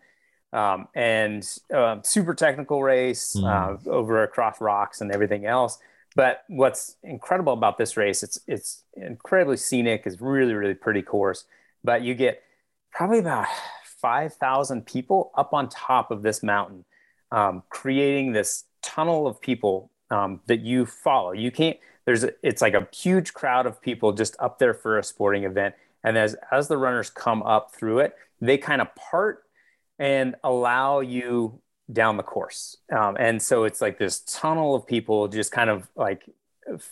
Um, 0.54 0.90
and 0.94 1.48
uh, 1.74 2.02
super 2.04 2.34
technical 2.34 2.84
race 2.84 3.36
mm. 3.38 3.46
uh, 3.46 3.90
over 3.90 4.24
across 4.24 4.60
rocks 4.60 5.02
and 5.02 5.12
everything 5.12 5.46
else. 5.46 5.80
But 6.16 6.44
what's 6.48 6.98
incredible 7.04 7.54
about 7.54 7.78
this 7.78 7.96
race, 7.96 8.24
it's 8.24 8.40
it's 8.48 8.84
incredibly 8.96 9.58
scenic. 9.58 10.04
It's 10.06 10.20
really 10.20 10.54
really 10.54 10.74
pretty 10.74 11.02
course. 11.02 11.46
But 11.84 12.02
you 12.02 12.14
get 12.16 12.44
probably 12.92 13.20
about 13.20 13.48
five 13.84 14.34
thousand 14.34 14.86
people 14.86 15.32
up 15.36 15.54
on 15.54 15.70
top 15.70 16.12
of 16.12 16.22
this 16.22 16.44
mountain, 16.44 16.86
um, 17.32 17.64
creating 17.70 18.34
this 18.34 18.66
tunnel 18.82 19.28
of 19.28 19.40
people 19.40 19.92
um, 20.10 20.42
that 20.48 20.62
you 20.62 20.86
follow. 20.86 21.32
You 21.32 21.52
can't. 21.52 21.78
There's 22.06 22.24
a, 22.24 22.32
it's 22.44 22.62
like 22.62 22.74
a 22.74 22.88
huge 22.94 23.34
crowd 23.34 23.66
of 23.66 23.82
people 23.82 24.12
just 24.12 24.36
up 24.40 24.60
there 24.60 24.74
for 24.74 24.98
a 24.98 25.04
sporting 25.04 25.46
event, 25.46 25.76
and 26.04 26.18
as 26.18 26.36
as 26.52 26.68
the 26.68 26.78
runners 26.78 27.10
come 27.10 27.42
up 27.44 27.74
through 27.74 28.00
it, 28.00 28.16
they 28.42 28.58
kind 28.58 28.82
of 28.82 28.94
part 28.96 29.44
and 29.98 30.36
allow 30.44 31.00
you 31.00 31.62
down 31.92 32.18
the 32.18 32.24
course. 32.24 32.78
Um, 32.96 33.18
and 33.20 33.42
so 33.42 33.64
it's 33.64 33.82
like 33.82 33.98
this 33.98 34.20
tunnel 34.20 34.76
of 34.76 34.86
people 34.86 35.28
just 35.28 35.52
kind 35.52 35.70
of 35.70 35.88
like 35.96 36.24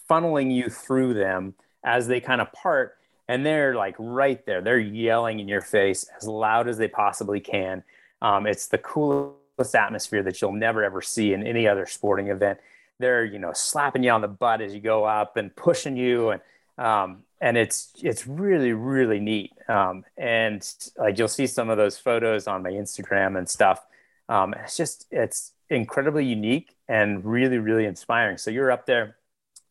funneling 0.10 0.54
you 0.54 0.70
through 0.70 1.14
them 1.14 1.54
as 1.84 2.08
they 2.08 2.20
kind 2.20 2.42
of 2.42 2.52
part. 2.52 2.98
And 3.28 3.46
they're 3.46 3.76
like 3.76 3.96
right 4.00 4.44
there. 4.46 4.62
They're 4.62 4.80
yelling 4.80 5.40
in 5.40 5.48
your 5.48 5.62
face 5.62 6.06
as 6.18 6.28
loud 6.28 6.68
as 6.68 6.78
they 6.78 6.88
possibly 6.88 7.40
can. 7.40 7.84
Um, 8.22 8.48
it's 8.48 8.68
the 8.68 8.80
coolest 8.80 9.76
atmosphere 9.76 10.24
that 10.24 10.42
you'll 10.42 10.52
never 10.52 10.84
ever 10.84 11.02
see 11.02 11.34
in 11.34 11.46
any 11.46 11.68
other 11.68 11.86
sporting 11.86 12.30
event. 12.30 12.60
They're 12.98 13.24
you 13.24 13.40
know 13.40 13.54
slapping 13.54 14.04
you 14.04 14.12
on 14.12 14.22
the 14.22 14.28
butt 14.28 14.62
as 14.62 14.74
you 14.74 14.82
go 14.82 15.06
up 15.06 15.38
and 15.38 15.56
pushing 15.56 15.96
you 15.96 16.30
and 16.32 16.42
um, 16.78 17.24
and 17.40 17.56
it's 17.56 17.94
it's 18.02 18.26
really 18.26 18.74
really 18.74 19.20
neat. 19.20 19.54
Um, 19.70 20.04
and 20.18 20.68
like 20.98 21.18
you'll 21.18 21.28
see 21.28 21.48
some 21.48 21.70
of 21.70 21.78
those 21.78 21.98
photos 21.98 22.48
on 22.48 22.64
my 22.64 22.72
Instagram 22.72 23.38
and 23.38 23.48
stuff 23.48 23.86
um, 24.30 24.54
it's 24.54 24.78
just 24.78 25.06
it's 25.12 25.54
incredibly 25.70 26.26
unique 26.26 26.76
and 26.88 27.26
really 27.26 27.58
really 27.58 27.86
inspiring. 27.86 28.38
So 28.38 28.52
you're 28.52 28.72
up 28.72 28.86
there 28.86 29.18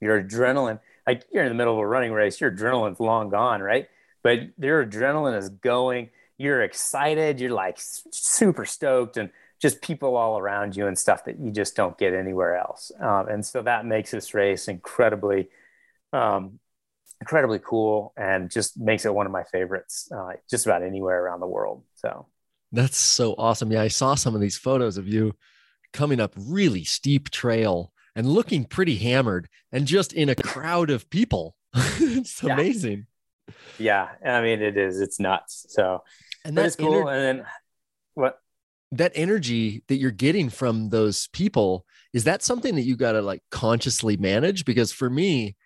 your 0.01 0.23
adrenaline 0.23 0.81
like 1.07 1.25
you're 1.33 1.45
in 1.45 1.49
the 1.49 1.55
middle 1.55 1.75
of 1.75 1.81
a 1.81 1.87
running 1.87 2.13
race 2.13 2.41
your 2.41 2.51
adrenaline's 2.53 3.01
long 3.01 3.31
gone 3.31 3.63
right? 3.63 3.89
But 4.23 4.41
your 4.59 4.85
adrenaline 4.85 5.39
is 5.39 5.49
going 5.49 6.11
you're 6.37 6.63
excited 6.63 7.41
you're 7.41 7.53
like 7.53 7.79
super 7.79 8.65
stoked 8.65 9.17
and 9.17 9.31
just 9.61 9.83
people 9.83 10.17
all 10.17 10.39
around 10.39 10.77
you 10.77 10.87
and 10.87 10.97
stuff 10.97 11.25
that 11.25 11.39
you 11.41 11.51
just 11.51 11.75
don't 11.75 11.99
get 11.99 12.15
anywhere 12.15 12.57
else. 12.57 12.93
Um, 13.01 13.29
and 13.29 13.45
so 13.45 13.63
that 13.63 13.85
makes 13.85 14.13
this 14.13 14.33
race 14.35 14.69
incredibly 14.69 15.49
um, 16.13 16.61
incredibly 17.21 17.59
cool 17.59 18.13
and 18.17 18.51
just 18.51 18.79
makes 18.79 19.05
it 19.05 19.13
one 19.15 19.27
of 19.27 19.33
my 19.33 19.43
favorites 19.45 20.11
uh, 20.15 20.33
just 20.49 20.67
about 20.67 20.83
anywhere 20.83 21.23
around 21.25 21.41
the 21.41 21.47
world 21.47 21.83
so 21.97 22.27
that's 22.73 22.97
so 22.97 23.35
awesome. 23.39 23.73
Yeah, 23.73 23.83
I 23.83 23.89
saw 23.89 24.15
some 24.15 24.35
of 24.35 24.41
these 24.41 24.59
photos 24.59 24.97
of 24.97 25.09
you 25.09 25.35
coming 25.93 26.21
up 26.21 26.35
really 26.37 26.85
steep 26.85 27.31
trail 27.31 27.93
and 28.15 28.29
looking 28.29 28.65
pretty 28.65 28.97
hammered 28.97 29.49
and 29.73 29.87
just 29.87 30.13
in 30.13 30.29
a 30.29 30.35
crowd 30.35 30.91
of 30.91 31.09
people. 31.11 31.57
it's 31.75 32.43
yeah. 32.43 32.53
amazing. 32.55 33.07
Yeah, 33.79 34.09
I 34.25 34.43
mean 34.43 34.61
it 34.61 34.77
is. 34.77 35.01
It's 35.01 35.19
nuts. 35.21 35.67
So 35.71 36.03
and 36.45 36.57
that's 36.57 36.77
cool. 36.77 37.05
Ener- 37.05 37.13
and 37.13 37.39
then 37.39 37.47
what? 38.15 38.41
That 38.93 39.13
energy 39.15 39.83
that 39.89 39.97
you're 39.97 40.11
getting 40.11 40.49
from 40.49 40.89
those 40.89 41.29
people 41.29 41.85
is 42.13 42.25
that 42.25 42.43
something 42.43 42.75
that 42.75 42.83
you 42.83 42.97
got 42.97 43.13
to 43.13 43.23
like 43.23 43.43
consciously 43.51 44.17
manage? 44.17 44.65
Because 44.65 44.93
for 44.93 45.11
me, 45.11 45.57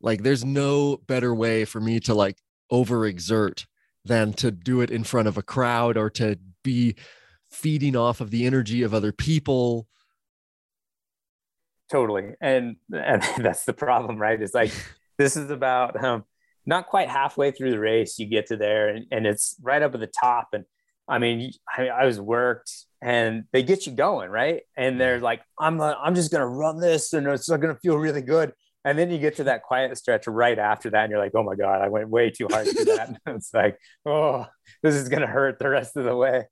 like, 0.00 0.22
there's 0.22 0.44
no 0.44 0.98
better 1.06 1.34
way 1.34 1.64
for 1.64 1.80
me 1.80 2.00
to 2.00 2.14
like 2.14 2.36
overexert 2.72 3.66
than 4.04 4.32
to 4.34 4.50
do 4.50 4.80
it 4.80 4.90
in 4.90 5.04
front 5.04 5.28
of 5.28 5.38
a 5.38 5.42
crowd 5.42 5.96
or 5.96 6.10
to 6.10 6.38
be 6.62 6.94
feeding 7.50 7.96
off 7.96 8.20
of 8.20 8.30
the 8.30 8.46
energy 8.46 8.82
of 8.82 8.92
other 8.92 9.12
people. 9.12 9.86
Totally. 11.90 12.34
And 12.40 12.76
and 12.92 13.22
that's 13.38 13.64
the 13.64 13.72
problem 13.72 14.18
right? 14.18 14.40
It's 14.40 14.54
like 14.54 14.72
this 15.18 15.36
is 15.36 15.50
about 15.50 16.02
um, 16.02 16.24
not 16.66 16.86
quite 16.86 17.08
halfway 17.08 17.50
through 17.50 17.70
the 17.70 17.78
race 17.78 18.18
you 18.18 18.26
get 18.26 18.46
to 18.46 18.56
there 18.56 18.88
and, 18.88 19.06
and 19.10 19.26
it's 19.26 19.56
right 19.62 19.82
up 19.82 19.94
at 19.94 20.00
the 20.00 20.06
top. 20.06 20.48
And 20.52 20.64
i 21.06 21.18
mean 21.18 21.52
I, 21.76 21.88
I 21.88 22.06
was 22.06 22.18
worked 22.18 22.72
and 23.02 23.44
they 23.52 23.62
get 23.62 23.86
you 23.86 23.92
going 23.92 24.30
right? 24.30 24.62
And 24.76 25.00
they're 25.00 25.20
like 25.20 25.42
i'm 25.58 25.80
uh, 25.80 25.94
i'm 26.02 26.14
just 26.14 26.32
gonna 26.32 26.46
run 26.46 26.80
this 26.80 27.12
and 27.12 27.26
it's 27.26 27.48
gonna 27.48 27.78
feel 27.82 27.96
really 27.96 28.22
good 28.22 28.52
and 28.84 28.98
then 28.98 29.10
you 29.10 29.18
get 29.18 29.36
to 29.36 29.44
that 29.44 29.62
quiet 29.62 29.96
stretch 29.96 30.26
right 30.26 30.58
after 30.58 30.90
that, 30.90 31.04
and 31.04 31.10
you're 31.10 31.18
like, 31.18 31.34
oh 31.34 31.42
my 31.42 31.54
God, 31.54 31.80
I 31.80 31.88
went 31.88 32.08
way 32.08 32.30
too 32.30 32.48
hard 32.50 32.66
to 32.66 32.84
that. 32.84 33.18
it's 33.26 33.52
like, 33.54 33.78
oh, 34.04 34.46
this 34.82 34.94
is 34.94 35.08
gonna 35.08 35.26
hurt 35.26 35.58
the 35.58 35.68
rest 35.68 35.96
of 35.96 36.04
the 36.04 36.14
way. 36.14 36.44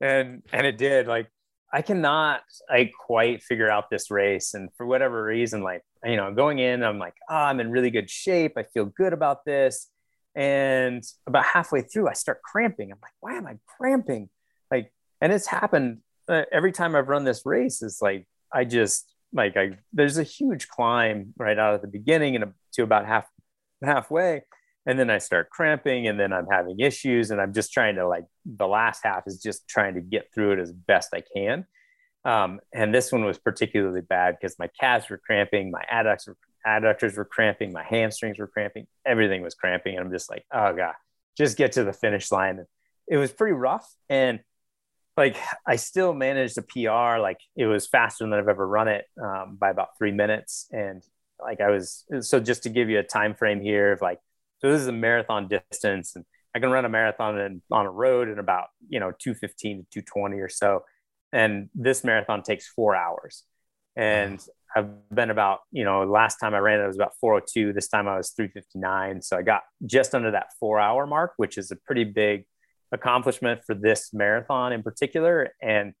And 0.00 0.42
and 0.52 0.66
it 0.66 0.76
did. 0.78 1.06
Like 1.06 1.30
I 1.72 1.82
cannot 1.82 2.42
I 2.68 2.90
quite 3.06 3.42
figure 3.42 3.70
out 3.70 3.90
this 3.90 4.10
race. 4.10 4.54
And 4.54 4.68
for 4.76 4.86
whatever 4.86 5.22
reason, 5.22 5.62
like, 5.62 5.82
you 6.04 6.16
know, 6.16 6.32
going 6.32 6.58
in, 6.58 6.82
I'm 6.82 6.98
like, 6.98 7.14
oh, 7.28 7.34
I'm 7.34 7.60
in 7.60 7.70
really 7.70 7.90
good 7.90 8.10
shape. 8.10 8.52
I 8.56 8.64
feel 8.74 8.86
good 8.86 9.12
about 9.12 9.44
this. 9.44 9.88
And 10.34 11.02
about 11.26 11.44
halfway 11.44 11.82
through, 11.82 12.08
I 12.08 12.12
start 12.12 12.42
cramping. 12.42 12.92
I'm 12.92 12.98
like, 13.02 13.12
why 13.20 13.34
am 13.34 13.46
I 13.46 13.56
cramping? 13.66 14.28
Like, 14.70 14.92
and 15.20 15.32
it's 15.32 15.46
happened 15.46 15.98
uh, 16.28 16.42
every 16.52 16.70
time 16.70 16.94
I've 16.94 17.08
run 17.08 17.24
this 17.24 17.44
race. 17.44 17.82
Is 17.82 17.98
like, 18.00 18.28
I 18.52 18.64
just 18.64 19.12
like 19.32 19.56
I 19.56 19.78
there's 19.92 20.18
a 20.18 20.22
huge 20.22 20.68
climb 20.68 21.34
right 21.36 21.58
out 21.58 21.74
at 21.74 21.82
the 21.82 21.88
beginning 21.88 22.36
and 22.36 22.52
to 22.72 22.82
about 22.82 23.06
half 23.06 23.26
halfway 23.82 24.42
and 24.88 24.98
then 24.98 25.10
I 25.10 25.18
start 25.18 25.50
cramping 25.50 26.08
and 26.08 26.18
then 26.18 26.32
I'm 26.32 26.46
having 26.50 26.80
issues 26.80 27.30
and 27.30 27.42
I'm 27.42 27.52
just 27.52 27.74
trying 27.74 27.96
to 27.96 28.08
like 28.08 28.24
the 28.46 28.66
last 28.66 29.02
half 29.04 29.24
is 29.26 29.40
just 29.40 29.68
trying 29.68 29.94
to 29.94 30.00
get 30.00 30.32
through 30.34 30.52
it 30.52 30.58
as 30.58 30.72
best 30.72 31.12
I 31.12 31.22
can. 31.36 31.66
Um, 32.24 32.60
and 32.72 32.94
this 32.94 33.12
one 33.12 33.22
was 33.26 33.38
particularly 33.38 34.00
bad 34.00 34.36
because 34.40 34.58
my 34.58 34.70
calves 34.80 35.10
were 35.10 35.18
cramping, 35.18 35.70
my 35.70 35.84
adductors 35.92 36.28
were, 36.28 36.36
adductors 36.66 37.18
were 37.18 37.26
cramping, 37.26 37.70
my 37.70 37.82
hamstrings 37.82 38.38
were 38.38 38.46
cramping, 38.46 38.86
everything 39.04 39.42
was 39.42 39.54
cramping. 39.54 39.96
And 39.96 40.06
I'm 40.06 40.12
just 40.12 40.30
like, 40.30 40.46
oh 40.54 40.72
God, 40.72 40.94
just 41.36 41.58
get 41.58 41.72
to 41.72 41.84
the 41.84 41.92
finish 41.92 42.32
line. 42.32 42.64
It 43.06 43.18
was 43.18 43.30
pretty 43.30 43.54
rough. 43.54 43.86
And 44.08 44.40
like 45.18 45.36
I 45.66 45.76
still 45.76 46.14
managed 46.14 46.56
a 46.58 46.62
PR. 46.62 47.20
Like 47.20 47.40
it 47.56 47.66
was 47.66 47.88
faster 47.88 48.24
than 48.24 48.32
I've 48.32 48.48
ever 48.48 48.66
run 48.66 48.86
it 48.86 49.04
um, 49.22 49.58
by 49.60 49.68
about 49.68 49.98
three 49.98 50.12
minutes. 50.12 50.68
And 50.70 51.02
like 51.44 51.60
I 51.60 51.70
was, 51.70 52.04
so 52.20 52.38
just 52.38 52.62
to 52.62 52.68
give 52.68 52.88
you 52.88 53.00
a 53.00 53.02
time 53.02 53.34
frame 53.34 53.60
here 53.60 53.92
of 53.92 54.00
like, 54.00 54.20
so 54.60 54.70
this 54.70 54.80
is 54.80 54.86
a 54.86 54.92
marathon 54.92 55.48
distance, 55.48 56.16
and 56.16 56.24
I 56.54 56.60
can 56.60 56.70
run 56.70 56.84
a 56.84 56.88
marathon 56.88 57.38
in, 57.38 57.62
on 57.70 57.86
a 57.86 57.90
road 57.90 58.28
in 58.28 58.38
about 58.38 58.66
you 58.88 58.98
know 58.98 59.12
215 59.18 59.86
to 59.92 60.02
220 60.02 60.40
or 60.40 60.48
so. 60.48 60.84
And 61.32 61.68
this 61.74 62.04
marathon 62.04 62.42
takes 62.42 62.66
four 62.66 62.96
hours. 62.96 63.44
And 63.94 64.40
I've 64.74 64.88
been 65.10 65.30
about, 65.30 65.60
you 65.72 65.84
know, 65.84 66.04
last 66.04 66.36
time 66.36 66.54
I 66.54 66.58
ran 66.58 66.80
it, 66.80 66.84
it 66.84 66.86
was 66.86 66.96
about 66.96 67.12
402. 67.20 67.72
This 67.72 67.88
time 67.88 68.06
I 68.06 68.16
was 68.16 68.30
359. 68.30 69.22
So 69.22 69.36
I 69.36 69.42
got 69.42 69.62
just 69.84 70.14
under 70.14 70.30
that 70.30 70.46
four 70.58 70.78
hour 70.78 71.06
mark, 71.06 71.32
which 71.36 71.58
is 71.58 71.70
a 71.70 71.76
pretty 71.76 72.04
big 72.04 72.44
accomplishment 72.92 73.62
for 73.66 73.74
this 73.74 74.10
marathon 74.12 74.72
in 74.72 74.82
particular. 74.82 75.54
And 75.62 75.94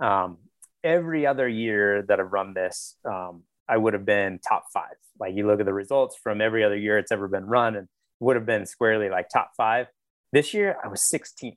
um, 0.00 0.38
every 0.82 1.26
other 1.26 1.48
year 1.48 2.02
that 2.08 2.20
I've 2.20 2.32
run 2.32 2.54
this, 2.54 2.96
um, 3.04 3.44
I 3.68 3.76
would 3.76 3.94
have 3.94 4.04
been 4.04 4.40
top 4.46 4.64
five. 4.72 4.96
Like 5.18 5.34
you 5.34 5.46
look 5.46 5.60
at 5.60 5.66
the 5.66 5.72
results 5.72 6.16
from 6.22 6.40
every 6.40 6.64
other 6.64 6.76
year 6.76 6.98
it's 6.98 7.12
ever 7.12 7.28
been 7.28 7.46
run 7.46 7.76
and 7.76 7.88
would 8.20 8.36
have 8.36 8.46
been 8.46 8.66
squarely 8.66 9.08
like 9.08 9.28
top 9.28 9.52
five. 9.56 9.86
This 10.32 10.52
year 10.52 10.76
I 10.82 10.88
was 10.88 11.00
16th 11.00 11.56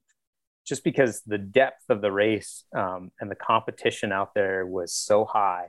just 0.66 0.84
because 0.84 1.22
the 1.26 1.38
depth 1.38 1.90
of 1.90 2.02
the 2.02 2.12
race 2.12 2.66
um, 2.76 3.12
and 3.20 3.32
the 3.32 3.36
competition 3.36 4.12
out 4.12 4.34
there 4.36 4.66
was 4.66 4.94
so 4.94 5.24
high 5.26 5.68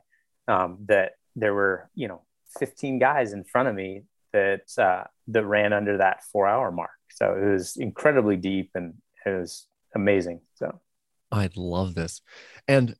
um, 0.49 0.79
that 0.89 1.13
there 1.37 1.55
were, 1.55 1.89
you 1.95 2.09
know, 2.09 2.23
15 2.59 2.99
guys 2.99 3.33
in 3.33 3.45
front 3.45 3.69
of 3.69 3.75
me 3.75 4.03
that 4.33 4.63
uh, 4.77 5.05
that 5.29 5.45
ran 5.45 5.73
under 5.73 5.99
that 5.99 6.25
four 6.25 6.47
hour 6.47 6.73
mark. 6.73 6.91
So 7.11 7.35
it 7.35 7.53
was 7.53 7.77
incredibly 7.77 8.37
deep 8.37 8.71
and 8.75 8.95
it 9.27 9.31
was 9.31 9.67
amazing. 9.95 10.41
So 10.55 10.81
I'd 11.31 11.57
love 11.57 11.95
this. 11.95 12.21
And 12.67 12.95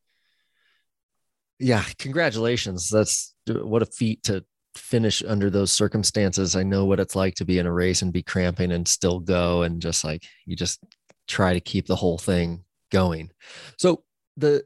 yeah, 1.59 1.85
congratulations. 1.99 2.89
That's 2.89 3.35
what 3.47 3.83
a 3.83 3.87
feat 3.87 4.23
to 4.25 4.45
finish 4.75 5.23
under 5.27 5.51
those 5.51 5.73
circumstances. 5.73 6.55
I 6.55 6.63
know 6.63 6.85
what 6.85 7.01
it's 7.01 7.17
like 7.17 7.35
to 7.37 7.45
be 7.45 7.59
in 7.59 7.67
a 7.67 7.73
race 7.73 8.03
and 8.03 8.13
be 8.13 8.23
cramping 8.23 8.73
and 8.73 8.87
still 8.87 9.19
go 9.21 9.63
and 9.63 9.83
just 9.83 10.05
like 10.05 10.25
you 10.47 10.57
just 10.57 10.81
try 11.27 11.53
to 11.53 11.61
keep 11.61 11.87
the 11.87 11.97
whole 11.97 12.19
thing 12.19 12.65
going. 12.91 13.31
So 13.77 14.05
the 14.37 14.65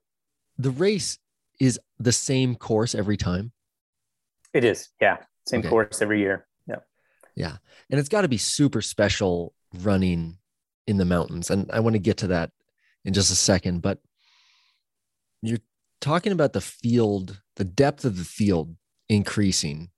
the 0.59 0.71
race 0.71 1.19
is 1.61 1.81
the 1.99 2.13
same 2.13 2.57
course 2.57 2.95
every 2.95 3.17
time. 3.17 3.53
It 4.53 4.65
is. 4.65 4.91
Yeah. 5.01 5.19
Same 5.47 5.61
okay. 5.61 5.69
course 5.69 6.03
every 6.03 6.21
year. 6.21 6.47
Yeah. 7.35 7.57
And 7.91 7.99
it's 7.99 8.09
got 8.09 8.23
to 8.23 8.29
be 8.29 8.39
super 8.39 8.83
special 8.83 9.55
running 9.75 10.39
in 10.87 10.97
the 10.97 11.05
mountains. 11.05 11.51
And 11.51 11.71
I 11.73 11.81
want 11.81 11.95
to 11.95 12.01
get 12.01 12.19
to 12.19 12.29
that 12.29 12.51
in 13.05 13.13
just 13.13 13.31
a 13.31 13.37
second, 13.37 13.83
but 13.83 13.99
you're 15.41 15.59
talking 16.01 16.33
about 16.33 16.53
the 16.53 16.61
field, 16.61 17.41
the 17.57 17.65
depth 17.65 18.05
of 18.05 18.17
the 18.17 18.25
field 18.25 18.77
increasing. 19.09 19.91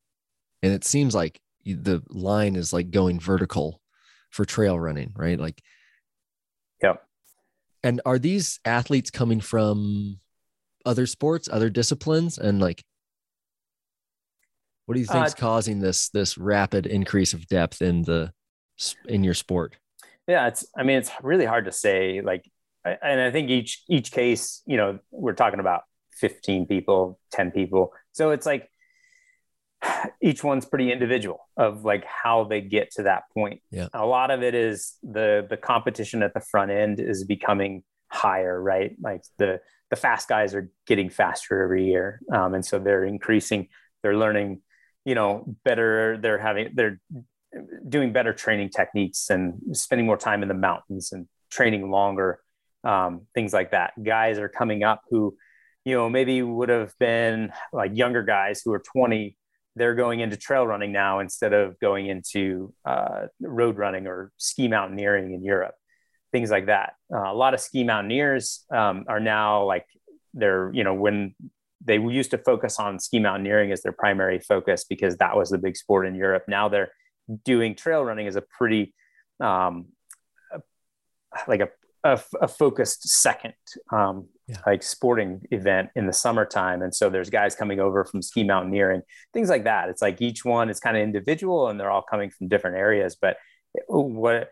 And 0.63 0.73
it 0.73 0.85
seems 0.85 1.15
like 1.15 1.41
the 1.65 2.03
line 2.09 2.57
is 2.57 2.73
like 2.73 2.91
going 2.91 3.21
vertical 3.21 3.81
for 4.31 4.45
trail 4.45 4.79
running, 4.79 5.13
right? 5.17 5.39
Like, 5.39 5.63
yeah. 6.83 6.95
And 7.83 8.01
are 8.07 8.19
these 8.19 8.61
athletes 8.65 9.11
coming 9.11 9.41
from 9.41 10.19
other 10.87 11.07
sports, 11.07 11.49
other 11.51 11.71
disciplines? 11.71 12.39
And 12.39 12.61
like, 12.61 12.85
what 14.87 14.95
do 14.95 15.01
you 15.01 15.07
think 15.07 15.27
is 15.27 15.33
uh, 15.33 15.37
causing 15.37 15.81
this 15.81 16.09
this 16.11 16.37
rapid 16.37 16.87
increase 16.87 17.33
of 17.33 17.47
depth 17.47 17.83
in 17.83 18.03
the 18.03 18.33
in 19.07 19.25
your 19.25 19.35
sport? 19.35 19.77
Yeah, 20.27 20.49
it's. 20.49 20.67
I 20.77 20.83
mean, 20.83 20.99
it's 20.99 21.11
really 21.23 21.45
hard 21.45 21.67
to 21.67 21.73
say. 21.73 22.21
Like, 22.21 22.51
and 22.85 23.21
I 23.21 23.31
think 23.31 23.51
each 23.51 23.83
each 23.89 24.13
case, 24.13 24.63
you 24.67 24.77
know, 24.77 24.99
we're 25.11 25.35
talking 25.35 25.61
about 25.61 25.83
15 26.15 26.67
people, 26.67 27.19
10 27.33 27.51
people. 27.51 27.93
So 28.13 28.31
it's 28.31 28.47
like 28.47 28.71
each 30.23 30.43
one's 30.43 30.65
pretty 30.65 30.93
individual 30.93 31.49
of 31.57 31.85
like 31.85 32.05
how 32.05 32.45
they 32.45 32.61
get 32.61 32.91
to 32.93 33.05
that 33.05 33.25
point. 33.33 33.61
Yeah. 33.71 33.89
A 33.93 34.07
lot 34.07 34.31
of 34.31 34.43
it 34.43 34.55
is 34.55 34.95
the 35.03 35.47
the 35.49 35.57
competition 35.57 36.23
at 36.23 36.35
the 36.35 36.41
front 36.41 36.71
end 36.71 37.01
is 37.01 37.25
becoming 37.25 37.83
higher, 38.09 38.61
right? 38.61 38.95
Like 39.01 39.23
the 39.39 39.61
the 39.91 39.97
fast 39.97 40.29
guys 40.29 40.55
are 40.55 40.71
getting 40.87 41.11
faster 41.11 41.63
every 41.63 41.87
year, 41.87 42.21
um, 42.33 42.55
and 42.55 42.65
so 42.65 42.79
they're 42.79 43.05
increasing. 43.05 43.69
They're 44.03 44.17
learning, 44.17 44.61
you 45.05 45.15
know, 45.15 45.57
better. 45.65 46.19
They're 46.19 46.39
having 46.39 46.71
they're 46.75 47.01
doing 47.89 48.13
better 48.13 48.33
training 48.33 48.71
techniques 48.71 49.31
and 49.31 49.55
spending 49.73 50.07
more 50.07 50.17
time 50.17 50.43
in 50.43 50.49
the 50.49 50.55
mountains 50.55 51.13
and 51.13 51.29
training 51.51 51.91
longer, 51.91 52.41
um, 52.83 53.27
things 53.35 53.53
like 53.53 53.71
that. 53.71 53.93
Guys 54.03 54.39
are 54.39 54.49
coming 54.49 54.83
up 54.83 55.03
who 55.11 55.37
you 55.85 55.95
know, 55.95 56.09
maybe 56.09 56.43
would 56.43 56.71
have 56.71 56.95
been 56.99 57.53
like 57.73 57.93
younger 57.95 58.23
guys 58.23 58.63
who 58.65 58.73
are 58.73 58.79
20, 58.79 59.37
they're 59.77 59.95
going 59.95 60.21
into 60.21 60.37
trail 60.37 60.67
running 60.67 60.93
now 60.93 61.21
instead 61.21 61.53
of 61.53 61.79
going 61.79 62.07
into 62.07 62.73
uh, 62.85 63.27
road 63.41 63.77
running 63.77 64.07
or 64.07 64.33
ski 64.39 64.67
mountaineering 64.69 65.35
in 65.35 65.45
Europe, 65.45 65.75
things 66.33 66.51
like 66.51 66.67
that. 66.67 66.95
Uh, 67.13 67.31
a 67.31 67.35
lot 67.35 67.55
of 67.55 67.61
ski 67.61 67.85
mountaineers 67.85 68.65
um, 68.71 69.05
are 69.09 69.21
now 69.21 69.65
like 69.65 69.85
they're, 70.33 70.71
you 70.73 70.85
know, 70.85 70.95
when 70.95 71.35
they 71.85 71.99
used 71.99 72.31
to 72.31 72.39
focus 72.39 72.79
on 72.79 72.99
ski 72.99 73.19
mountaineering 73.19 73.73
as 73.73 73.83
their 73.83 73.93
primary 73.93 74.41
focus 74.41 74.85
because 74.85 75.17
that 75.19 75.37
was 75.37 75.51
the 75.51 75.59
big 75.59 75.77
sport 75.77 76.07
in 76.07 76.15
Europe. 76.15 76.45
Now 76.49 76.69
they're 76.69 76.91
doing 77.45 77.75
trail 77.75 78.05
running 78.05 78.27
as 78.27 78.37
a 78.37 78.43
pretty, 78.43 78.95
um, 79.41 79.87
like 81.47 81.61
a, 81.61 81.69
a, 82.05 82.21
a 82.43 82.49
focused 82.49 83.09
second 83.09 83.55
um, 83.93 84.29
yeah. 84.47 84.59
like 84.67 84.83
sporting 84.83 85.43
event 85.51 85.91
in 85.97 86.07
the 86.07 86.13
summertime. 86.13 86.83
And 86.83 86.95
so 86.95 87.09
there's 87.09 87.31
guys 87.31 87.55
coming 87.55 87.81
over 87.81 88.05
from 88.05 88.23
ski 88.23 88.45
mountaineering, 88.45 89.03
things 89.33 89.49
like 89.49 89.65
that. 89.65 89.89
It's 89.89 90.03
like 90.03 90.21
each 90.21 90.45
one 90.45 90.69
is 90.71 90.81
kind 90.81 90.97
of 90.97 91.03
individual 91.03 91.69
and 91.69 91.81
they're 91.81 91.91
all 91.91 92.03
coming 92.03 92.31
from 92.31 92.49
different 92.49 92.77
areas. 92.77 93.17
But 93.21 93.37
what 93.87 94.51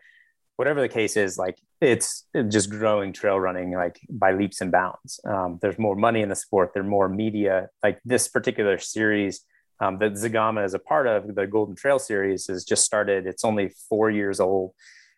whatever 0.56 0.80
the 0.80 0.88
case 0.88 1.16
is, 1.16 1.38
like 1.38 1.58
it's 1.82 2.26
just 2.48 2.70
growing 2.70 3.12
trail 3.12 3.38
running 3.38 3.72
like 3.72 4.00
by 4.08 4.32
leaps 4.32 4.60
and 4.60 4.70
bounds. 4.70 5.20
Um, 5.24 5.58
there's 5.60 5.78
more 5.78 5.96
money 5.96 6.22
in 6.22 6.28
the 6.28 6.36
sport. 6.36 6.70
There's 6.72 6.86
more 6.86 7.08
media. 7.08 7.68
Like 7.82 8.00
this 8.04 8.28
particular 8.28 8.78
series 8.78 9.40
um, 9.80 9.98
that 9.98 10.12
Zegama 10.12 10.64
is 10.64 10.74
a 10.74 10.78
part 10.78 11.06
of, 11.06 11.34
the 11.34 11.46
Golden 11.46 11.74
Trail 11.74 11.98
series, 11.98 12.46
has 12.46 12.64
just 12.64 12.84
started. 12.84 13.26
It's 13.26 13.44
only 13.44 13.72
four 13.88 14.10
years 14.10 14.38
old. 14.38 14.74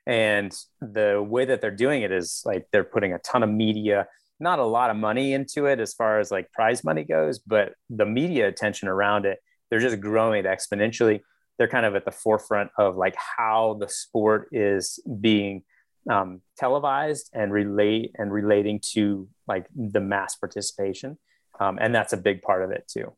And 0.07 0.57
the 0.81 1.22
way 1.22 1.44
that 1.44 1.61
they're 1.61 1.70
doing 1.70 2.03
it 2.03 2.11
is 2.11 2.42
like 2.44 2.66
they're 2.72 2.85
putting 2.85 3.12
a 3.12 3.18
ton 3.18 3.42
of 3.42 3.50
media 3.50 4.07
not 4.40 4.59
a 4.59 4.64
lot 4.64 4.90
of 4.90 4.96
money 4.96 5.33
into 5.33 5.66
it 5.66 5.81
as 5.81 5.94
far 5.94 6.18
as 6.18 6.31
like 6.31 6.50
prize 6.53 6.85
money 6.85 7.05
goes, 7.05 7.38
but 7.38 7.74
the 7.88 8.05
media 8.05 8.48
attention 8.48 8.88
around 8.88 9.27
it, 9.27 9.38
they're 9.70 9.81
just 9.81 10.00
growing 10.00 10.44
exponentially. 10.44 11.20
They're 11.57 11.68
kind 11.68 11.87
of 11.87 11.94
at 11.94 12.05
the 12.05 12.11
forefront 12.11 12.70
of 12.77 12.96
like 12.96 13.14
how 13.16 13.77
the 13.81 13.88
sport 13.88 14.48
is 14.50 14.98
being 15.20 15.62
um, 16.10 16.42
televised 16.56 17.30
and 17.32 17.52
relate 17.52 18.12
and 18.16 18.32
relating 18.32 18.80
to 18.92 19.28
like 19.46 19.66
the 19.74 20.00
mass 20.00 20.36
participation. 20.36 21.18
Um, 21.58 21.78
and 21.80 21.94
that's 21.94 22.12
a 22.12 22.18
big 22.18 22.42
part 22.42 22.62
of 22.62 22.70
it 22.70 22.86
too. 22.88 23.12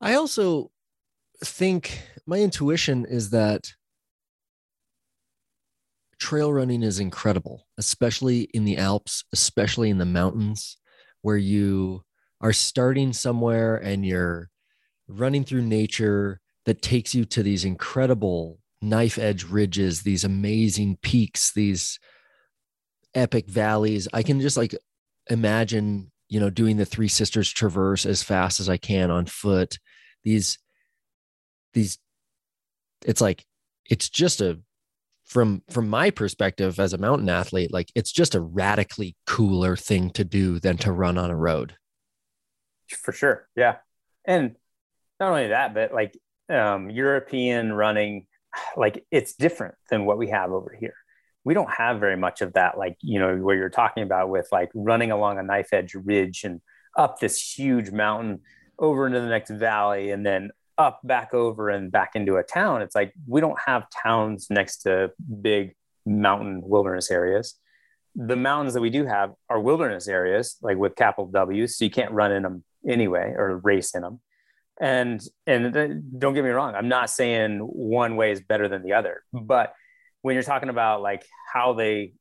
I 0.00 0.14
also 0.14 0.70
think 1.44 2.00
my 2.26 2.38
intuition 2.38 3.04
is 3.04 3.30
that 3.30 3.72
trail 6.18 6.52
running 6.52 6.82
is 6.82 7.00
incredible, 7.00 7.66
especially 7.76 8.42
in 8.54 8.64
the 8.64 8.76
Alps, 8.76 9.24
especially 9.32 9.90
in 9.90 9.98
the 9.98 10.04
mountains, 10.04 10.76
where 11.22 11.36
you 11.36 12.02
are 12.40 12.52
starting 12.52 13.12
somewhere 13.12 13.76
and 13.76 14.06
you're 14.06 14.50
running 15.08 15.44
through 15.44 15.62
nature 15.62 16.40
that 16.66 16.82
takes 16.82 17.14
you 17.14 17.24
to 17.24 17.42
these 17.42 17.64
incredible 17.64 18.58
knife 18.80 19.18
edge 19.18 19.44
ridges, 19.44 20.02
these 20.02 20.24
amazing 20.24 20.98
peaks, 21.02 21.52
these 21.52 21.98
epic 23.14 23.48
valleys. 23.48 24.08
I 24.12 24.22
can 24.22 24.40
just 24.40 24.56
like 24.56 24.74
imagine, 25.28 26.10
you 26.28 26.40
know, 26.40 26.50
doing 26.50 26.76
the 26.76 26.84
Three 26.84 27.08
Sisters 27.08 27.50
Traverse 27.50 28.06
as 28.06 28.22
fast 28.22 28.60
as 28.60 28.68
I 28.68 28.76
can 28.76 29.10
on 29.10 29.26
foot. 29.26 29.78
These, 30.24 30.58
these, 31.74 31.98
it's 33.04 33.20
like, 33.20 33.44
it's 33.88 34.08
just 34.08 34.40
a 34.40 34.58
from 35.28 35.62
from 35.70 35.88
my 35.88 36.10
perspective 36.10 36.80
as 36.80 36.94
a 36.94 36.98
mountain 36.98 37.28
athlete 37.28 37.72
like 37.72 37.92
it's 37.94 38.10
just 38.10 38.34
a 38.34 38.40
radically 38.40 39.14
cooler 39.26 39.76
thing 39.76 40.10
to 40.10 40.24
do 40.24 40.58
than 40.58 40.76
to 40.78 40.90
run 40.90 41.18
on 41.18 41.30
a 41.30 41.36
road 41.36 41.76
for 42.88 43.12
sure 43.12 43.46
yeah 43.54 43.76
and 44.24 44.56
not 45.20 45.28
only 45.28 45.48
that 45.48 45.74
but 45.74 45.92
like 45.92 46.18
um, 46.48 46.88
european 46.88 47.72
running 47.72 48.26
like 48.76 49.04
it's 49.10 49.34
different 49.34 49.74
than 49.90 50.04
what 50.04 50.18
we 50.18 50.28
have 50.28 50.52
over 50.52 50.76
here. 50.78 50.94
We 51.44 51.54
don't 51.54 51.70
have 51.70 52.00
very 52.00 52.16
much 52.16 52.42
of 52.42 52.54
that 52.54 52.76
like 52.76 52.96
you 53.00 53.18
know 53.18 53.36
where 53.36 53.56
you're 53.56 53.70
talking 53.70 54.02
about 54.02 54.28
with 54.28 54.48
like 54.52 54.70
running 54.74 55.10
along 55.10 55.38
a 55.38 55.42
knife 55.42 55.72
edge 55.72 55.94
ridge 55.94 56.44
and 56.44 56.60
up 56.96 57.20
this 57.20 57.40
huge 57.40 57.90
mountain 57.90 58.40
over 58.78 59.06
into 59.06 59.20
the 59.20 59.28
next 59.28 59.50
valley 59.50 60.10
and 60.10 60.24
then 60.24 60.50
up 60.76 61.00
back 61.04 61.34
over 61.34 61.70
and 61.70 61.90
back 61.90 62.12
into 62.14 62.36
a 62.36 62.42
town. 62.42 62.82
It's 62.82 62.94
like 62.94 63.12
we 63.26 63.40
don't 63.40 63.58
have 63.66 63.86
towns 63.90 64.46
next 64.50 64.78
to 64.82 65.10
big 65.40 65.74
mountain 66.06 66.60
wilderness 66.62 67.10
areas. 67.10 67.54
The 68.14 68.36
mountains 68.36 68.74
that 68.74 68.80
we 68.80 68.90
do 68.90 69.04
have 69.04 69.32
are 69.48 69.60
wilderness 69.60 70.08
areas 70.08 70.56
like 70.62 70.76
with 70.76 70.96
capital 70.96 71.26
w 71.26 71.66
so 71.66 71.84
you 71.84 71.90
can't 71.90 72.12
run 72.12 72.32
in 72.32 72.42
them 72.42 72.64
anyway 72.86 73.34
or 73.36 73.58
race 73.58 73.94
in 73.94 74.02
them 74.02 74.20
and 74.80 75.20
and 75.46 76.02
don't 76.18 76.34
get 76.34 76.44
me 76.44 76.50
wrong 76.50 76.74
i'm 76.74 76.88
not 76.88 77.10
saying 77.10 77.58
one 77.58 78.16
way 78.16 78.30
is 78.30 78.40
better 78.40 78.68
than 78.68 78.82
the 78.82 78.92
other 78.92 79.22
but 79.32 79.74
when 80.22 80.34
you're 80.34 80.42
talking 80.42 80.68
about 80.68 81.02
like 81.02 81.24
how 81.52 81.72
they 81.72 82.12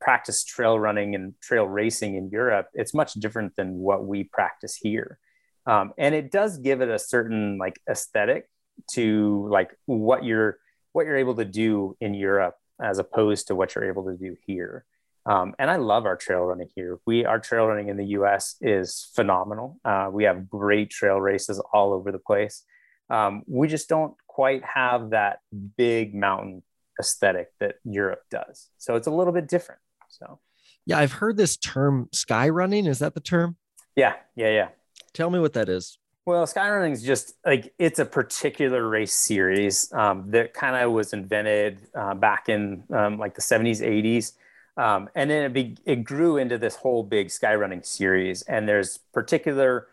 practice 0.00 0.42
trail 0.44 0.78
running 0.78 1.14
and 1.14 1.34
trail 1.40 1.64
racing 1.64 2.16
in 2.16 2.30
europe 2.30 2.66
it's 2.74 2.94
much 2.94 3.14
different 3.14 3.54
than 3.56 3.74
what 3.78 4.04
we 4.04 4.24
practice 4.24 4.74
here 4.74 5.18
um, 5.66 5.92
and 5.96 6.14
it 6.14 6.30
does 6.30 6.58
give 6.58 6.80
it 6.80 6.88
a 6.88 6.98
certain 6.98 7.58
like 7.58 7.80
aesthetic 7.88 8.48
to 8.92 9.46
like 9.50 9.76
what 9.86 10.24
you're 10.24 10.58
what 10.92 11.06
you're 11.06 11.16
able 11.16 11.34
to 11.36 11.44
do 11.44 11.96
in 12.00 12.14
Europe 12.14 12.56
as 12.80 12.98
opposed 12.98 13.46
to 13.46 13.54
what 13.54 13.74
you're 13.74 13.88
able 13.88 14.04
to 14.04 14.16
do 14.16 14.36
here. 14.46 14.84
Um, 15.24 15.54
and 15.58 15.70
I 15.70 15.76
love 15.76 16.04
our 16.04 16.16
trail 16.16 16.40
running 16.40 16.68
here. 16.74 16.98
We 17.06 17.24
our 17.24 17.38
trail 17.38 17.66
running 17.66 17.88
in 17.88 17.96
the 17.96 18.06
U.S. 18.06 18.56
is 18.60 19.08
phenomenal. 19.14 19.78
Uh, 19.84 20.08
we 20.10 20.24
have 20.24 20.48
great 20.48 20.90
trail 20.90 21.20
races 21.20 21.62
all 21.72 21.92
over 21.92 22.10
the 22.10 22.18
place. 22.18 22.64
Um, 23.08 23.42
we 23.46 23.68
just 23.68 23.88
don't 23.88 24.14
quite 24.26 24.62
have 24.64 25.10
that 25.10 25.38
big 25.76 26.14
mountain 26.14 26.62
aesthetic 26.98 27.48
that 27.60 27.76
Europe 27.84 28.22
does. 28.30 28.68
So 28.78 28.96
it's 28.96 29.06
a 29.06 29.10
little 29.10 29.32
bit 29.32 29.48
different. 29.48 29.80
So 30.08 30.40
Yeah, 30.86 30.98
I've 30.98 31.12
heard 31.12 31.36
this 31.36 31.56
term 31.56 32.08
sky 32.12 32.48
running. 32.48 32.86
Is 32.86 32.98
that 33.00 33.14
the 33.14 33.20
term? 33.20 33.56
yeah, 33.96 34.14
yeah, 34.34 34.48
yeah. 34.50 34.68
Tell 35.12 35.28
me 35.30 35.38
what 35.38 35.52
that 35.52 35.68
is. 35.68 35.98
Well, 36.24 36.46
skyrunning 36.46 36.92
is 36.92 37.02
just 37.02 37.34
like 37.44 37.74
it's 37.78 37.98
a 37.98 38.04
particular 38.04 38.88
race 38.88 39.12
series 39.12 39.92
um, 39.92 40.30
that 40.30 40.54
kind 40.54 40.76
of 40.76 40.92
was 40.92 41.12
invented 41.12 41.80
uh, 41.94 42.14
back 42.14 42.48
in 42.48 42.84
um, 42.94 43.18
like 43.18 43.34
the 43.34 43.42
70s, 43.42 43.80
80s. 43.82 44.32
Um, 44.76 45.10
and 45.14 45.30
then 45.30 45.44
it, 45.44 45.52
be, 45.52 45.76
it 45.84 46.04
grew 46.04 46.38
into 46.38 46.58
this 46.58 46.76
whole 46.76 47.02
big 47.02 47.28
skyrunning 47.28 47.84
series. 47.84 48.42
And 48.42 48.68
there's 48.68 48.98
particular 49.12 49.88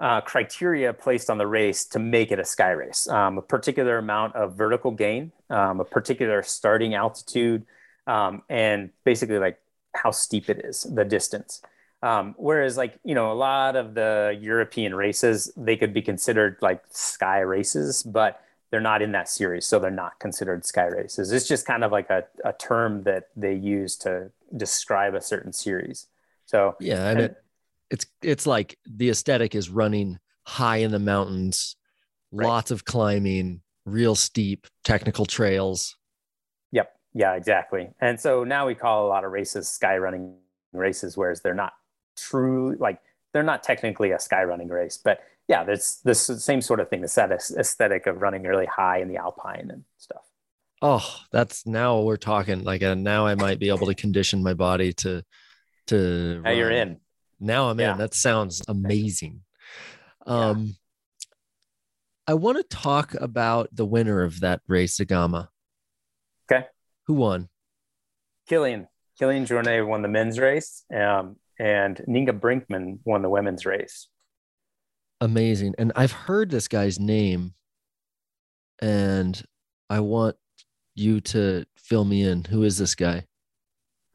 uh, 0.00 0.20
criteria 0.20 0.92
placed 0.92 1.30
on 1.30 1.38
the 1.38 1.46
race 1.46 1.84
to 1.86 1.98
make 1.98 2.32
it 2.32 2.38
a 2.38 2.44
sky 2.44 2.70
race 2.70 3.06
um, 3.08 3.38
a 3.38 3.42
particular 3.42 3.98
amount 3.98 4.34
of 4.34 4.56
vertical 4.56 4.90
gain, 4.90 5.32
um, 5.50 5.80
a 5.80 5.84
particular 5.84 6.42
starting 6.42 6.94
altitude, 6.94 7.64
um, 8.06 8.42
and 8.48 8.90
basically 9.04 9.38
like 9.38 9.60
how 9.94 10.10
steep 10.10 10.48
it 10.50 10.64
is, 10.64 10.82
the 10.82 11.04
distance. 11.04 11.62
Um, 12.02 12.34
whereas, 12.38 12.76
like, 12.76 12.98
you 13.04 13.14
know, 13.14 13.32
a 13.32 13.34
lot 13.34 13.74
of 13.74 13.94
the 13.94 14.38
European 14.40 14.94
races, 14.94 15.52
they 15.56 15.76
could 15.76 15.92
be 15.92 16.02
considered 16.02 16.56
like 16.60 16.82
sky 16.90 17.40
races, 17.40 18.04
but 18.04 18.40
they're 18.70 18.80
not 18.80 19.02
in 19.02 19.12
that 19.12 19.28
series. 19.28 19.66
So 19.66 19.78
they're 19.78 19.90
not 19.90 20.18
considered 20.20 20.64
sky 20.66 20.86
races. 20.86 21.32
It's 21.32 21.48
just 21.48 21.66
kind 21.66 21.84
of 21.84 21.92
like 21.92 22.10
a, 22.10 22.24
a 22.44 22.52
term 22.52 23.02
that 23.04 23.28
they 23.36 23.54
use 23.54 23.96
to 23.98 24.30
describe 24.56 25.14
a 25.14 25.20
certain 25.20 25.52
series. 25.52 26.06
So, 26.46 26.76
Yeah, 26.80 27.08
and 27.08 27.20
and- 27.20 27.30
it, 27.30 27.36
it's 27.90 28.06
it's 28.22 28.46
like 28.46 28.78
the 28.86 29.08
aesthetic 29.10 29.54
is 29.54 29.70
running 29.70 30.18
high 30.46 30.78
in 30.78 30.90
the 30.90 30.98
mountains, 30.98 31.76
Right. 32.30 32.46
lots 32.46 32.70
of 32.70 32.84
climbing, 32.84 33.62
real 33.86 34.14
steep 34.14 34.66
technical 34.84 35.24
trails. 35.24 35.96
Yep. 36.72 36.92
Yeah, 37.14 37.34
exactly. 37.34 37.88
And 38.02 38.20
so 38.20 38.44
now 38.44 38.66
we 38.66 38.74
call 38.74 39.06
a 39.06 39.08
lot 39.08 39.24
of 39.24 39.32
races 39.32 39.66
sky 39.68 39.96
running 39.96 40.34
races, 40.74 41.16
whereas 41.16 41.40
they're 41.40 41.54
not 41.54 41.72
true, 42.18 42.76
like 42.78 43.00
they're 43.32 43.42
not 43.42 43.62
technically 43.62 44.10
a 44.10 44.18
sky 44.20 44.44
running 44.44 44.68
race, 44.68 44.98
but 45.02 45.20
yeah, 45.48 45.64
there's 45.64 46.00
this 46.04 46.20
same 46.20 46.60
sort 46.60 46.78
of 46.80 46.88
thing, 46.88 47.00
the 47.00 47.08
set 47.08 47.32
aesthetic 47.32 48.06
of 48.06 48.20
running 48.20 48.42
really 48.42 48.66
high 48.66 48.98
in 48.98 49.08
the 49.08 49.16
alpine 49.16 49.70
and 49.72 49.84
stuff. 49.96 50.22
Oh, 50.80 51.16
that's 51.32 51.66
now 51.66 52.00
we're 52.00 52.16
talking 52.18 52.62
like 52.62 52.82
uh 52.82 52.94
now 52.94 53.26
I 53.26 53.34
might 53.34 53.58
be 53.58 53.68
able 53.70 53.86
to 53.86 53.94
condition 53.94 54.42
my 54.42 54.54
body 54.54 54.92
to 54.94 55.24
to 55.88 56.40
Now 56.44 56.50
you're 56.50 56.70
in. 56.70 56.98
Now 57.40 57.70
I'm 57.70 57.80
Yeah. 57.80 57.92
in. 57.92 57.98
That 57.98 58.14
sounds 58.14 58.62
amazing. 58.68 59.40
Yeah. 60.26 60.50
Um 60.50 60.76
I 62.28 62.34
want 62.34 62.58
to 62.58 62.62
talk 62.76 63.14
about 63.14 63.70
the 63.72 63.86
winner 63.86 64.22
of 64.22 64.40
that 64.40 64.60
race, 64.68 64.98
Zegama. 64.98 65.48
Okay. 66.50 66.66
Who 67.06 67.14
won? 67.14 67.48
Kilian, 68.50 68.86
Kilian 69.18 69.46
Jornet 69.46 69.86
won 69.86 70.02
the 70.02 70.08
men's 70.08 70.38
race, 70.38 70.84
um, 70.94 71.36
and 71.58 71.96
Nienke 72.06 72.38
Brinkman 72.38 72.98
won 73.04 73.22
the 73.22 73.30
women's 73.30 73.64
race. 73.64 74.08
Amazing. 75.20 75.74
And 75.78 75.92
I've 75.96 76.12
heard 76.12 76.50
this 76.50 76.68
guy's 76.68 77.00
name 77.00 77.54
and 78.80 79.42
I 79.90 80.00
want 80.00 80.36
you 80.94 81.20
to 81.20 81.64
fill 81.76 82.04
me 82.04 82.22
in. 82.22 82.44
Who 82.44 82.62
is 82.62 82.78
this 82.78 82.94
guy? 82.94 83.24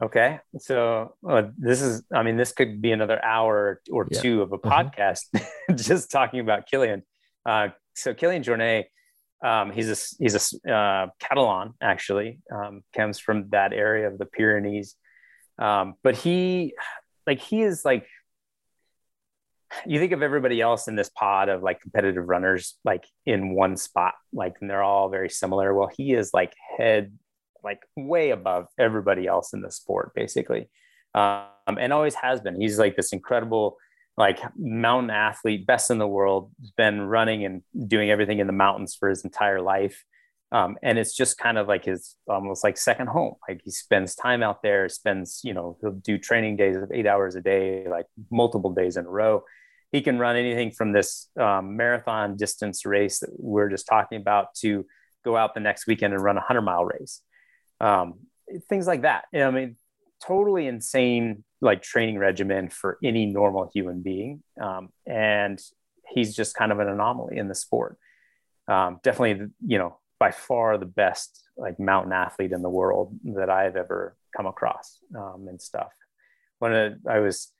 Okay. 0.02 0.38
So 0.58 1.14
uh, 1.28 1.44
this 1.56 1.82
is, 1.82 2.02
I 2.12 2.22
mean, 2.22 2.36
this 2.36 2.52
could 2.52 2.80
be 2.82 2.92
another 2.92 3.22
hour 3.24 3.80
or 3.90 4.08
Yeah. 4.10 4.20
two 4.20 4.42
of 4.42 4.52
a 4.52 4.58
Mhm. 4.58 4.70
podcast 4.94 5.20
just 5.76 6.10
talking 6.10 6.40
about 6.40 6.68
Kilian. 6.70 7.02
Uh, 7.46 7.68
so 7.94 8.14
Kilian 8.14 8.42
Jornet, 8.42 8.84
um, 9.46 9.70
he's 9.72 9.88
a, 9.90 10.22
he's 10.22 10.56
a 10.66 10.72
uh, 10.74 11.06
Catalan 11.20 11.74
actually, 11.82 12.38
um, 12.52 12.82
comes 12.94 13.18
from 13.18 13.50
that 13.50 13.72
area 13.72 14.08
of 14.08 14.18
the 14.18 14.26
Pyrenees. 14.26 14.96
Um, 15.58 15.94
but 16.02 16.16
he, 16.16 16.74
like, 17.26 17.38
he 17.40 17.62
is 17.62 17.84
like, 17.84 18.06
you 19.86 19.98
think 19.98 20.12
of 20.12 20.22
everybody 20.22 20.60
else 20.60 20.88
in 20.88 20.96
this 20.96 21.08
pod 21.08 21.48
of 21.48 21.62
like 21.62 21.80
competitive 21.80 22.26
runners, 22.26 22.76
like 22.84 23.04
in 23.26 23.54
one 23.54 23.76
spot, 23.76 24.14
like, 24.32 24.54
and 24.60 24.68
they're 24.68 24.82
all 24.82 25.08
very 25.08 25.30
similar. 25.30 25.74
Well, 25.74 25.90
he 25.96 26.12
is 26.12 26.30
like 26.32 26.54
head 26.78 27.12
like 27.64 27.80
way 27.96 28.30
above 28.30 28.68
everybody 28.78 29.26
else 29.26 29.52
in 29.52 29.62
the 29.62 29.70
sport, 29.70 30.12
basically, 30.14 30.68
um, 31.14 31.48
and 31.66 31.92
always 31.92 32.14
has 32.14 32.40
been. 32.40 32.60
He's 32.60 32.78
like 32.78 32.96
this 32.96 33.12
incredible, 33.12 33.78
like 34.16 34.40
mountain 34.56 35.10
athlete, 35.10 35.66
best 35.66 35.90
in 35.90 35.98
the 35.98 36.06
world. 36.06 36.50
Has 36.60 36.70
been 36.72 37.00
running 37.02 37.44
and 37.44 37.62
doing 37.88 38.10
everything 38.10 38.38
in 38.38 38.46
the 38.46 38.52
mountains 38.52 38.94
for 38.94 39.08
his 39.08 39.24
entire 39.24 39.60
life, 39.60 40.04
um, 40.52 40.76
and 40.82 40.98
it's 40.98 41.16
just 41.16 41.38
kind 41.38 41.58
of 41.58 41.66
like 41.66 41.84
his 41.84 42.16
almost 42.28 42.62
like 42.62 42.76
second 42.76 43.08
home. 43.08 43.34
Like 43.48 43.62
he 43.64 43.70
spends 43.70 44.14
time 44.14 44.42
out 44.42 44.62
there, 44.62 44.88
spends 44.88 45.40
you 45.42 45.54
know 45.54 45.76
he'll 45.80 45.92
do 45.92 46.18
training 46.18 46.56
days 46.56 46.76
of 46.76 46.92
eight 46.92 47.06
hours 47.06 47.34
a 47.34 47.40
day, 47.40 47.88
like 47.88 48.06
multiple 48.30 48.72
days 48.72 48.96
in 48.96 49.06
a 49.06 49.10
row. 49.10 49.42
He 49.94 50.02
can 50.02 50.18
run 50.18 50.34
anything 50.34 50.72
from 50.72 50.92
this 50.92 51.28
um, 51.38 51.76
marathon 51.76 52.36
distance 52.36 52.84
race 52.84 53.20
that 53.20 53.30
we're 53.38 53.70
just 53.70 53.86
talking 53.86 54.20
about 54.20 54.54
to 54.56 54.84
go 55.24 55.36
out 55.36 55.54
the 55.54 55.60
next 55.60 55.86
weekend 55.86 56.12
and 56.12 56.22
run 56.22 56.36
a 56.36 56.40
hundred 56.40 56.62
mile 56.62 56.84
race 56.84 57.22
um, 57.80 58.14
things 58.68 58.86
like 58.86 59.02
that. 59.02 59.24
I 59.34 59.50
mean, 59.50 59.76
totally 60.24 60.66
insane 60.66 61.44
like 61.60 61.82
training 61.82 62.18
regimen 62.18 62.68
for 62.68 62.98
any 63.02 63.26
normal 63.26 63.70
human 63.72 64.02
being, 64.02 64.42
um, 64.60 64.90
and 65.06 65.60
he's 66.08 66.34
just 66.34 66.54
kind 66.54 66.72
of 66.72 66.78
an 66.78 66.88
anomaly 66.88 67.38
in 67.38 67.48
the 67.48 67.54
sport. 67.54 67.98
Um, 68.68 69.00
definitely, 69.02 69.48
you 69.66 69.78
know, 69.78 69.98
by 70.18 70.30
far 70.30 70.78
the 70.78 70.86
best 70.86 71.42
like 71.56 71.78
mountain 71.78 72.12
athlete 72.12 72.52
in 72.52 72.62
the 72.62 72.68
world 72.70 73.16
that 73.36 73.50
I've 73.50 73.76
ever 73.76 74.16
come 74.36 74.46
across 74.46 74.98
um, 75.16 75.46
and 75.48 75.60
stuff. 75.60 75.92
When 76.58 77.00
I 77.08 77.18
was 77.20 77.52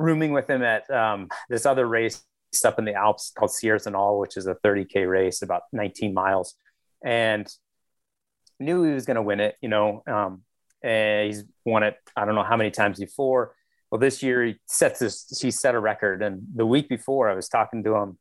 rooming 0.00 0.32
with 0.32 0.48
him 0.48 0.62
at 0.62 0.90
um, 0.90 1.28
this 1.48 1.66
other 1.66 1.86
race 1.86 2.24
up 2.64 2.78
in 2.78 2.84
the 2.84 2.94
Alps 2.94 3.32
called 3.36 3.52
Sierre-Zinal, 3.52 4.20
which 4.20 4.36
is 4.36 4.46
a 4.46 4.56
30k 4.56 5.08
race, 5.08 5.42
about 5.42 5.62
19 5.72 6.12
miles, 6.12 6.54
and 7.04 7.46
knew 8.58 8.82
he 8.82 8.92
was 8.92 9.06
going 9.06 9.16
to 9.16 9.22
win 9.22 9.40
it. 9.40 9.56
You 9.60 9.68
know, 9.68 10.02
um, 10.06 10.42
and 10.82 11.26
he's 11.26 11.44
won 11.64 11.82
it. 11.82 11.96
I 12.16 12.24
don't 12.24 12.34
know 12.34 12.42
how 12.42 12.56
many 12.56 12.70
times 12.70 12.98
before. 12.98 13.54
Well, 13.90 14.00
this 14.00 14.22
year 14.22 14.44
he 14.44 14.56
sets 14.66 14.98
this. 14.98 15.38
He 15.40 15.50
set 15.50 15.74
a 15.74 15.80
record, 15.80 16.22
and 16.22 16.42
the 16.54 16.66
week 16.66 16.88
before 16.88 17.30
I 17.30 17.34
was 17.34 17.48
talking 17.48 17.84
to 17.84 17.96
him. 17.96 18.18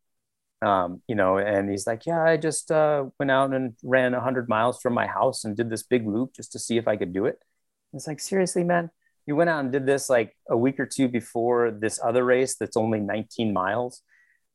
Um, 0.62 1.02
you 1.08 1.16
know, 1.16 1.38
and 1.38 1.70
he's 1.70 1.88
like, 1.88 2.06
"Yeah, 2.06 2.22
I 2.22 2.36
just 2.36 2.70
uh, 2.70 3.06
went 3.18 3.32
out 3.32 3.54
and 3.54 3.76
ran 3.82 4.12
100 4.12 4.50
miles 4.50 4.82
from 4.82 4.94
my 4.94 5.08
house 5.08 5.46
and 5.46 5.56
did 5.56 5.70
this 5.70 5.84
big 5.84 6.06
loop 6.06 6.34
just 6.36 6.52
to 6.52 6.60
see 6.60 6.78
if 6.78 6.86
I 6.86 6.98
could 6.98 7.14
do 7.14 7.26
it." 7.26 7.40
It's 7.94 8.08
like, 8.08 8.20
seriously, 8.20 8.66
man, 8.66 8.92
you 9.26 9.36
went 9.36 9.50
out 9.50 9.60
and 9.60 9.72
did 9.72 9.86
this 9.86 10.10
like 10.10 10.36
a 10.50 10.58
week 10.58 10.80
or 10.80 10.86
two 10.86 11.08
before 11.08 11.72
this 11.72 12.00
other 12.04 12.24
race 12.24 12.56
that's 12.56 12.78
only 12.78 13.00
19 13.00 13.54
miles, 13.54 14.02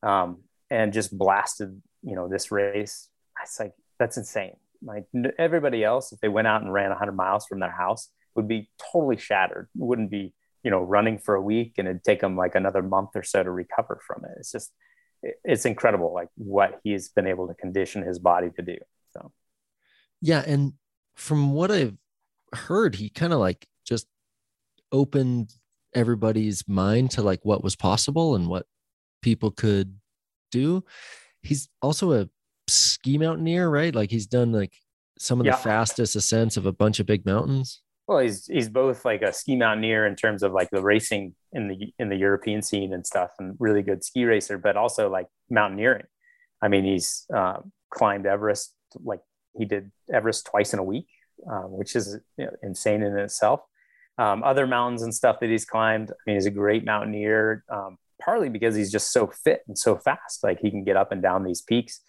um, 0.03 0.43
and 0.69 0.93
just 0.93 1.17
blasted, 1.17 1.81
you 2.03 2.15
know, 2.15 2.27
this 2.27 2.51
race. 2.51 3.09
It's 3.41 3.59
like 3.59 3.73
that's 3.99 4.17
insane. 4.17 4.57
Like 4.81 5.05
everybody 5.37 5.83
else, 5.83 6.11
if 6.11 6.19
they 6.19 6.27
went 6.27 6.47
out 6.47 6.61
and 6.61 6.71
ran 6.71 6.89
100 6.89 7.13
miles 7.13 7.45
from 7.45 7.59
their 7.59 7.71
house, 7.71 8.09
would 8.35 8.47
be 8.47 8.69
totally 8.91 9.17
shattered. 9.17 9.69
Wouldn't 9.75 10.11
be, 10.11 10.33
you 10.63 10.71
know, 10.71 10.81
running 10.81 11.17
for 11.17 11.35
a 11.35 11.41
week, 11.41 11.73
and 11.77 11.87
it'd 11.87 12.03
take 12.03 12.21
them 12.21 12.35
like 12.35 12.55
another 12.55 12.83
month 12.83 13.11
or 13.15 13.23
so 13.23 13.43
to 13.43 13.51
recover 13.51 13.99
from 14.05 14.25
it. 14.25 14.31
It's 14.37 14.51
just, 14.51 14.71
it's 15.43 15.65
incredible, 15.65 16.13
like 16.13 16.29
what 16.35 16.79
he's 16.83 17.09
been 17.09 17.27
able 17.27 17.47
to 17.47 17.53
condition 17.53 18.03
his 18.03 18.19
body 18.19 18.49
to 18.57 18.61
do. 18.61 18.77
So 19.13 19.31
Yeah, 20.21 20.43
and 20.45 20.73
from 21.15 21.53
what 21.53 21.71
I've 21.71 21.97
heard, 22.53 22.95
he 22.95 23.09
kind 23.09 23.33
of 23.33 23.39
like 23.39 23.67
just 23.85 24.07
opened 24.95 25.53
everybody's 25.93 26.67
mind 26.67 27.11
to 27.11 27.21
like 27.21 27.39
what 27.43 27.63
was 27.63 27.75
possible 27.75 28.35
and 28.35 28.47
what 28.47 28.65
people 29.21 29.51
could 29.51 29.97
do. 30.51 30.83
He's 31.41 31.67
also 31.81 32.13
a 32.13 32.29
ski 32.67 33.17
mountaineer, 33.17 33.69
right? 33.69 33.93
Like 33.93 34.09
he's 34.09 34.27
done 34.27 34.51
like 34.51 34.73
some 35.19 35.39
of 35.39 35.45
Yeah. 35.45 35.51
the 35.55 35.57
fastest 35.61 36.15
ascents 36.15 36.57
of 36.57 36.65
a 36.65 36.71
bunch 36.71 36.99
of 36.99 37.05
big 37.05 37.25
mountains. 37.25 37.81
Well, 38.07 38.19
he's 38.19 38.45
he's 38.45 38.69
both 38.69 39.03
like 39.03 39.21
a 39.21 39.33
ski 39.33 39.55
mountaineer 39.55 40.05
in 40.05 40.15
terms 40.15 40.43
of 40.43 40.51
like 40.53 40.69
the 40.69 40.81
racing 40.81 41.35
in 41.53 41.67
the 41.67 41.93
in 41.97 42.09
the 42.09 42.15
European 42.15 42.61
scene 42.61 42.93
and 42.93 43.05
stuff, 43.05 43.31
and 43.39 43.55
really 43.59 43.81
good 43.81 44.03
ski 44.03 44.25
racer, 44.25 44.57
but 44.57 44.77
also 44.77 45.09
like 45.09 45.27
mountaineering. 45.49 46.05
I 46.61 46.67
mean, 46.67 46.83
he's 46.85 47.25
uh, 47.33 47.59
climbed 47.89 48.25
Everest 48.25 48.73
like 49.03 49.21
he 49.57 49.65
did 49.65 49.91
Everest 50.11 50.45
twice 50.45 50.73
in 50.73 50.79
a 50.79 50.83
week, 50.83 51.07
um, 51.51 51.71
which 51.71 51.95
is 51.95 52.17
you 52.37 52.45
know, 52.45 52.51
insane 52.61 53.01
in 53.01 53.17
itself. 53.17 53.61
Um, 54.17 54.43
other 54.43 54.65
mountains 54.65 55.01
and 55.01 55.13
stuff 55.13 55.39
that 55.41 55.49
he's 55.49 55.65
climbed. 55.65 56.09
I 56.09 56.15
mean, 56.25 56.37
he's 56.37 56.45
a 56.45 56.51
great 56.51 56.85
mountaineer, 56.85 57.65
um, 57.69 57.97
partly 58.21 58.47
because 58.47 58.73
he's 58.73 58.91
just 58.91 59.11
so 59.11 59.27
fit 59.27 59.63
and 59.67 59.77
so 59.77 59.97
fast. 59.97 60.43
Like 60.43 60.59
he 60.59 60.71
can 60.71 60.83
get 60.85 60.95
up 60.95 61.11
and 61.11 61.21
down 61.21 61.43
these 61.43 61.61
peaks 61.61 62.01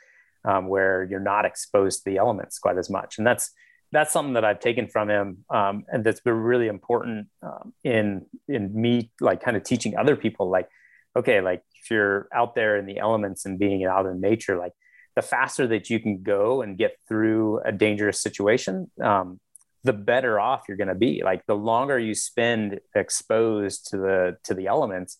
um, 0.44 0.68
where 0.68 1.04
you're 1.10 1.20
not 1.20 1.44
exposed 1.44 2.04
to 2.04 2.10
the 2.10 2.18
elements 2.18 2.58
quite 2.58 2.78
as 2.78 2.88
much, 2.88 3.18
and 3.18 3.26
that's 3.26 3.50
that's 3.92 4.12
something 4.12 4.34
that 4.34 4.44
I've 4.44 4.60
taken 4.60 4.88
from 4.88 5.08
him, 5.08 5.44
um, 5.50 5.84
and 5.88 6.04
that's 6.04 6.20
been 6.20 6.34
really 6.34 6.66
important 6.68 7.28
um, 7.42 7.72
in 7.84 8.26
in 8.48 8.80
me 8.80 9.10
like 9.20 9.42
kind 9.42 9.56
of 9.56 9.62
teaching 9.62 9.96
other 9.96 10.16
people. 10.16 10.48
Like, 10.48 10.68
okay, 11.16 11.40
like 11.40 11.62
if 11.82 11.90
you're 11.90 12.28
out 12.32 12.54
there 12.54 12.76
in 12.76 12.86
the 12.86 12.98
elements 12.98 13.46
and 13.46 13.58
being 13.58 13.84
out 13.84 14.06
in 14.06 14.20
nature, 14.20 14.56
like 14.56 14.72
the 15.14 15.22
faster 15.22 15.66
that 15.68 15.88
you 15.88 15.98
can 15.98 16.22
go 16.22 16.62
and 16.62 16.76
get 16.76 16.96
through 17.08 17.60
a 17.60 17.72
dangerous 17.72 18.20
situation, 18.20 18.90
um, 19.02 19.40
the 19.84 19.92
better 19.92 20.40
off 20.40 20.64
you're 20.68 20.76
going 20.76 20.88
to 20.88 20.94
be. 20.94 21.22
Like 21.24 21.46
the 21.46 21.56
longer 21.56 21.98
you 21.98 22.14
spend 22.14 22.80
exposed 22.94 23.88
to 23.90 23.96
the 23.96 24.36
to 24.44 24.54
the 24.54 24.66
elements, 24.66 25.18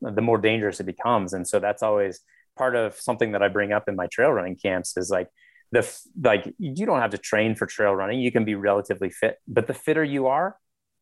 the 0.00 0.22
more 0.22 0.38
dangerous 0.38 0.80
it 0.80 0.86
becomes. 0.86 1.32
And 1.32 1.46
so 1.46 1.58
that's 1.58 1.82
always 1.82 2.20
part 2.56 2.74
of 2.74 2.96
something 2.96 3.32
that 3.32 3.42
I 3.42 3.48
bring 3.48 3.72
up 3.72 3.88
in 3.88 3.96
my 3.96 4.08
trail 4.08 4.30
running 4.30 4.56
camps 4.56 4.96
is 4.96 5.10
like 5.10 5.28
the 5.72 6.00
like 6.22 6.52
you 6.58 6.86
don't 6.86 7.00
have 7.00 7.10
to 7.10 7.18
train 7.18 7.54
for 7.54 7.66
trail 7.66 7.94
running 7.94 8.20
you 8.20 8.32
can 8.32 8.44
be 8.44 8.54
relatively 8.54 9.10
fit 9.10 9.36
but 9.46 9.66
the 9.66 9.74
fitter 9.74 10.02
you 10.02 10.26
are 10.26 10.56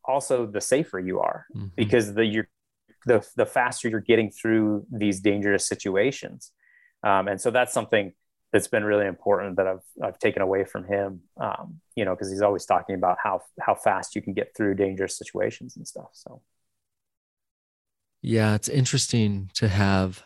also 0.05 0.45
the 0.45 0.61
safer 0.61 0.99
you 0.99 1.19
are 1.19 1.45
mm-hmm. 1.55 1.67
because 1.75 2.13
the 2.13 2.25
you're 2.25 2.49
the, 3.05 3.25
the 3.37 3.45
faster 3.45 3.87
you're 3.87 4.01
getting 4.01 4.29
through 4.29 4.85
these 4.91 5.21
dangerous 5.21 5.65
situations 5.65 6.51
um, 7.03 7.27
and 7.27 7.39
so 7.39 7.49
that's 7.49 7.73
something 7.73 8.13
that's 8.53 8.67
been 8.67 8.83
really 8.83 9.05
important 9.05 9.57
that 9.57 9.67
I've 9.67 9.83
I've 10.01 10.19
taken 10.19 10.41
away 10.41 10.63
from 10.65 10.85
him 10.85 11.21
um, 11.39 11.79
you 11.95 12.05
know 12.05 12.15
because 12.15 12.29
he's 12.29 12.41
always 12.41 12.65
talking 12.65 12.95
about 12.95 13.17
how 13.21 13.41
how 13.59 13.75
fast 13.75 14.15
you 14.15 14.21
can 14.21 14.33
get 14.33 14.55
through 14.55 14.75
dangerous 14.75 15.17
situations 15.17 15.75
and 15.75 15.87
stuff 15.87 16.09
so 16.13 16.41
yeah 18.21 18.55
it's 18.55 18.69
interesting 18.69 19.49
to 19.55 19.67
have 19.67 20.23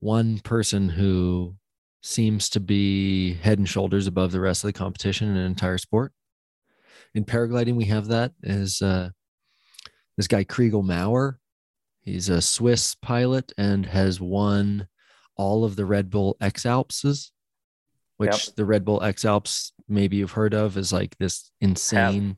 one 0.00 0.38
person 0.40 0.90
who 0.90 1.56
seems 2.04 2.50
to 2.50 2.60
be 2.60 3.32
head 3.32 3.56
and 3.56 3.66
shoulders 3.66 4.06
above 4.06 4.30
the 4.30 4.40
rest 4.40 4.62
of 4.62 4.68
the 4.68 4.74
competition 4.74 5.26
in 5.30 5.36
an 5.36 5.46
entire 5.46 5.78
sport. 5.78 6.12
In 7.14 7.24
paragliding, 7.24 7.76
we 7.76 7.86
have 7.86 8.08
that 8.08 8.32
as 8.44 8.82
uh, 8.82 9.08
this 10.18 10.28
guy 10.28 10.44
Chrigel 10.44 10.84
Maurer. 10.84 11.38
He's 12.02 12.28
a 12.28 12.42
Swiss 12.42 12.94
pilot 12.94 13.52
and 13.56 13.86
has 13.86 14.20
won 14.20 14.86
all 15.36 15.64
of 15.64 15.76
the 15.76 15.84
Red 15.84 16.10
Bull 16.10 16.36
X 16.40 16.66
Alpses, 16.66 17.32
which 18.16 18.46
yep. 18.46 18.56
the 18.56 18.64
Red 18.64 18.84
Bull 18.84 19.02
X 19.02 19.24
Alps 19.24 19.72
maybe 19.88 20.16
you've 20.16 20.32
heard 20.32 20.54
of 20.54 20.76
is 20.76 20.92
like 20.92 21.16
this 21.18 21.50
insane 21.60 22.36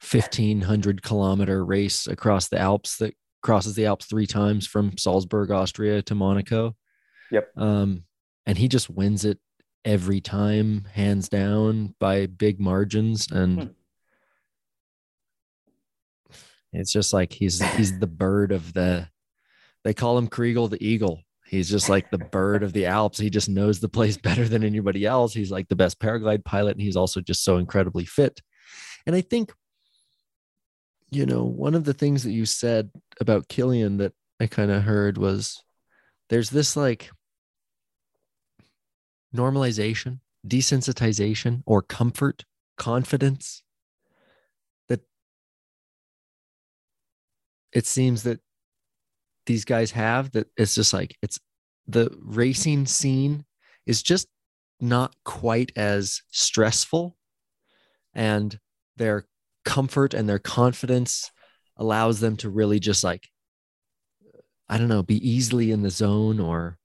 1500 0.00 1.02
kilometer 1.02 1.64
race 1.64 2.06
across 2.06 2.48
the 2.48 2.58
Alps 2.58 2.98
that 2.98 3.14
crosses 3.42 3.74
the 3.74 3.86
Alps 3.86 4.06
three 4.06 4.26
times 4.26 4.66
from 4.66 4.96
Salzburg, 4.96 5.50
Austria 5.50 6.02
to 6.02 6.14
Monaco. 6.14 6.76
Yep. 7.30 7.50
Um, 7.56 8.04
and 8.46 8.56
he 8.56 8.68
just 8.68 8.88
wins 8.88 9.24
it 9.24 9.38
every 9.84 10.20
time, 10.20 10.86
hands 10.92 11.28
down 11.28 11.94
by 11.98 12.26
big 12.26 12.60
margins. 12.60 13.30
And 13.30 13.62
hmm. 13.62 13.68
it's 16.72 16.92
just 16.92 17.12
like 17.12 17.32
he's 17.32 17.60
he's 17.76 17.98
the 17.98 18.06
bird 18.06 18.52
of 18.52 18.72
the. 18.72 19.08
They 19.84 19.94
call 19.94 20.18
him 20.18 20.28
Chrigel 20.28 20.68
the 20.68 20.84
Eagle. 20.84 21.22
He's 21.48 21.70
just 21.70 21.88
like 21.88 22.10
the 22.10 22.18
bird 22.18 22.62
of 22.62 22.74
the 22.74 22.86
Alps. 22.86 23.18
He 23.18 23.30
just 23.30 23.48
knows 23.48 23.80
the 23.80 23.88
place 23.88 24.16
better 24.18 24.46
than 24.46 24.62
anybody 24.62 25.06
else. 25.06 25.32
He's 25.32 25.50
like 25.50 25.68
the 25.68 25.76
best 25.76 25.98
paraglide 25.98 26.44
pilot, 26.44 26.72
and 26.72 26.82
he's 26.82 26.96
also 26.96 27.20
just 27.22 27.42
so 27.42 27.56
incredibly 27.56 28.04
fit. 28.04 28.40
And 29.06 29.16
I 29.16 29.22
think, 29.22 29.52
you 31.10 31.24
know, 31.24 31.44
one 31.44 31.74
of 31.74 31.84
the 31.84 31.94
things 31.94 32.22
that 32.24 32.32
you 32.32 32.44
said 32.44 32.90
about 33.18 33.48
Kilian 33.48 33.98
that 33.98 34.12
I 34.38 34.46
kind 34.46 34.70
of 34.70 34.82
heard 34.82 35.16
was 35.16 35.62
there's 36.28 36.50
this 36.50 36.76
like 36.76 37.10
normalization, 39.34 40.20
desensitization, 40.46 41.62
or 41.64 41.80
comfort, 41.80 42.44
confidence 42.76 43.62
that 44.90 45.00
it 47.72 47.86
seems 47.86 48.24
that 48.24 48.40
these 49.48 49.64
guys 49.64 49.90
have 49.90 50.30
that 50.30 50.46
it's 50.56 50.74
just 50.74 50.92
like 50.92 51.16
it's 51.22 51.40
the 51.88 52.08
racing 52.22 52.86
scene 52.86 53.44
is 53.86 54.02
just 54.02 54.28
not 54.80 55.14
quite 55.24 55.72
as 55.76 56.22
stressful 56.30 57.16
and 58.14 58.60
their 58.96 59.26
comfort 59.64 60.14
and 60.14 60.28
their 60.28 60.38
confidence 60.38 61.32
allows 61.76 62.20
them 62.20 62.36
to 62.36 62.48
really 62.48 62.78
just 62.78 63.02
like 63.02 63.26
i 64.68 64.78
don't 64.78 64.88
know 64.88 65.02
be 65.02 65.28
easily 65.28 65.72
in 65.72 65.82
the 65.82 65.90
zone 65.90 66.38
or 66.38 66.78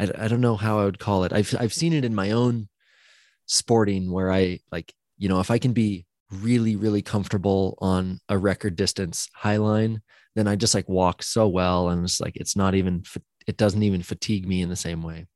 I, 0.00 0.10
I 0.24 0.28
don't 0.28 0.40
know 0.40 0.56
how 0.56 0.80
I 0.80 0.84
would 0.84 0.98
call 0.98 1.24
it. 1.24 1.32
I've 1.32 1.54
I've 1.58 1.74
seen 1.74 1.92
it 1.92 2.04
in 2.04 2.14
my 2.14 2.30
own 2.30 2.68
sporting 3.46 4.10
where 4.10 4.32
I 4.32 4.60
like, 4.72 4.92
you 5.18 5.28
know, 5.28 5.40
if 5.40 5.50
I 5.50 5.58
can 5.58 5.72
be 5.72 6.06
really, 6.30 6.76
really 6.76 7.02
comfortable 7.02 7.76
on 7.80 8.20
a 8.28 8.38
record 8.38 8.76
distance 8.76 9.28
high 9.34 9.58
line, 9.58 10.00
then 10.34 10.46
I 10.46 10.56
just 10.56 10.74
like 10.74 10.88
walk 10.88 11.22
so 11.22 11.48
well. 11.48 11.88
And 11.88 12.04
it's 12.04 12.20
like, 12.20 12.36
it's 12.36 12.56
not 12.56 12.74
even, 12.74 13.02
it 13.46 13.56
doesn't 13.56 13.82
even 13.82 14.02
fatigue 14.02 14.46
me 14.46 14.62
in 14.62 14.68
the 14.68 14.76
same 14.76 15.02
way. 15.02 15.26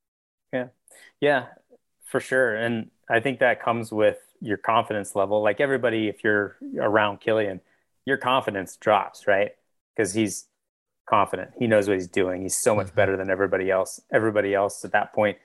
Yeah. 0.53 0.69
Yeah, 1.21 1.47
for 2.05 2.21
sure. 2.21 2.55
And 2.55 2.91
I 3.09 3.21
think 3.21 3.41
that 3.41 3.63
comes 3.63 3.91
with 3.91 4.19
your 4.41 4.57
confidence 4.57 5.17
level. 5.17 5.43
Like 5.43 5.61
everybody, 5.61 6.09
if 6.09 6.23
you're 6.23 6.57
around 6.79 7.21
Kilian, 7.21 7.61
your 8.05 8.19
confidence 8.19 8.77
drops, 8.77 9.27
right? 9.27 9.53
Because 9.97 10.13
he's 10.13 10.47
confident. 11.09 11.53
He 11.59 11.67
knows 11.67 11.89
what 11.89 11.95
he's 11.95 12.09
doing. 12.09 12.43
He's 12.43 12.57
so 12.57 12.75
much 12.75 12.89
mm-hmm. 12.89 12.97
better 12.97 13.17
than 13.17 13.31
everybody 13.31 13.71
else. 13.71 14.01
Everybody 14.13 14.55
else 14.55 14.85
at 14.85 14.93
that 14.93 15.15
point, 15.15 15.39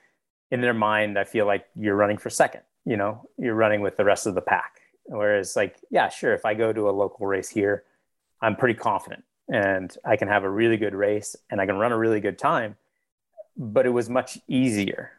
in 0.50 0.60
their 0.60 0.74
mind, 0.74 1.18
I 1.18 1.24
feel 1.24 1.46
like 1.46 1.64
you're 1.74 1.96
running 1.96 2.18
for 2.18 2.28
second. 2.28 2.62
You 2.84 2.96
know, 2.96 3.28
you're 3.38 3.54
running 3.54 3.80
with 3.80 3.96
the 3.96 4.04
rest 4.04 4.26
of 4.26 4.34
the 4.34 4.40
pack. 4.40 4.80
Whereas, 5.04 5.56
like, 5.56 5.76
yeah, 5.90 6.08
sure, 6.08 6.34
if 6.34 6.44
I 6.44 6.54
go 6.54 6.72
to 6.72 6.88
a 6.88 6.92
local 6.92 7.26
race 7.26 7.48
here, 7.48 7.84
I'm 8.40 8.56
pretty 8.56 8.74
confident 8.74 9.24
and 9.50 9.94
I 10.04 10.16
can 10.16 10.28
have 10.28 10.44
a 10.44 10.50
really 10.50 10.76
good 10.76 10.94
race 10.94 11.36
and 11.50 11.60
I 11.60 11.66
can 11.66 11.76
run 11.76 11.92
a 11.92 11.98
really 11.98 12.20
good 12.20 12.38
time. 12.38 12.76
But 13.56 13.84
it 13.84 13.90
was 13.90 14.08
much 14.08 14.38
easier 14.48 15.12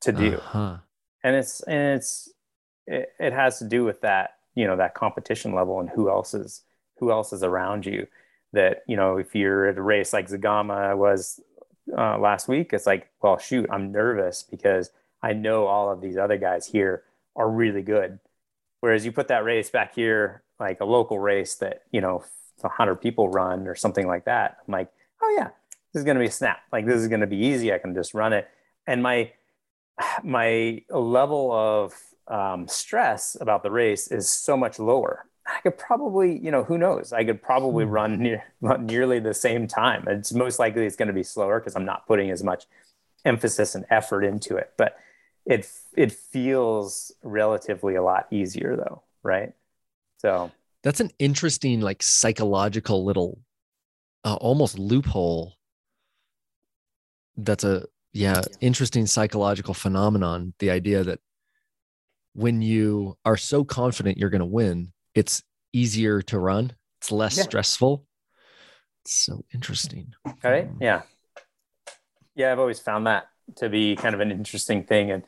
to 0.00 0.12
do, 0.12 0.34
uh-huh. 0.36 0.78
and 1.22 1.36
it's 1.36 1.60
and 1.60 1.96
it's 1.96 2.32
it, 2.86 3.12
it 3.20 3.32
has 3.32 3.58
to 3.60 3.64
do 3.64 3.84
with 3.84 4.00
that 4.00 4.38
you 4.54 4.66
know 4.66 4.76
that 4.76 4.94
competition 4.94 5.54
level 5.54 5.78
and 5.78 5.88
who 5.90 6.08
else 6.08 6.34
is 6.34 6.62
who 6.98 7.12
else 7.12 7.32
is 7.32 7.44
around 7.44 7.86
you 7.86 8.08
that 8.52 8.82
you 8.88 8.96
know 8.96 9.18
if 9.18 9.36
you're 9.36 9.66
at 9.66 9.76
a 9.76 9.82
race 9.82 10.12
like 10.12 10.28
Zegama 10.28 10.96
was 10.96 11.40
uh, 11.96 12.18
last 12.18 12.48
week, 12.48 12.72
it's 12.72 12.86
like, 12.86 13.08
well, 13.22 13.38
shoot, 13.38 13.68
I'm 13.70 13.92
nervous 13.92 14.42
because 14.42 14.90
I 15.22 15.32
know 15.32 15.66
all 15.66 15.90
of 15.90 16.00
these 16.00 16.16
other 16.16 16.36
guys 16.36 16.66
here 16.66 17.04
are 17.34 17.48
really 17.48 17.82
good. 17.82 18.18
Whereas 18.80 19.04
you 19.04 19.12
put 19.12 19.28
that 19.28 19.44
race 19.44 19.70
back 19.70 19.94
here, 19.94 20.42
like 20.58 20.80
a 20.80 20.84
local 20.84 21.18
race 21.18 21.54
that 21.56 21.82
you 21.90 22.00
know 22.00 22.24
100 22.62 22.96
people 22.96 23.28
run 23.28 23.66
or 23.66 23.74
something 23.74 24.06
like 24.06 24.24
that, 24.24 24.58
I'm 24.66 24.72
like, 24.72 24.88
oh 25.22 25.34
yeah, 25.36 25.48
this 25.92 26.00
is 26.00 26.04
going 26.04 26.16
to 26.16 26.20
be 26.20 26.26
a 26.26 26.30
snap. 26.30 26.60
Like 26.72 26.86
this 26.86 26.96
is 26.96 27.08
going 27.08 27.20
to 27.20 27.26
be 27.26 27.36
easy. 27.36 27.72
I 27.72 27.78
can 27.78 27.94
just 27.94 28.14
run 28.14 28.32
it. 28.32 28.48
And 28.86 29.02
my 29.02 29.32
my 30.22 30.82
level 30.90 31.52
of 31.52 31.94
um, 32.28 32.68
stress 32.68 33.36
about 33.40 33.62
the 33.62 33.70
race 33.70 34.08
is 34.08 34.28
so 34.28 34.56
much 34.56 34.78
lower 34.78 35.26
I 35.46 35.60
could 35.60 35.78
probably, 35.78 36.38
you 36.38 36.50
know, 36.50 36.64
who 36.64 36.76
knows? 36.76 37.12
I 37.12 37.24
could 37.24 37.42
probably 37.42 37.84
hmm. 37.84 37.90
run, 37.90 38.18
near, 38.18 38.44
nearly 38.80 39.20
the 39.20 39.34
same 39.34 39.66
time. 39.66 40.06
It's 40.08 40.32
most 40.32 40.58
likely 40.58 40.86
it's 40.86 40.96
going 40.96 41.08
to 41.08 41.14
be 41.14 41.22
slower 41.22 41.60
because 41.60 41.76
I'm 41.76 41.84
not 41.84 42.06
putting 42.06 42.30
as 42.30 42.42
much 42.42 42.66
emphasis 43.24 43.74
and 43.74 43.84
effort 43.90 44.24
into 44.24 44.56
it. 44.56 44.72
But 44.76 44.98
it 45.44 45.68
it 45.96 46.12
feels 46.12 47.12
relatively 47.22 47.94
a 47.94 48.02
lot 48.02 48.26
easier 48.30 48.74
though, 48.76 49.02
right? 49.22 49.52
So 50.18 50.50
that's 50.86 51.00
an 51.00 51.10
interesting, 51.18 51.80
like 51.80 52.00
psychological 52.00 53.04
little, 53.04 53.40
uh, 54.24 54.36
almost 54.36 54.78
loophole. 54.78 55.54
That's 57.36 57.64
a 57.64 57.84
yeah, 58.12 58.40
interesting 58.60 59.06
psychological 59.06 59.74
phenomenon. 59.74 60.54
The 60.60 60.70
idea 60.70 61.02
that 61.02 61.18
when 62.32 62.62
you 62.62 63.18
are 63.24 63.36
so 63.36 63.64
confident 63.64 64.16
you're 64.16 64.30
going 64.30 64.40
to 64.40 64.46
win 64.46 64.92
it's 65.16 65.42
easier 65.72 66.22
to 66.22 66.38
run. 66.38 66.72
It's 67.00 67.10
less 67.10 67.36
yeah. 67.36 67.44
stressful. 67.44 68.06
It's 69.02 69.14
so 69.14 69.44
interesting. 69.52 70.14
Right. 70.44 70.68
Yeah. 70.80 71.02
Yeah. 72.36 72.52
I've 72.52 72.58
always 72.58 72.78
found 72.78 73.06
that 73.06 73.28
to 73.56 73.68
be 73.68 73.96
kind 73.96 74.14
of 74.14 74.20
an 74.20 74.30
interesting 74.30 74.84
thing. 74.84 75.10
And 75.10 75.24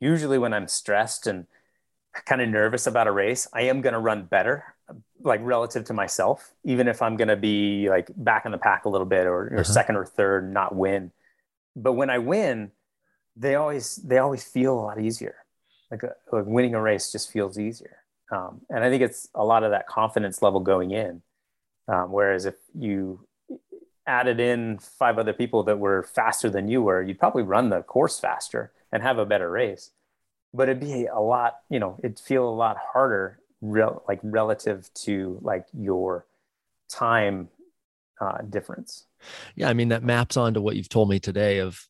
usually 0.00 0.38
when 0.38 0.54
I'm 0.54 0.68
stressed 0.68 1.26
and 1.26 1.46
kind 2.24 2.40
of 2.40 2.48
nervous 2.48 2.86
about 2.86 3.08
a 3.08 3.12
race, 3.12 3.48
I 3.52 3.62
am 3.62 3.80
going 3.80 3.94
to 3.94 3.98
run 3.98 4.24
better, 4.26 4.64
like 5.22 5.40
relative 5.42 5.84
to 5.84 5.94
myself, 5.94 6.52
even 6.64 6.88
if 6.88 7.02
I'm 7.02 7.16
going 7.16 7.28
to 7.28 7.36
be 7.36 7.88
like 7.88 8.08
back 8.16 8.44
in 8.44 8.52
the 8.52 8.58
pack 8.58 8.84
a 8.84 8.88
little 8.88 9.06
bit 9.06 9.26
or, 9.26 9.48
or 9.48 9.54
uh-huh. 9.54 9.64
second 9.64 9.96
or 9.96 10.04
third, 10.04 10.52
not 10.52 10.74
win. 10.74 11.12
But 11.76 11.92
when 11.92 12.10
I 12.10 12.18
win, 12.18 12.72
they 13.36 13.54
always, 13.54 13.96
they 13.96 14.18
always 14.18 14.44
feel 14.44 14.74
a 14.74 14.82
lot 14.82 15.00
easier. 15.00 15.36
Like, 15.90 16.02
a, 16.02 16.14
like 16.32 16.44
winning 16.46 16.74
a 16.74 16.80
race 16.80 17.12
just 17.12 17.30
feels 17.30 17.58
easier. 17.58 17.98
Um, 18.30 18.62
and 18.70 18.82
I 18.82 18.90
think 18.90 19.02
it's 19.02 19.28
a 19.34 19.44
lot 19.44 19.62
of 19.62 19.70
that 19.72 19.86
confidence 19.86 20.42
level 20.42 20.60
going 20.60 20.90
in. 20.90 21.22
Um, 21.88 22.12
whereas 22.12 22.46
if 22.46 22.54
you 22.74 23.26
added 24.06 24.40
in 24.40 24.78
five 24.78 25.18
other 25.18 25.32
people 25.32 25.62
that 25.64 25.78
were 25.78 26.02
faster 26.02 26.50
than 26.50 26.68
you 26.68 26.82
were, 26.82 27.02
you'd 27.02 27.18
probably 27.18 27.42
run 27.42 27.68
the 27.68 27.82
course 27.82 28.18
faster 28.18 28.72
and 28.90 29.02
have 29.02 29.18
a 29.18 29.26
better 29.26 29.50
race. 29.50 29.90
but 30.54 30.68
it'd 30.68 30.80
be 30.80 31.06
a 31.06 31.20
lot, 31.20 31.56
you 31.70 31.80
know, 31.80 31.98
it'd 32.02 32.18
feel 32.18 32.48
a 32.48 32.50
lot 32.50 32.76
harder, 32.92 33.38
real 33.62 34.02
like 34.06 34.20
relative 34.22 34.90
to 34.92 35.38
like 35.40 35.66
your 35.72 36.26
time 36.90 37.48
uh, 38.20 38.42
difference. 38.42 39.06
Yeah, 39.56 39.68
I 39.68 39.72
mean 39.72 39.88
that 39.88 40.02
maps 40.02 40.36
onto 40.36 40.60
what 40.60 40.76
you've 40.76 40.88
told 40.90 41.08
me 41.08 41.18
today 41.18 41.58
of 41.58 41.80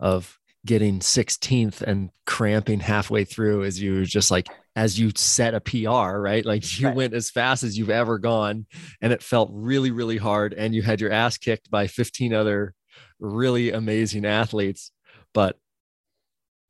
of 0.00 0.38
getting 0.66 0.98
16th 1.00 1.80
and 1.80 2.10
cramping 2.26 2.80
halfway 2.80 3.24
through 3.24 3.64
as 3.64 3.80
you 3.80 4.04
just 4.04 4.30
like 4.30 4.48
as 4.76 4.98
you 4.98 5.10
set 5.14 5.54
a 5.54 5.60
PR, 5.60 6.18
right? 6.18 6.44
Like 6.44 6.78
you 6.78 6.88
Right. 6.88 6.96
went 6.96 7.14
as 7.14 7.30
fast 7.30 7.62
as 7.62 7.78
you've 7.78 7.90
ever 7.90 8.18
gone 8.18 8.66
and 9.00 9.12
it 9.12 9.22
felt 9.22 9.50
really 9.52 9.90
really 9.90 10.16
hard 10.18 10.52
and 10.54 10.74
you 10.74 10.82
had 10.82 11.00
your 11.00 11.12
ass 11.12 11.38
kicked 11.38 11.70
by 11.70 11.86
15 11.86 12.34
other 12.34 12.74
really 13.18 13.70
amazing 13.70 14.24
athletes, 14.24 14.90
but 15.32 15.58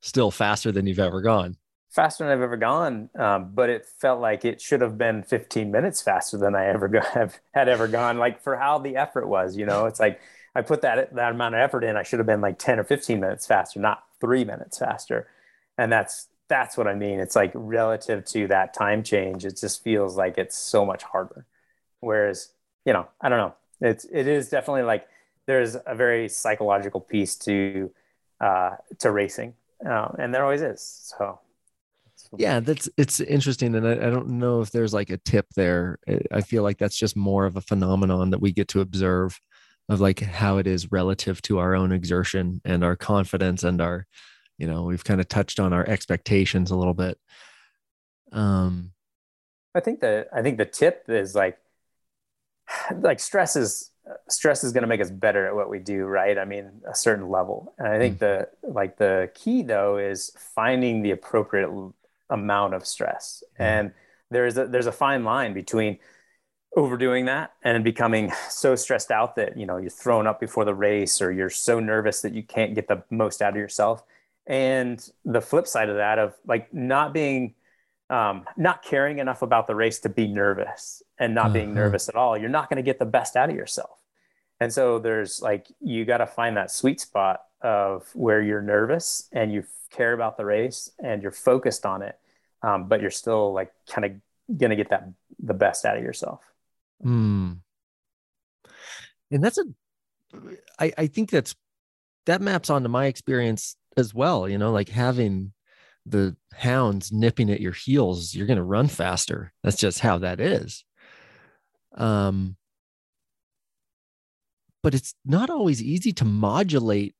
still 0.01 0.31
faster 0.31 0.71
than 0.71 0.87
you've 0.87 0.99
ever 0.99 1.21
gone. 1.21 1.55
Faster 1.91 2.23
than 2.23 2.31
I've 2.31 2.41
ever 2.41 2.55
gone, 2.55 3.09
um, 3.15 3.51
but 3.53 3.69
it 3.69 3.85
felt 3.85 4.21
like 4.21 4.45
it 4.45 4.61
should 4.61 4.79
have 4.79 4.97
been 4.97 5.23
15 5.23 5.69
minutes 5.69 6.01
faster 6.01 6.37
than 6.37 6.55
I 6.55 6.67
ever 6.67 6.87
go, 6.87 7.01
had 7.53 7.67
ever 7.67 7.87
gone. 7.87 8.17
Like 8.17 8.41
for 8.41 8.55
how 8.55 8.77
the 8.79 8.95
effort 8.95 9.27
was, 9.27 9.57
you 9.57 9.65
know, 9.65 9.87
it's 9.87 9.99
like 9.99 10.21
I 10.55 10.61
put 10.61 10.81
that 10.83 11.13
that 11.15 11.31
amount 11.31 11.55
of 11.55 11.59
effort 11.61 11.83
in. 11.83 11.97
I 11.97 12.03
should 12.03 12.19
have 12.19 12.25
been 12.25 12.41
like 12.41 12.57
10 12.59 12.79
or 12.79 12.85
15 12.85 13.19
minutes 13.19 13.45
faster, 13.45 13.79
not 13.79 14.03
three 14.21 14.45
minutes 14.45 14.79
faster. 14.79 15.27
And 15.77 15.91
that's 15.91 16.27
that's 16.47 16.77
what 16.77 16.87
I 16.87 16.95
mean. 16.95 17.19
It's 17.19 17.35
like 17.35 17.51
relative 17.53 18.25
to 18.25 18.47
that 18.47 18.73
time 18.73 19.03
change, 19.03 19.45
it 19.45 19.57
just 19.57 19.83
feels 19.83 20.17
like 20.17 20.37
it's 20.37 20.57
so 20.57 20.85
much 20.85 21.03
harder. 21.03 21.45
Whereas, 21.99 22.49
you 22.85 22.93
know, 22.93 23.07
I 23.19 23.29
don't 23.29 23.37
know. 23.37 23.55
It's 23.81 24.05
it 24.05 24.27
is 24.27 24.49
definitely 24.49 24.83
like 24.83 25.07
there's 25.45 25.75
a 25.85 25.95
very 25.95 26.29
psychological 26.29 27.01
piece 27.01 27.35
to 27.37 27.91
uh, 28.39 28.71
to 28.99 29.11
racing, 29.11 29.55
um, 29.85 30.15
and 30.19 30.33
there 30.33 30.43
always 30.43 30.61
is. 30.61 30.81
So 30.81 31.39
Yeah, 32.37 32.61
that's 32.61 32.89
it's 32.97 33.19
interesting, 33.19 33.75
and 33.75 33.87
I, 33.87 33.91
I 33.93 34.09
don't 34.09 34.29
know 34.29 34.61
if 34.61 34.71
there's 34.71 34.93
like 34.93 35.09
a 35.09 35.17
tip 35.17 35.47
there. 35.55 35.99
I- 36.31 36.41
feel 36.41 36.63
like 36.63 36.77
that's 36.77 36.97
just 36.97 37.15
more 37.15 37.45
of 37.45 37.55
a 37.57 37.61
phenomenon 37.61 38.29
that 38.31 38.41
we 38.41 38.51
get 38.51 38.67
to 38.69 38.81
observe 38.81 39.39
of 39.89 39.99
like 39.99 40.19
how 40.19 40.57
it 40.57 40.67
is 40.67 40.91
relative 40.91 41.41
to 41.43 41.59
our 41.59 41.75
own 41.75 41.91
exertion 41.91 42.61
and 42.65 42.83
our 42.83 42.95
confidence 42.95 43.63
and 43.63 43.81
our, 43.81 44.05
you 44.57 44.67
know, 44.67 44.83
we've 44.83 45.03
kind 45.03 45.19
of 45.19 45.27
touched 45.27 45.59
on 45.59 45.73
our 45.73 45.87
expectations 45.87 46.71
a 46.71 46.75
little 46.75 46.93
bit. 46.93 47.17
Um, 48.31 48.91
I 49.75 49.79
think 49.81 49.99
that 50.01 50.29
I 50.33 50.41
think 50.41 50.57
the 50.57 50.65
tip 50.65 51.05
is 51.09 51.35
like 51.35 51.57
like 52.95 53.19
stress 53.19 53.55
is 53.55 53.91
stress 54.29 54.63
is 54.63 54.71
going 54.73 54.81
to 54.81 54.87
make 54.87 55.01
us 55.01 55.11
better 55.11 55.45
at 55.47 55.55
what 55.55 55.69
we 55.69 55.79
do, 55.79 56.05
right? 56.05 56.37
I 56.37 56.45
mean, 56.45 56.81
a 56.89 56.95
certain 56.95 57.29
level. 57.29 57.73
And 57.77 57.87
I 57.87 57.99
think 57.99 58.19
the 58.19 58.49
like 58.63 58.97
the 58.97 59.31
key 59.35 59.61
though 59.63 59.97
is 59.97 60.31
finding 60.55 61.01
the 61.01 61.11
appropriate 61.11 61.69
amount 62.31 62.73
of 62.73 62.85
stress. 62.87 63.43
And 63.59 63.91
there's 64.31 64.57
a 64.57 64.65
there's 64.65 64.87
a 64.87 64.91
fine 64.91 65.23
line 65.23 65.53
between 65.53 65.99
overdoing 66.77 67.25
that 67.25 67.51
and 67.63 67.83
becoming 67.83 68.31
so 68.49 68.75
stressed 68.75 69.11
out 69.11 69.35
that 69.35 69.57
you 69.57 69.65
know 69.65 69.77
you're 69.77 69.89
thrown 69.89 70.25
up 70.25 70.39
before 70.39 70.63
the 70.65 70.73
race 70.73 71.21
or 71.21 71.31
you're 71.31 71.49
so 71.49 71.79
nervous 71.79 72.21
that 72.21 72.33
you 72.33 72.41
can't 72.43 72.73
get 72.75 72.87
the 72.87 73.03
most 73.09 73.41
out 73.41 73.49
of 73.51 73.57
yourself 73.57 74.03
and 74.47 75.09
the 75.25 75.41
flip 75.41 75.67
side 75.67 75.89
of 75.89 75.97
that 75.97 76.17
of 76.17 76.33
like 76.47 76.73
not 76.73 77.13
being 77.13 77.53
um, 78.09 78.45
not 78.57 78.83
caring 78.83 79.19
enough 79.19 79.41
about 79.41 79.67
the 79.67 79.75
race 79.75 79.99
to 79.99 80.09
be 80.09 80.27
nervous 80.27 81.03
and 81.19 81.35
not 81.35 81.51
being 81.53 81.71
Uh-huh. 81.71 81.81
nervous 81.81 82.07
at 82.07 82.15
all 82.15 82.37
you're 82.37 82.49
not 82.49 82.69
going 82.69 82.77
to 82.77 82.83
get 82.83 82.99
the 82.99 83.05
best 83.05 83.35
out 83.35 83.49
of 83.49 83.55
yourself 83.55 83.99
and 84.61 84.71
so 84.71 84.97
there's 84.97 85.41
like 85.41 85.67
you 85.81 86.05
got 86.05 86.19
to 86.19 86.25
find 86.27 86.55
that 86.55 86.71
sweet 86.71 87.01
spot 87.01 87.41
of 87.61 88.07
where 88.13 88.41
you're 88.41 88.61
nervous 88.61 89.27
and 89.33 89.51
you 89.51 89.65
care 89.91 90.13
about 90.13 90.37
the 90.37 90.45
race 90.45 90.89
and 91.03 91.21
you're 91.21 91.31
focused 91.31 91.85
on 91.85 92.01
it 92.01 92.17
um, 92.63 92.87
but 92.87 93.01
you're 93.01 93.11
still 93.11 93.53
like 93.53 93.71
kind 93.89 94.05
of 94.05 94.11
to 94.71 94.75
get 94.75 94.89
that 94.89 95.07
the 95.39 95.53
best 95.53 95.85
out 95.85 95.97
of 95.97 96.03
yourself 96.03 96.41
mm. 97.03 97.57
And 99.31 99.43
that's 99.43 99.57
a, 99.57 99.63
I, 100.79 100.91
I 100.97 101.07
think 101.07 101.29
that's, 101.29 101.55
that 102.25 102.41
maps 102.41 102.69
onto 102.69 102.89
my 102.89 103.05
experience 103.05 103.75
as 103.97 104.13
well. 104.13 104.47
You 104.47 104.57
know, 104.57 104.71
like 104.71 104.89
having 104.89 105.53
the 106.05 106.35
hounds 106.53 107.11
nipping 107.11 107.49
at 107.49 107.61
your 107.61 107.71
heels, 107.71 108.35
you're 108.35 108.47
to 108.57 108.63
run 108.63 108.87
faster. 108.87 109.53
That's 109.63 109.77
just 109.77 109.99
how 109.99 110.19
that 110.19 110.39
is. 110.39 110.83
Um, 111.95 112.57
but 114.83 114.93
it's 114.93 115.15
not 115.25 115.49
always 115.49 115.81
easy 115.81 116.11
to 116.13 116.25
modulate 116.25 117.15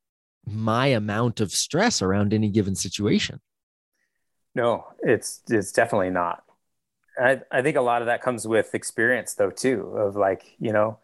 my 0.45 0.87
amount 0.87 1.39
of 1.39 1.51
stress 1.51 2.01
around 2.01 2.33
any 2.33 2.49
given 2.49 2.75
situation. 2.75 3.39
No, 4.55 4.87
it's 5.01 5.41
it's 5.49 5.71
definitely 5.71 6.09
not. 6.09 6.43
I 7.19 7.41
I 7.51 7.61
think 7.61 7.77
a 7.77 7.81
lot 7.81 8.01
of 8.01 8.07
that 8.07 8.21
comes 8.21 8.47
with 8.47 8.75
experience 8.75 9.33
though 9.33 9.51
too 9.51 9.81
of 9.97 10.15
like, 10.15 10.55
you 10.59 10.73
know, 10.73 10.99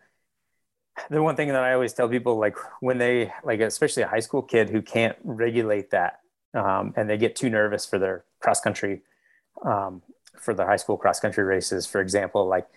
the 1.09 1.21
one 1.21 1.35
thing 1.35 1.49
that 1.49 1.63
I 1.63 1.73
always 1.73 1.93
tell 1.93 2.09
people 2.09 2.38
like 2.38 2.57
when 2.81 2.97
they 2.97 3.31
like 3.43 3.59
especially 3.59 4.03
a 4.03 4.07
high 4.07 4.19
school 4.19 4.41
kid 4.41 4.69
who 4.69 4.81
can't 4.81 5.17
regulate 5.23 5.91
that 5.91 6.19
um, 6.53 6.93
and 6.95 7.09
they 7.09 7.17
get 7.17 7.35
too 7.35 7.49
nervous 7.49 7.85
for 7.85 7.99
their 7.99 8.23
cross 8.39 8.59
country 8.59 9.01
um, 9.63 10.01
for 10.35 10.53
the 10.53 10.65
high 10.65 10.75
school 10.77 10.97
cross 10.97 11.19
country 11.19 11.43
races 11.43 11.85
for 11.85 12.01
example 12.01 12.47
like 12.47 12.67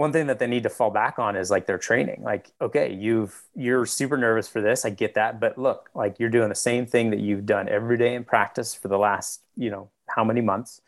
one 0.00 0.12
thing 0.12 0.28
that 0.28 0.38
they 0.38 0.46
need 0.46 0.62
to 0.62 0.70
fall 0.70 0.90
back 0.90 1.18
on 1.18 1.36
is 1.36 1.50
like 1.50 1.66
their 1.66 1.76
training. 1.76 2.22
Like 2.22 2.50
okay 2.58 2.90
you've 2.90 3.42
you're 3.54 3.84
super 3.84 4.16
nervous 4.16 4.48
for 4.48 4.62
this. 4.62 4.86
I 4.86 4.90
get 4.90 5.12
that. 5.12 5.38
But 5.38 5.58
look 5.58 5.90
like 5.94 6.18
you're 6.18 6.30
doing 6.30 6.48
the 6.48 6.54
same 6.54 6.86
thing 6.86 7.10
that 7.10 7.20
you've 7.20 7.44
done 7.44 7.68
every 7.68 7.98
day 7.98 8.14
in 8.14 8.24
practice 8.24 8.74
for 8.74 8.88
the 8.88 8.96
last 8.96 9.42
you 9.58 9.68
know 9.68 9.90
how 10.08 10.24
many 10.24 10.40
months? 10.40 10.80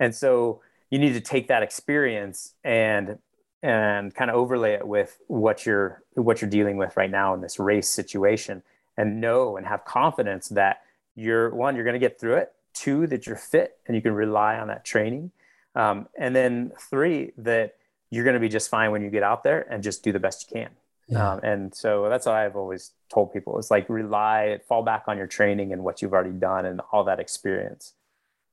And 0.00 0.12
so 0.12 0.62
you 0.90 0.98
need 0.98 1.12
to 1.12 1.20
take 1.20 1.46
that 1.46 1.62
experience 1.62 2.54
and 2.64 3.18
and 3.62 4.12
kind 4.12 4.30
of 4.32 4.36
overlay 4.36 4.72
it 4.72 4.84
with 4.84 5.16
what 5.28 5.64
you're 5.64 6.02
what 6.14 6.40
you're 6.40 6.50
dealing 6.50 6.76
with 6.76 6.96
right 6.96 7.10
now 7.10 7.34
in 7.34 7.40
this 7.42 7.60
race 7.60 7.88
situation 7.88 8.64
and 8.96 9.20
know 9.20 9.56
and 9.58 9.64
have 9.64 9.84
confidence 9.84 10.48
that 10.48 10.82
you're 11.14 11.54
one 11.54 11.76
you're 11.76 11.84
going 11.84 12.00
to 12.00 12.00
get 12.00 12.18
through 12.18 12.34
it. 12.34 12.52
Two 12.74 13.06
that 13.06 13.28
you're 13.28 13.36
fit 13.36 13.78
and 13.86 13.94
you 13.94 14.02
can 14.02 14.12
rely 14.12 14.58
on 14.58 14.66
that 14.66 14.84
training. 14.84 15.30
Um, 15.76 16.08
and 16.18 16.34
then 16.34 16.72
three 16.90 17.30
that 17.38 17.76
you're 18.10 18.24
going 18.24 18.34
to 18.34 18.40
be 18.40 18.48
just 18.48 18.68
fine 18.70 18.90
when 18.90 19.02
you 19.02 19.10
get 19.10 19.22
out 19.22 19.42
there 19.44 19.66
and 19.70 19.82
just 19.82 20.02
do 20.02 20.12
the 20.12 20.18
best 20.20 20.46
you 20.50 20.56
can 20.60 20.70
Yeah. 21.08 21.32
um, 21.32 21.40
and 21.42 21.74
so 21.74 22.08
that's 22.08 22.26
what 22.26 22.34
I've 22.34 22.56
always 22.56 22.92
told 23.12 23.32
people 23.32 23.58
is 23.58 23.70
like 23.70 23.88
rely, 23.88 24.60
fall 24.68 24.82
back 24.82 25.04
on 25.08 25.16
your 25.16 25.26
training 25.26 25.72
and 25.72 25.82
what 25.84 26.02
you've 26.02 26.12
already 26.12 26.30
done 26.30 26.64
and 26.66 26.80
all 26.92 27.04
that 27.04 27.18
experience. 27.20 27.94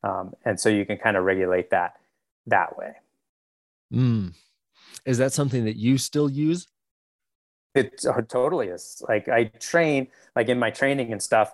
Um, 0.04 0.34
and 0.46 0.60
so 0.60 0.70
you 0.70 0.86
can 0.86 0.98
kind 0.98 1.18
of 1.18 1.24
regulate 1.24 1.70
that 1.72 1.96
that 2.46 2.78
way. 2.78 2.94
Mm. 3.94 4.34
Is 5.06 5.18
that 5.18 5.34
something 5.34 5.66
that 5.66 5.76
you 5.76 5.98
still 5.98 6.30
use? 6.30 6.68
It 7.76 8.04
totally 8.30 8.68
is. 8.70 9.04
Like 9.08 9.28
I 9.30 9.46
train, 9.60 10.08
like 10.36 10.50
in 10.50 10.58
my 10.58 10.72
training 10.72 11.12
and 11.12 11.22
stuff, 11.22 11.54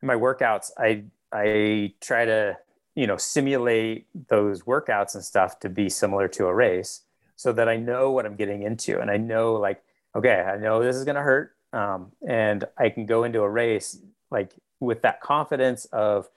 in 0.00 0.06
my 0.08 0.14
workouts, 0.16 0.70
I 0.78 1.04
I 1.32 1.92
try 2.00 2.24
to 2.24 2.56
you 2.94 3.06
know 3.06 3.16
simulate 3.16 4.06
those 4.28 4.62
workouts 4.62 5.14
and 5.14 5.24
stuff 5.24 5.60
to 5.60 5.68
be 5.68 5.88
similar 5.88 6.26
to 6.28 6.46
a 6.46 6.54
race, 6.54 7.02
so 7.42 7.52
that 7.52 7.68
I 7.68 7.76
know 7.76 8.12
what 8.12 8.24
I'm 8.24 8.36
getting 8.36 8.62
into, 8.62 9.00
and 9.00 9.10
I 9.10 9.16
know 9.16 9.54
like 9.54 9.82
okay, 10.14 10.34
I 10.34 10.58
know 10.58 10.82
this 10.82 10.94
is 10.94 11.04
gonna 11.04 11.22
hurt, 11.22 11.56
um, 11.72 12.12
and 12.26 12.64
I 12.78 12.88
can 12.90 13.04
go 13.06 13.24
into 13.24 13.40
a 13.40 13.50
race 13.50 13.98
like 14.30 14.52
with 14.78 15.02
that 15.02 15.20
confidence 15.20 15.84
of 15.86 16.28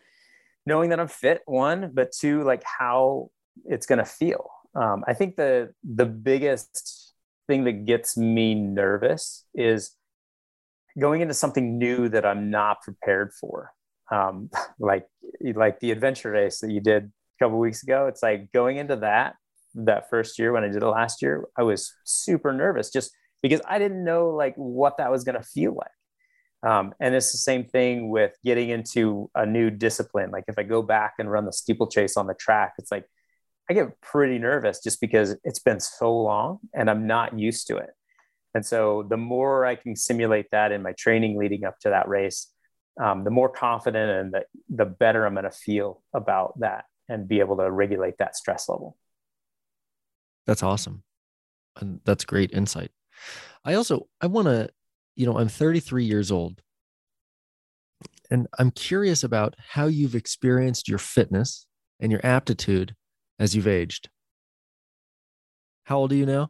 knowing 0.66 0.90
that 0.90 1.00
I'm 1.00 1.08
fit. 1.08 1.42
One, 1.46 1.92
but 1.94 2.12
two, 2.12 2.44
like 2.44 2.64
how 2.64 3.30
it's 3.66 3.86
gonna 3.86 4.06
feel. 4.06 4.50
Um, 4.74 5.04
I 5.08 5.14
think 5.14 5.36
the 5.36 5.74
the 5.84 6.08
biggest 6.08 7.14
thing 7.48 7.66
that 7.66 7.86
gets 7.86 8.18
me 8.18 8.56
nervous 8.56 9.46
is 9.54 9.92
going 11.00 11.22
into 11.22 11.36
something 11.36 11.78
new 11.78 12.10
that 12.10 12.26
I'm 12.26 12.50
not 12.50 12.82
prepared 12.82 13.32
for. 13.32 13.72
Um, 14.12 14.50
like 14.80 15.06
like 15.54 15.80
the 15.82 15.92
adventure 15.92 16.32
race 16.32 16.62
that 16.62 16.72
you 16.72 16.82
did 16.82 17.04
a 17.04 17.44
couple 17.44 17.60
weeks 17.60 17.84
ago. 17.84 18.08
It's 18.08 18.24
like 18.24 18.52
going 18.52 18.78
into 18.78 18.96
that 18.98 19.36
that 19.76 20.10
first 20.10 20.40
year 20.40 20.52
when 20.52 20.64
I 20.64 20.68
did 20.68 20.82
it 20.82 20.88
last 20.88 21.22
year, 21.22 21.46
I 21.58 21.64
was 21.64 21.94
super 22.04 22.54
nervous 22.54 22.90
just 22.90 23.12
because 23.42 23.62
I 23.68 23.80
didn't 23.80 24.04
know 24.04 24.30
like 24.30 24.56
what 24.56 24.98
that 24.98 25.12
was 25.12 25.24
going 25.24 25.36
to 25.36 25.44
feel 25.44 25.76
like. 25.76 26.72
Um, 26.72 26.94
and 27.00 27.14
it's 27.14 27.32
the 27.32 27.38
same 27.38 27.66
thing 27.66 28.10
with 28.10 28.32
getting 28.44 28.70
into 28.70 29.30
a 29.36 29.46
new 29.46 29.70
discipline. 29.70 30.32
Like 30.32 30.46
if 30.48 30.58
I 30.58 30.64
go 30.64 30.82
back 30.82 31.14
and 31.20 31.30
run 31.30 31.46
the 31.46 31.54
steeplechase 31.54 32.18
on 32.18 32.26
the 32.26 32.34
track, 32.34 32.74
it's 32.80 32.92
like 32.92 33.06
I 33.70 33.74
get 33.74 34.00
pretty 34.02 34.40
nervous 34.40 34.82
just 34.82 35.00
because 35.00 35.36
it's 35.44 35.60
been 35.60 35.80
so 35.80 36.16
long 36.16 36.60
and 36.74 36.90
I'm 36.90 37.06
not 37.06 37.38
used 37.38 37.68
to 37.68 37.78
it. 37.78 37.92
And 38.56 38.66
so 38.66 39.06
the 39.08 39.18
more 39.18 39.66
I 39.66 39.76
can 39.76 39.96
simulate 39.96 40.48
that 40.52 40.72
in 40.72 40.82
my 40.82 40.94
training 40.94 41.38
leading 41.38 41.66
up 41.66 41.78
to 41.82 41.90
that 41.90 42.08
race, 42.08 42.52
um, 43.00 43.24
the 43.24 43.32
more 43.32 43.50
confident 43.50 44.10
and 44.10 44.34
the, 44.34 44.46
the 44.70 44.86
better 44.86 45.26
I'm 45.26 45.34
going 45.34 45.44
to 45.44 45.52
feel 45.52 46.02
about 46.14 46.60
that 46.62 46.86
and 47.10 47.28
be 47.28 47.42
able 47.42 47.58
to 47.58 47.70
regulate 47.70 48.18
that 48.20 48.36
stress 48.36 48.70
level. 48.70 48.98
That's 50.46 50.64
awesome. 50.64 51.04
And 51.80 52.00
that's 52.06 52.26
great 52.26 52.52
insight. 52.52 52.92
I 53.64 53.74
also 53.74 54.08
I 54.22 54.28
want 54.28 54.48
to, 54.48 54.70
you 55.16 55.26
know, 55.26 55.38
I'm 55.38 55.50
33 55.50 56.06
years 56.06 56.32
old. 56.32 56.62
And 58.32 58.48
I'm 58.58 58.72
curious 58.72 59.24
about 59.24 59.56
how 59.58 59.86
you've 59.86 60.16
experienced 60.16 60.90
your 60.90 60.98
fitness 60.98 61.68
and 62.00 62.12
your 62.12 62.26
aptitude 62.26 62.96
as 63.40 63.56
you've 63.56 63.68
aged. 63.68 64.10
How 65.84 65.98
old 65.98 66.12
are 66.12 66.16
you 66.16 66.26
now? 66.26 66.50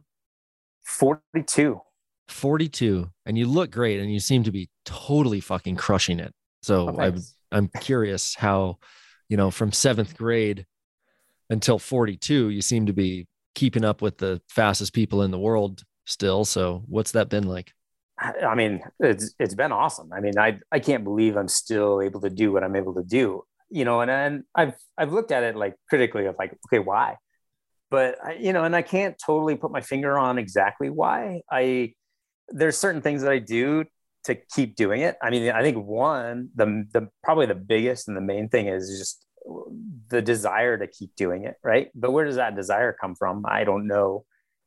42. 0.84 1.80
42. 2.28 3.10
And 3.26 3.36
you 3.36 3.46
look 3.46 3.70
great 3.70 4.00
and 4.00 4.10
you 4.12 4.20
seem 4.20 4.44
to 4.44 4.52
be 4.52 4.70
totally 4.84 5.40
fucking 5.40 5.76
crushing 5.76 6.18
it. 6.18 6.32
So 6.62 6.90
Oh, 6.90 7.00
I'm. 7.00 7.20
I'm 7.52 7.68
curious 7.80 8.34
how, 8.34 8.78
you 9.28 9.36
know, 9.36 9.50
from 9.52 9.70
seventh 9.70 10.16
grade 10.16 10.66
until 11.48 11.78
42, 11.78 12.50
you 12.50 12.60
seem 12.60 12.86
to 12.86 12.92
be 12.92 13.28
keeping 13.56 13.84
up 13.84 14.02
with 14.02 14.18
the 14.18 14.40
fastest 14.48 14.92
people 14.92 15.22
in 15.22 15.32
the 15.32 15.38
world 15.38 15.82
still. 16.04 16.44
So 16.44 16.84
what's 16.86 17.12
that 17.12 17.28
been 17.28 17.48
like? 17.48 17.72
I 18.18 18.54
mean, 18.54 18.80
it's 19.00 19.34
it's 19.38 19.54
been 19.54 19.72
awesome. 19.72 20.12
I 20.12 20.20
mean, 20.20 20.38
I 20.38 20.60
I 20.70 20.78
can't 20.78 21.04
believe 21.04 21.36
I'm 21.36 21.48
still 21.48 22.00
able 22.00 22.20
to 22.20 22.30
do 22.30 22.52
what 22.52 22.62
I'm 22.62 22.76
able 22.76 22.94
to 22.94 23.02
do. 23.02 23.42
You 23.68 23.84
know, 23.84 24.00
and 24.00 24.10
and 24.10 24.44
I've 24.54 24.74
I've 24.96 25.12
looked 25.12 25.32
at 25.32 25.42
it 25.42 25.56
like 25.56 25.74
critically 25.88 26.26
of 26.26 26.36
like, 26.38 26.56
okay, 26.68 26.78
why? 26.78 27.16
But 27.90 28.16
I, 28.24 28.34
you 28.34 28.52
know, 28.52 28.64
and 28.64 28.74
I 28.74 28.82
can't 28.82 29.16
totally 29.24 29.56
put 29.56 29.70
my 29.70 29.80
finger 29.80 30.16
on 30.18 30.38
exactly 30.38 30.88
why. 30.88 31.42
I 31.50 31.94
there's 32.48 32.78
certain 32.78 33.02
things 33.02 33.22
that 33.22 33.32
I 33.32 33.38
do 33.38 33.84
to 34.24 34.34
keep 34.54 34.76
doing 34.76 35.02
it. 35.02 35.16
I 35.22 35.30
mean, 35.30 35.50
I 35.50 35.62
think 35.62 35.76
one, 35.84 36.48
the 36.54 36.86
the 36.92 37.08
probably 37.22 37.46
the 37.46 37.54
biggest 37.54 38.08
and 38.08 38.16
the 38.16 38.22
main 38.22 38.48
thing 38.48 38.68
is 38.68 38.88
just 38.98 39.25
the 40.08 40.22
desire 40.22 40.78
to 40.78 40.86
keep 40.86 41.14
doing 41.16 41.44
it, 41.44 41.56
right? 41.62 41.90
But 41.94 42.12
where 42.12 42.24
does 42.24 42.36
that 42.36 42.56
desire 42.56 42.92
come 42.92 43.14
from? 43.14 43.44
I 43.46 43.64
don't 43.64 43.86
know 43.86 44.24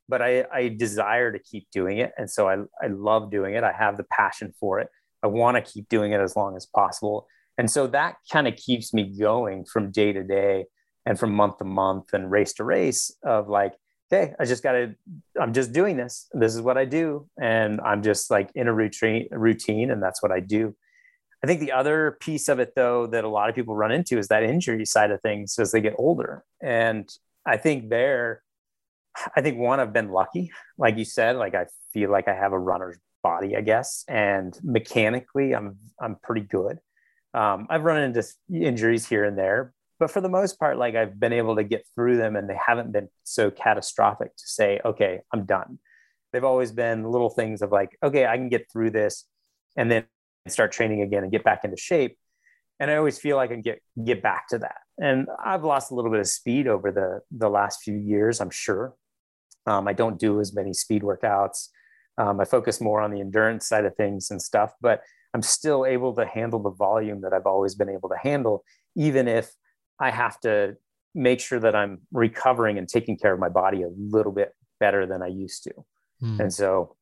but 0.09 0.23
I, 0.23 0.43
I 0.51 0.69
desire 0.69 1.31
to 1.31 1.39
keep 1.39 1.69
doing 1.71 1.99
it. 1.99 2.11
And 2.17 2.29
so 2.29 2.49
I, 2.49 2.55
I 2.83 2.87
love 2.87 3.29
doing 3.29 3.53
it. 3.53 3.63
I 3.63 3.71
have 3.71 3.95
the 3.95 4.03
passion 4.05 4.53
for 4.59 4.79
it. 4.79 4.89
I 5.23 5.27
want 5.27 5.55
to 5.55 5.71
keep 5.71 5.87
doing 5.87 6.11
it 6.11 6.19
as 6.19 6.35
long 6.35 6.57
as 6.57 6.65
possible. 6.65 7.27
And 7.57 7.69
so 7.69 7.87
that 7.87 8.15
kind 8.31 8.47
of 8.47 8.55
keeps 8.55 8.93
me 8.93 9.15
going 9.17 9.65
from 9.65 9.91
day 9.91 10.11
to 10.11 10.23
day 10.23 10.65
and 11.05 11.19
from 11.19 11.33
month 11.33 11.59
to 11.59 11.65
month 11.65 12.13
and 12.13 12.31
race 12.31 12.53
to 12.53 12.63
race 12.63 13.15
of 13.23 13.49
like, 13.49 13.73
okay, 14.11 14.33
I 14.39 14.45
just 14.45 14.63
got 14.63 14.71
to, 14.71 14.95
I'm 15.39 15.53
just 15.53 15.71
doing 15.73 15.95
this. 15.95 16.27
This 16.33 16.55
is 16.55 16.61
what 16.61 16.77
I 16.77 16.85
do. 16.85 17.27
And 17.39 17.79
I'm 17.81 18.01
just 18.01 18.31
like 18.31 18.49
in 18.55 18.67
a 18.67 18.73
routine, 18.73 19.27
routine, 19.31 19.91
and 19.91 20.01
that's 20.01 20.23
what 20.23 20.31
I 20.31 20.39
do. 20.39 20.75
I 21.43 21.47
think 21.47 21.61
the 21.61 21.71
other 21.71 22.17
piece 22.19 22.49
of 22.49 22.59
it, 22.59 22.73
though, 22.75 23.07
that 23.07 23.23
a 23.23 23.29
lot 23.29 23.49
of 23.49 23.55
people 23.55 23.75
run 23.75 23.91
into 23.91 24.17
is 24.17 24.27
that 24.27 24.43
injury 24.43 24.85
side 24.85 25.11
of 25.11 25.21
things 25.21 25.57
as 25.57 25.71
they 25.71 25.81
get 25.81 25.95
older. 25.97 26.43
And 26.61 27.09
I 27.45 27.57
think 27.57 27.89
there, 27.89 28.43
I 29.35 29.41
think 29.41 29.57
one, 29.57 29.79
I've 29.79 29.93
been 29.93 30.09
lucky. 30.09 30.51
Like 30.77 30.97
you 30.97 31.05
said, 31.05 31.37
like 31.37 31.55
I 31.55 31.67
feel 31.93 32.11
like 32.11 32.27
I 32.27 32.33
have 32.33 32.51
a 32.51 32.59
runner's 32.59 32.97
body, 33.23 33.55
I 33.55 33.61
guess. 33.61 34.03
And 34.07 34.57
mechanically, 34.63 35.53
I'm 35.53 35.77
I'm 35.99 36.15
pretty 36.21 36.41
good. 36.41 36.79
Um, 37.33 37.67
I've 37.69 37.83
run 37.83 38.01
into 38.01 38.23
injuries 38.51 39.07
here 39.07 39.23
and 39.23 39.37
there, 39.37 39.73
but 39.99 40.09
for 40.09 40.21
the 40.21 40.29
most 40.29 40.59
part, 40.59 40.77
like 40.77 40.95
I've 40.95 41.19
been 41.19 41.33
able 41.33 41.55
to 41.57 41.63
get 41.63 41.85
through 41.93 42.17
them 42.17 42.35
and 42.35 42.49
they 42.49 42.57
haven't 42.65 42.91
been 42.91 43.09
so 43.23 43.51
catastrophic 43.51 44.35
to 44.35 44.47
say, 44.47 44.79
okay, 44.83 45.19
I'm 45.31 45.45
done. 45.45 45.79
They've 46.31 46.43
always 46.43 46.71
been 46.71 47.03
little 47.03 47.29
things 47.29 47.61
of 47.61 47.71
like, 47.71 47.97
okay, 48.01 48.25
I 48.25 48.37
can 48.37 48.49
get 48.49 48.71
through 48.71 48.91
this 48.91 49.25
and 49.75 49.91
then 49.91 50.05
start 50.51 50.71
training 50.71 51.01
again 51.01 51.23
and 51.23 51.31
get 51.31 51.43
back 51.43 51.63
into 51.63 51.77
shape. 51.77 52.17
And 52.79 52.89
I 52.89 52.95
always 52.95 53.19
feel 53.19 53.35
like 53.35 53.49
I 53.51 53.53
can 53.53 53.61
get 53.61 53.81
get 54.03 54.21
back 54.23 54.47
to 54.49 54.59
that. 54.59 54.77
And 54.97 55.27
I've 55.43 55.63
lost 55.63 55.91
a 55.91 55.95
little 55.95 56.11
bit 56.11 56.19
of 56.19 56.27
speed 56.27 56.67
over 56.67 56.91
the 56.91 57.21
the 57.31 57.49
last 57.49 57.81
few 57.83 57.95
years, 57.95 58.39
I'm 58.39 58.49
sure. 58.49 58.95
Um, 59.65 59.87
I 59.87 59.93
don't 59.93 60.17
do 60.17 60.39
as 60.39 60.53
many 60.53 60.73
speed 60.73 61.03
workouts. 61.03 61.67
Um, 62.17 62.39
I 62.39 62.45
focus 62.45 62.81
more 62.81 63.01
on 63.01 63.11
the 63.11 63.19
endurance 63.19 63.67
side 63.67 63.85
of 63.85 63.95
things 63.95 64.31
and 64.31 64.41
stuff, 64.41 64.73
but 64.81 65.01
I'm 65.33 65.41
still 65.41 65.85
able 65.85 66.15
to 66.15 66.25
handle 66.25 66.59
the 66.59 66.71
volume 66.71 67.21
that 67.21 67.33
I've 67.33 67.45
always 67.45 67.75
been 67.75 67.89
able 67.89 68.09
to 68.09 68.17
handle, 68.17 68.63
even 68.95 69.27
if 69.27 69.51
I 69.99 70.09
have 70.09 70.39
to 70.41 70.75
make 71.13 71.39
sure 71.39 71.59
that 71.59 71.75
I'm 71.75 71.99
recovering 72.11 72.77
and 72.77 72.87
taking 72.87 73.17
care 73.17 73.33
of 73.33 73.39
my 73.39 73.49
body 73.49 73.83
a 73.83 73.89
little 73.97 74.31
bit 74.31 74.53
better 74.79 75.05
than 75.05 75.21
I 75.21 75.27
used 75.27 75.63
to. 75.63 75.71
Hmm. 76.19 76.41
And 76.41 76.53
so 76.53 76.95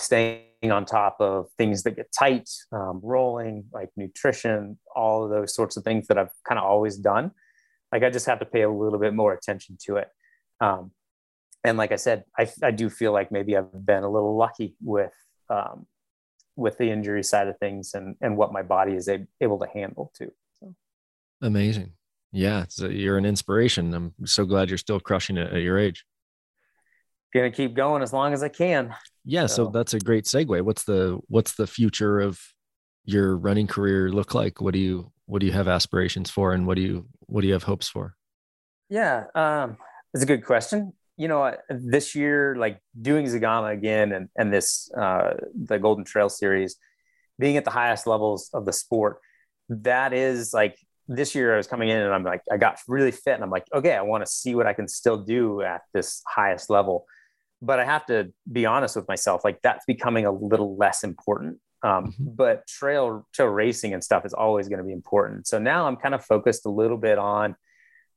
staying 0.00 0.70
on 0.70 0.84
top 0.84 1.16
of 1.20 1.46
things 1.58 1.82
that 1.82 1.96
get 1.96 2.10
tight, 2.16 2.48
um, 2.72 3.00
rolling, 3.02 3.64
like 3.72 3.90
nutrition, 3.96 4.78
all 4.94 5.24
of 5.24 5.30
those 5.30 5.54
sorts 5.54 5.76
of 5.76 5.84
things 5.84 6.06
that 6.08 6.18
I've 6.18 6.30
kind 6.46 6.58
of 6.58 6.64
always 6.64 6.96
done. 6.96 7.32
Like 7.92 8.02
I 8.02 8.10
just 8.10 8.26
have 8.26 8.40
to 8.40 8.46
pay 8.46 8.62
a 8.62 8.70
little 8.70 8.98
bit 8.98 9.14
more 9.14 9.32
attention 9.32 9.76
to 9.86 9.96
it. 9.96 10.08
Um, 10.60 10.92
and 11.62 11.78
like 11.78 11.92
I 11.92 11.96
said, 11.96 12.24
I, 12.38 12.48
I 12.62 12.70
do 12.70 12.90
feel 12.90 13.12
like 13.12 13.32
maybe 13.32 13.56
I've 13.56 13.86
been 13.86 14.02
a 14.02 14.10
little 14.10 14.36
lucky 14.36 14.76
with 14.82 15.12
um, 15.48 15.86
with 16.56 16.78
the 16.78 16.90
injury 16.90 17.22
side 17.22 17.48
of 17.48 17.58
things 17.58 17.94
and 17.94 18.16
and 18.20 18.36
what 18.36 18.52
my 18.52 18.62
body 18.62 18.94
is 18.94 19.08
a, 19.08 19.26
able 19.40 19.58
to 19.58 19.66
handle 19.72 20.12
too. 20.16 20.30
So 20.60 20.74
Amazing. 21.42 21.92
Yeah. 22.32 22.64
So 22.68 22.88
you're 22.88 23.16
an 23.16 23.24
inspiration. 23.24 23.94
I'm 23.94 24.12
so 24.24 24.44
glad 24.44 24.68
you're 24.68 24.78
still 24.78 25.00
crushing 25.00 25.36
it 25.36 25.52
at 25.52 25.62
your 25.62 25.78
age. 25.78 26.04
Gonna 27.34 27.50
keep 27.50 27.74
going 27.74 28.02
as 28.02 28.12
long 28.12 28.32
as 28.32 28.42
I 28.42 28.48
can. 28.48 28.94
Yeah. 29.24 29.46
So 29.46 29.64
So- 29.64 29.70
that's 29.70 29.94
a 29.94 29.98
great 29.98 30.24
segue. 30.24 30.62
What's 30.62 30.84
the, 30.84 31.18
what's 31.28 31.54
the 31.54 31.66
future 31.66 32.20
of 32.20 32.40
your 33.04 33.36
running 33.36 33.66
career 33.66 34.10
look 34.10 34.34
like? 34.34 34.60
What 34.60 34.72
do 34.72 34.78
you, 34.80 35.12
what 35.26 35.40
do 35.40 35.46
you 35.46 35.52
have 35.52 35.66
aspirations 35.68 36.30
for? 36.30 36.52
And 36.52 36.66
what 36.66 36.76
do 36.76 36.82
you, 36.82 37.06
what 37.26 37.40
do 37.40 37.46
you 37.48 37.52
have 37.54 37.64
hopes 37.64 37.88
for? 37.88 38.14
Yeah, 38.88 39.24
um, 39.34 39.78
it's 40.12 40.22
a 40.22 40.26
good 40.26 40.44
question. 40.44 40.92
You 41.16 41.28
know, 41.28 41.56
this 41.70 42.14
year, 42.14 42.54
like 42.56 42.78
doing 43.00 43.24
Zegama 43.26 43.72
again 43.72 44.12
and 44.12 44.28
and 44.36 44.52
this 44.52 44.90
uh, 44.96 45.34
the 45.54 45.78
Golden 45.78 46.04
Trail 46.04 46.28
series, 46.28 46.76
being 47.38 47.56
at 47.56 47.64
the 47.64 47.70
highest 47.70 48.06
levels 48.06 48.50
of 48.52 48.64
the 48.66 48.72
sport, 48.72 49.20
that 49.68 50.12
is 50.12 50.52
like 50.52 50.76
this 51.08 51.34
year 51.34 51.54
I 51.54 51.56
was 51.56 51.66
coming 51.66 51.88
in 51.88 51.98
and 51.98 52.12
I'm 52.12 52.24
like 52.24 52.42
I 52.50 52.56
got 52.56 52.78
really 52.88 53.10
fit 53.10 53.34
and 53.34 53.42
I'm 53.44 53.50
like 53.50 53.64
okay 53.72 53.94
I 53.94 54.02
want 54.02 54.24
to 54.24 54.30
see 54.30 54.54
what 54.54 54.66
I 54.66 54.72
can 54.72 54.88
still 54.88 55.16
do 55.22 55.62
at 55.62 55.82
this 55.94 56.22
highest 56.26 56.68
level, 56.68 57.06
but 57.62 57.78
I 57.78 57.84
have 57.84 58.06
to 58.06 58.32
be 58.50 58.66
honest 58.66 58.96
with 58.96 59.08
myself 59.08 59.44
like 59.44 59.60
that's 59.62 59.84
becoming 59.86 60.26
a 60.26 60.32
little 60.32 60.76
less 60.76 61.04
important. 61.04 61.58
Um, 61.82 62.12
Mhm. 62.12 62.36
But 62.36 62.66
trail 62.66 63.26
trail 63.34 63.48
racing 63.48 63.92
and 63.92 64.02
stuff 64.02 64.24
is 64.24 64.32
always 64.32 64.68
going 64.68 64.78
to 64.78 64.84
be 64.84 64.92
important. 64.92 65.46
So 65.46 65.58
now 65.58 65.86
I'm 65.86 65.96
kind 65.96 66.14
of 66.14 66.24
focused 66.24 66.64
a 66.66 66.70
little 66.70 66.96
bit 66.96 67.18
on 67.18 67.56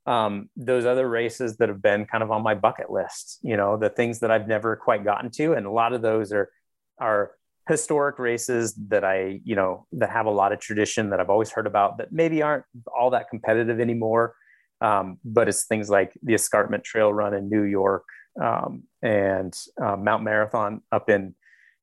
um, 0.06 0.48
those 0.56 0.86
other 0.86 1.06
races 1.06 1.58
that 1.58 1.68
have 1.68 1.82
been 1.82 2.06
kind 2.06 2.22
of 2.22 2.30
on 2.30 2.42
my 2.42 2.54
bucket 2.54 2.90
list, 2.90 3.38
you 3.42 3.58
know, 3.58 3.76
the 3.76 3.90
things 3.90 4.20
that 4.20 4.30
I've 4.30 4.48
never 4.48 4.74
quite 4.74 5.04
gotten 5.04 5.30
to. 5.32 5.52
And 5.52 5.66
a 5.66 5.70
lot 5.70 5.92
of 5.92 6.00
those 6.00 6.32
are, 6.32 6.50
are 6.98 7.32
historic 7.68 8.18
races 8.18 8.74
that 8.88 9.04
I, 9.04 9.42
you 9.44 9.54
know, 9.54 9.86
that 9.92 10.08
have 10.08 10.24
a 10.24 10.30
lot 10.30 10.52
of 10.52 10.60
tradition 10.60 11.10
that 11.10 11.20
I've 11.20 11.28
always 11.28 11.50
heard 11.50 11.66
about 11.66 11.98
that 11.98 12.10
maybe 12.10 12.40
aren't 12.40 12.64
all 12.98 13.10
that 13.10 13.28
competitive 13.28 13.80
anymore. 13.80 14.34
Um, 14.80 15.18
but 15.26 15.46
it's 15.46 15.66
things 15.66 15.90
like 15.90 16.12
the 16.22 16.32
Escarpment 16.32 16.84
Trail 16.84 17.12
Run 17.12 17.34
in 17.34 17.50
New 17.50 17.64
York 17.64 18.04
um, 18.40 18.84
and 19.02 19.54
uh, 19.82 19.96
Mount 19.96 20.22
Marathon 20.22 20.82
up 20.92 21.10
in 21.10 21.34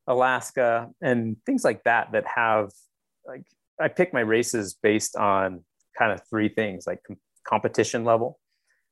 Alaska 0.08 0.90
and 1.02 1.38
things 1.46 1.64
like 1.64 1.84
that 1.84 2.12
that 2.12 2.26
have 2.28 2.72
like 3.26 3.46
I 3.80 3.88
pick 3.88 4.14
my 4.14 4.22
races 4.22 4.78
based 4.82 5.16
on 5.16 5.64
kind 5.98 6.12
of 6.12 6.22
three 6.30 6.50
things 6.50 6.86
like 6.88 7.00
com- 7.06 7.18
competition 7.48 8.04
level, 8.04 8.40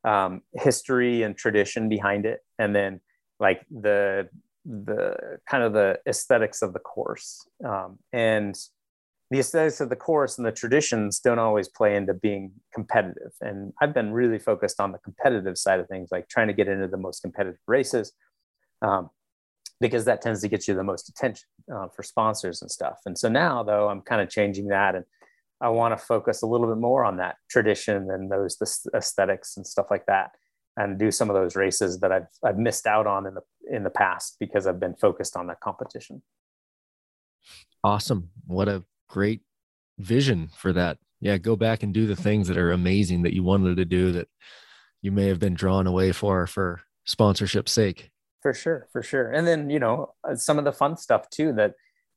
um, 0.04 0.42
history 0.54 1.24
and 1.24 1.38
tradition 1.38 1.90
behind 1.90 2.26
it, 2.26 2.40
and 2.60 2.76
then 2.76 3.00
like 3.40 3.66
the 3.70 4.30
the 4.66 5.16
kind 5.50 5.64
of 5.64 5.74
the 5.74 6.00
aesthetics 6.08 6.62
of 6.62 6.74
the 6.74 6.80
course. 6.80 7.48
Um, 7.66 8.00
and 8.12 8.56
the 9.34 9.40
aesthetics 9.40 9.82
of 9.82 9.90
the 9.90 9.96
course 9.96 10.38
and 10.38 10.46
the 10.46 10.52
traditions 10.52 11.20
don't 11.20 11.40
always 11.40 11.68
play 11.68 11.96
into 11.96 12.14
being 12.14 12.52
competitive 12.72 13.32
and 13.42 13.74
i've 13.82 13.94
been 13.94 14.14
really 14.14 14.38
focused 14.38 14.80
on 14.80 14.92
the 14.92 15.00
competitive 15.00 15.58
side 15.58 15.80
of 15.80 15.88
things 15.88 16.10
like 16.12 16.30
trying 16.30 16.48
to 16.48 16.54
get 16.54 16.68
into 16.68 16.88
the 16.88 16.98
most 16.98 17.22
competitive 17.22 17.60
races 17.68 18.14
um, 18.84 19.10
because 19.82 20.06
that 20.06 20.22
tends 20.22 20.42
to 20.42 20.48
get 20.48 20.68
you 20.68 20.76
the 20.76 20.84
most 20.84 21.10
attention 21.10 21.48
uh, 21.74 21.88
for 21.96 22.04
sponsors 22.04 22.62
and 22.62 22.70
stuff 22.70 23.00
and 23.08 23.18
so 23.18 23.28
now 23.28 23.64
though 23.64 23.90
i'm 23.90 24.02
kind 24.02 24.22
of 24.22 24.30
changing 24.30 24.68
that 24.68 24.94
and 24.94 25.04
i 25.62 25.68
want 25.68 25.98
to 25.98 26.06
focus 26.06 26.44
a 26.44 26.48
little 26.48 26.68
bit 26.68 26.78
more 26.78 27.04
on 27.04 27.18
that 27.18 27.38
tradition 27.50 28.12
and 28.12 28.32
those 28.32 28.58
the 28.58 28.90
aesthetics 28.96 29.58
and 29.58 29.66
stuff 29.66 29.88
like 29.90 30.06
that 30.06 30.30
and 30.78 31.00
do 31.00 31.10
some 31.10 31.30
of 31.30 31.36
those 31.36 31.56
races 31.56 32.00
that 32.00 32.12
I've 32.12 32.26
I've 32.44 32.58
missed 32.58 32.88
out 32.88 33.06
on 33.06 33.28
in 33.28 33.36
the 33.36 33.42
in 33.72 33.84
the 33.84 33.92
past 33.92 34.38
because 34.40 34.66
I've 34.66 34.80
been 34.80 34.96
focused 34.96 35.38
on 35.38 35.46
that 35.46 35.60
competition. 35.60 36.24
Awesome. 37.84 38.30
What 38.48 38.68
a 38.68 38.84
great 39.14 39.42
vision 40.00 40.50
for 40.58 40.74
that. 40.74 40.98
Yeah. 41.22 41.38
Go 41.38 41.56
back 41.56 41.84
and 41.84 41.94
do 41.94 42.08
the 42.08 42.16
things 42.16 42.48
that 42.48 42.58
are 42.58 42.72
amazing 42.72 43.22
that 43.22 43.34
you 43.34 43.44
wanted 43.44 43.78
to 43.78 43.86
do 43.86 44.12
that 44.14 44.28
you 45.04 45.12
may 45.12 45.28
have 45.28 45.40
been 45.40 45.54
drawn 45.54 45.86
away 45.86 46.12
for, 46.12 46.48
for 46.48 46.82
sponsorship's 47.06 47.72
sake. 47.72 48.10
For 48.42 48.56
sure, 48.56 48.88
for 48.92 49.04
sure. 49.04 49.32
And 49.32 49.48
then, 49.48 49.70
you 49.70 49.80
know, 49.80 50.14
uh, 50.28 50.36
some 50.36 50.58
of 50.58 50.66
the 50.66 50.74
fun 50.74 50.98
stuff 50.98 51.30
too 51.30 51.54
that 51.54 51.76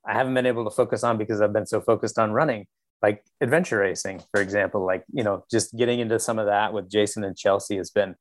I 0.09 0.15
haven't 0.15 0.33
been 0.33 0.47
able 0.47 0.65
to 0.65 0.75
focus 0.75 1.05
on 1.05 1.19
because 1.19 1.43
I've 1.43 1.53
been 1.53 1.67
so 1.67 1.83
focused 1.83 2.19
on 2.19 2.33
running, 2.33 2.67
like 3.03 3.23
adventure 3.43 3.79
racing, 3.79 4.23
for 4.33 4.41
example. 4.41 4.87
Like, 4.87 5.05
you 5.13 5.23
know, 5.23 5.45
just 5.51 5.77
getting 5.77 6.01
into 6.01 6.19
some 6.19 6.39
of 6.39 6.47
that 6.47 6.73
with 6.73 6.91
Jason 6.91 7.25
and 7.25 7.37
Chelsea 7.37 7.77
has 7.77 7.91
been 7.91 8.15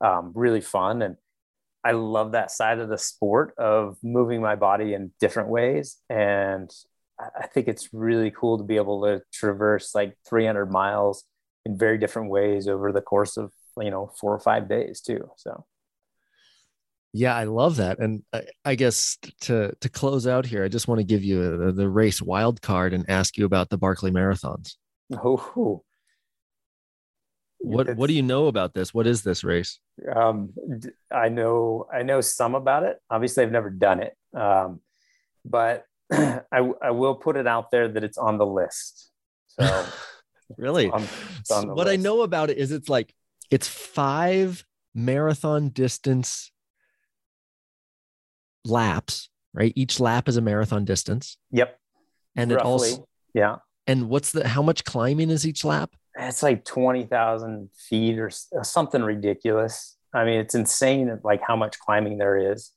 um, 0.00 0.32
really 0.34 0.60
fun. 0.60 1.00
And 1.00 1.16
I 1.84 1.92
love 1.92 2.32
that 2.32 2.50
side 2.50 2.80
of 2.80 2.88
the 2.88 2.98
sport 2.98 3.54
of 3.56 3.96
moving 4.02 4.42
my 4.42 4.56
body 4.56 4.92
in 4.94 5.12
different 5.20 5.48
ways. 5.48 5.96
And 6.10 6.68
I- 7.18 7.46
think 7.46 7.68
it's 7.68 7.88
really 7.92 8.30
cool 8.30 8.58
to 8.58 8.64
be 8.64 8.76
able 8.76 9.02
to 9.04 9.22
traverse 9.32 9.94
like 9.94 10.16
300 10.28 10.70
miles 10.70 11.24
in 11.64 11.78
very 11.78 11.96
different 11.98 12.30
ways 12.30 12.68
over 12.68 12.92
the 12.92 13.00
course 13.00 13.36
of 13.36 13.52
you 13.80 13.90
know 13.90 14.12
four 14.20 14.34
or 14.34 14.38
five 14.40 14.68
days 14.68 15.00
too. 15.00 15.30
So 15.36 15.64
Yeah, 17.12 17.34
I 17.34 17.44
love 17.44 17.76
that. 17.76 17.98
And 17.98 18.22
I, 18.32 18.42
I 18.64 18.74
guess 18.74 19.16
to 19.42 19.72
to 19.80 19.88
close 19.88 20.26
out 20.26 20.46
here, 20.46 20.64
I 20.64 20.68
just 20.68 20.88
want 20.88 20.98
to 21.00 21.04
give 21.04 21.24
you 21.24 21.68
a, 21.68 21.72
the 21.72 21.88
race 21.88 22.20
wild 22.20 22.60
card 22.60 22.92
and 22.92 23.08
ask 23.08 23.36
you 23.38 23.46
about 23.46 23.70
the 23.70 23.78
Barkley 23.78 24.10
Marathons. 24.10 24.74
oh, 25.14 25.82
What 27.58 27.96
what 27.96 28.06
do 28.08 28.14
you 28.14 28.22
know 28.22 28.46
about 28.46 28.74
this? 28.74 28.92
What 28.92 29.06
is 29.06 29.22
this 29.22 29.42
race? 29.42 29.80
Um, 30.14 30.52
I 31.10 31.28
know 31.30 31.86
I 31.92 32.02
know 32.02 32.20
some 32.20 32.54
about 32.54 32.82
it. 32.82 32.98
Obviously, 33.10 33.42
I've 33.42 33.52
never 33.52 33.70
done 33.70 34.02
it, 34.02 34.14
um, 34.34 34.80
but 35.44 35.84
I, 36.12 36.70
I 36.82 36.90
will 36.90 37.14
put 37.14 37.36
it 37.36 37.46
out 37.46 37.70
there 37.70 37.88
that 37.88 38.04
it's 38.04 38.18
on 38.18 38.38
the 38.38 38.46
list. 38.46 39.10
So 39.46 39.86
Really? 40.56 40.90
on- 40.90 41.06
on 41.50 41.74
what 41.74 41.88
I 41.88 41.96
know 41.96 42.22
about 42.22 42.50
it 42.50 42.58
is 42.58 42.70
it's 42.70 42.88
like 42.88 43.12
it's 43.50 43.68
five 43.68 44.64
marathon 44.94 45.70
distance 45.70 46.50
laps, 48.64 49.28
right? 49.52 49.72
Each 49.76 50.00
lap 50.00 50.28
is 50.28 50.36
a 50.36 50.40
marathon 50.40 50.84
distance. 50.84 51.36
Yep. 51.52 51.78
And 52.36 52.52
it 52.52 52.58
also 52.58 53.08
yeah, 53.34 53.56
and 53.86 54.08
what's 54.08 54.32
the 54.32 54.46
how 54.46 54.62
much 54.62 54.84
climbing 54.84 55.30
is 55.30 55.46
each 55.46 55.64
lap? 55.64 55.94
it's 56.18 56.42
like 56.42 56.64
twenty 56.64 57.04
thousand 57.04 57.70
feet 57.88 58.18
or 58.18 58.30
uh, 58.58 58.62
something 58.62 59.02
ridiculous. 59.02 59.96
I 60.14 60.24
mean, 60.24 60.40
it's 60.40 60.54
insane, 60.54 61.18
like 61.24 61.42
how 61.46 61.56
much 61.56 61.78
climbing 61.78 62.18
there 62.18 62.52
is. 62.52 62.72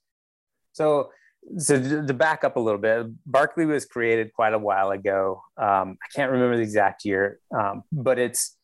So, 0.73 1.09
so 1.57 2.05
to 2.05 2.13
back 2.13 2.43
up 2.43 2.55
a 2.55 2.59
little 2.59 2.79
bit, 2.79 3.07
Barkley 3.25 3.65
was 3.65 3.85
created 3.85 4.33
quite 4.33 4.53
a 4.53 4.59
while 4.59 4.91
ago. 4.91 5.43
Um, 5.57 5.97
I 6.03 6.07
can't 6.15 6.31
remember 6.31 6.57
the 6.57 6.63
exact 6.63 7.05
year, 7.05 7.39
um, 7.57 7.83
but 7.91 8.19
it's 8.19 8.55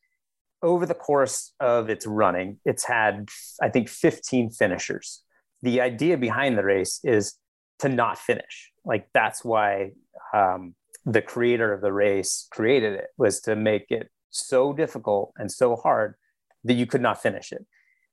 over 0.61 0.85
the 0.85 0.95
course 0.95 1.53
of 1.59 1.89
its 1.89 2.07
running, 2.07 2.59
it's 2.65 2.85
had, 2.85 3.29
I 3.61 3.69
think, 3.69 3.87
15 3.87 4.49
finishers. 4.49 5.21
The 5.61 5.81
idea 5.81 6.17
behind 6.17 6.57
the 6.57 6.63
race 6.63 6.99
is 7.03 7.35
to 7.79 7.89
not 7.89 8.17
finish. 8.17 8.71
Like 8.83 9.07
that's 9.13 9.43
why 9.43 9.91
um, 10.33 10.75
the 11.05 11.21
creator 11.21 11.71
of 11.71 11.81
the 11.81 11.93
race 11.93 12.47
created 12.51 12.93
it 12.93 13.07
was 13.17 13.41
to 13.41 13.55
make 13.55 13.85
it 13.89 14.09
so 14.31 14.73
difficult 14.73 15.33
and 15.37 15.51
so 15.51 15.75
hard 15.75 16.15
that 16.63 16.73
you 16.73 16.85
could 16.85 17.01
not 17.01 17.21
finish 17.21 17.51
it. 17.51 17.65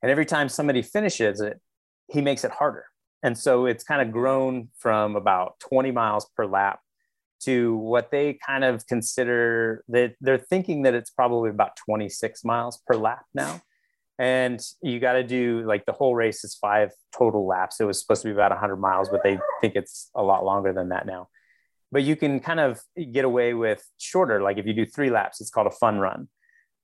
And 0.03 0.11
every 0.11 0.27
time 0.27 0.49
somebody 0.49 0.83
finishes 0.83 1.41
it, 1.41 1.61
he 2.09 2.21
makes 2.21 2.45
it 2.45 2.51
harder. 2.51 2.85
And 3.23 3.39
so 3.39 3.67
it's 3.67 3.85
kind 3.85 4.03
of 4.03 4.13
grown 4.13 4.69
from 4.79 5.17
about 5.17 5.61
20 5.61 5.91
miles 5.93 6.27
per 6.37 6.47
lap 6.47 6.81
to 7.45 7.77
what 7.77 8.11
they 8.11 8.39
kind 8.47 8.65
of 8.65 8.87
consider 8.87 9.85
that 9.89 10.15
they're 10.21 10.39
thinking 10.39 10.83
that 10.83 10.95
it's 10.95 11.11
probably 11.11 11.51
about 11.51 11.77
26 11.77 12.45
miles 12.45 12.81
per 12.87 12.97
lap 12.97 13.25
now. 13.35 13.61
And 14.19 14.61
you 14.83 15.01
got 15.01 15.15
to 15.15 15.25
do 15.25 15.65
like 15.67 15.85
the 15.85 15.93
whole 15.93 16.15
race 16.15 16.45
is 16.45 16.55
five 16.55 16.91
total 17.17 17.47
laps. 17.47 17.81
It 17.81 17.85
was 17.85 18.01
supposed 18.01 18.23
to 18.23 18.29
be 18.29 18.33
about 18.33 18.51
100 18.51 18.77
miles, 18.77 19.09
but 19.09 19.23
they 19.25 19.39
think 19.61 19.75
it's 19.75 20.11
a 20.15 20.23
lot 20.23 20.45
longer 20.45 20.73
than 20.73 20.91
that 20.91 21.07
now. 21.07 21.29
But 21.91 22.05
you 22.05 22.15
can 22.15 22.41
kind 22.41 22.61
of 22.61 22.81
get 23.11 23.25
away 23.25 23.55
with 23.55 23.85
shorter. 23.99 24.41
Like 24.41 24.59
if 24.59 24.67
you 24.67 24.75
do 24.75 24.87
three 24.87 25.11
laps, 25.11 25.41
it's 25.41 25.51
called 25.51 25.67
a 25.67 25.73
fun 25.73 25.99
run. 25.99 26.29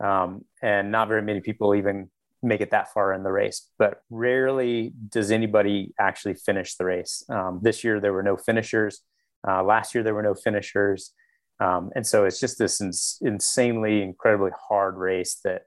Um, 0.03 0.45
and 0.63 0.93
not 0.93 1.09
very 1.09 1.23
many 1.23 1.41
people 1.41 1.75
even 1.75 2.11
make 2.43 2.61
it 2.61 2.71
that 2.71 2.93
far 2.93 3.13
in 3.13 3.23
the 3.23 3.33
race, 3.33 3.69
but 3.79 4.03
rarely 4.11 4.93
does 5.09 5.31
anybody 5.31 5.93
actually 5.99 6.35
finish 6.35 6.77
the 6.77 6.85
race. 6.85 7.25
Um, 7.29 7.61
this 7.63 7.83
year, 7.85 8.01
there 8.01 8.13
were 8.13 8.23
no 8.23 8.37
finishers. 8.37 9.01
Uh, 9.47 9.63
last 9.63 9.95
year, 9.95 10.03
there 10.05 10.15
were 10.15 10.23
no 10.23 10.35
finishers. 10.35 11.13
Um, 11.61 11.91
and 11.97 12.07
so 12.07 12.25
it's 12.25 12.39
just 12.39 12.59
this 12.59 12.81
ins- 12.81 13.19
insanely, 13.21 14.03
incredibly 14.03 14.51
hard 14.69 14.97
race 14.97 15.41
that 15.45 15.63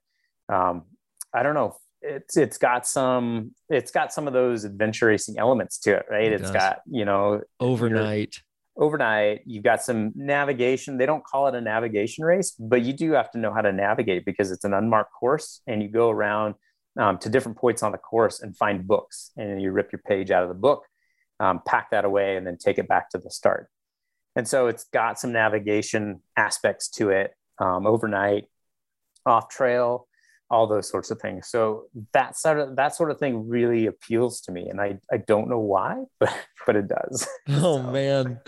um, 0.47 0.83
I 1.33 1.43
don't 1.43 1.53
know. 1.53 1.77
It's 2.03 2.35
it's 2.35 2.57
got 2.57 2.87
some 2.87 3.53
it's 3.69 3.91
got 3.91 4.11
some 4.11 4.25
of 4.25 4.33
those 4.33 4.63
adventure 4.63 5.05
racing 5.07 5.37
elements 5.37 5.77
to 5.81 5.91
it, 5.97 6.05
right? 6.09 6.25
It 6.31 6.33
It's 6.33 6.43
does. 6.43 6.51
got 6.51 6.79
you 6.89 7.05
know 7.05 7.41
Overnight. 7.59 8.37
Overnight 8.81 9.41
you've 9.45 9.63
got 9.63 9.81
some 9.81 10.11
navigation. 10.15 10.97
They 10.97 11.05
don't 11.05 11.23
call 11.23 11.47
it 11.47 11.55
a 11.55 11.61
navigation 11.61 12.25
race 12.25 12.51
but 12.59 12.81
you 12.81 12.91
do 12.91 13.13
have 13.13 13.31
to 13.31 13.37
know 13.37 13.53
how 13.53 13.61
to 13.61 13.71
navigate 13.71 14.25
because 14.25 14.51
it's 14.51 14.65
an 14.65 14.73
unmarked 14.73 15.13
course 15.13 15.61
and 15.67 15.81
you 15.81 15.87
go 15.87 16.09
around 16.09 16.55
um, 16.99 17.17
to 17.19 17.29
different 17.29 17.57
points 17.57 17.83
on 17.83 17.93
the 17.93 17.97
course 17.97 18.41
and 18.41 18.57
find 18.57 18.85
books 18.85 19.31
and 19.37 19.61
you 19.61 19.71
rip 19.71 19.93
your 19.93 20.01
page 20.05 20.31
out 20.31 20.43
of 20.43 20.49
the 20.49 20.55
book 20.55 20.83
um, 21.41 21.61
pack 21.65 21.89
that 21.91 22.05
away 22.05 22.37
and 22.37 22.45
then 22.45 22.57
take 22.57 22.77
it 22.77 22.87
back 22.87 23.09
to 23.09 23.17
the 23.17 23.31
start. 23.31 23.67
And 24.35 24.47
so 24.47 24.67
it's 24.67 24.85
got 24.85 25.19
some 25.19 25.33
navigation 25.33 26.21
aspects 26.37 26.87
to 26.91 27.09
it 27.09 27.33
um, 27.59 27.85
overnight 27.87 28.45
off 29.25 29.49
trail 29.49 30.07
all 30.51 30.67
those 30.67 30.87
sorts 30.89 31.09
of 31.09 31.19
things 31.19 31.47
so 31.47 31.85
that 32.13 32.37
sort 32.37 32.59
of 32.59 32.75
that 32.75 32.93
sort 32.93 33.09
of 33.09 33.17
thing 33.17 33.47
really 33.47 33.85
appeals 33.87 34.41
to 34.41 34.51
me 34.51 34.67
and 34.69 34.79
i 34.81 34.97
i 35.11 35.17
don't 35.17 35.49
know 35.49 35.57
why 35.59 35.95
but 36.19 36.31
but 36.67 36.75
it 36.75 36.87
does 36.87 37.25
Oh 37.49 37.77
So- 37.77 37.83
man. 37.91 38.39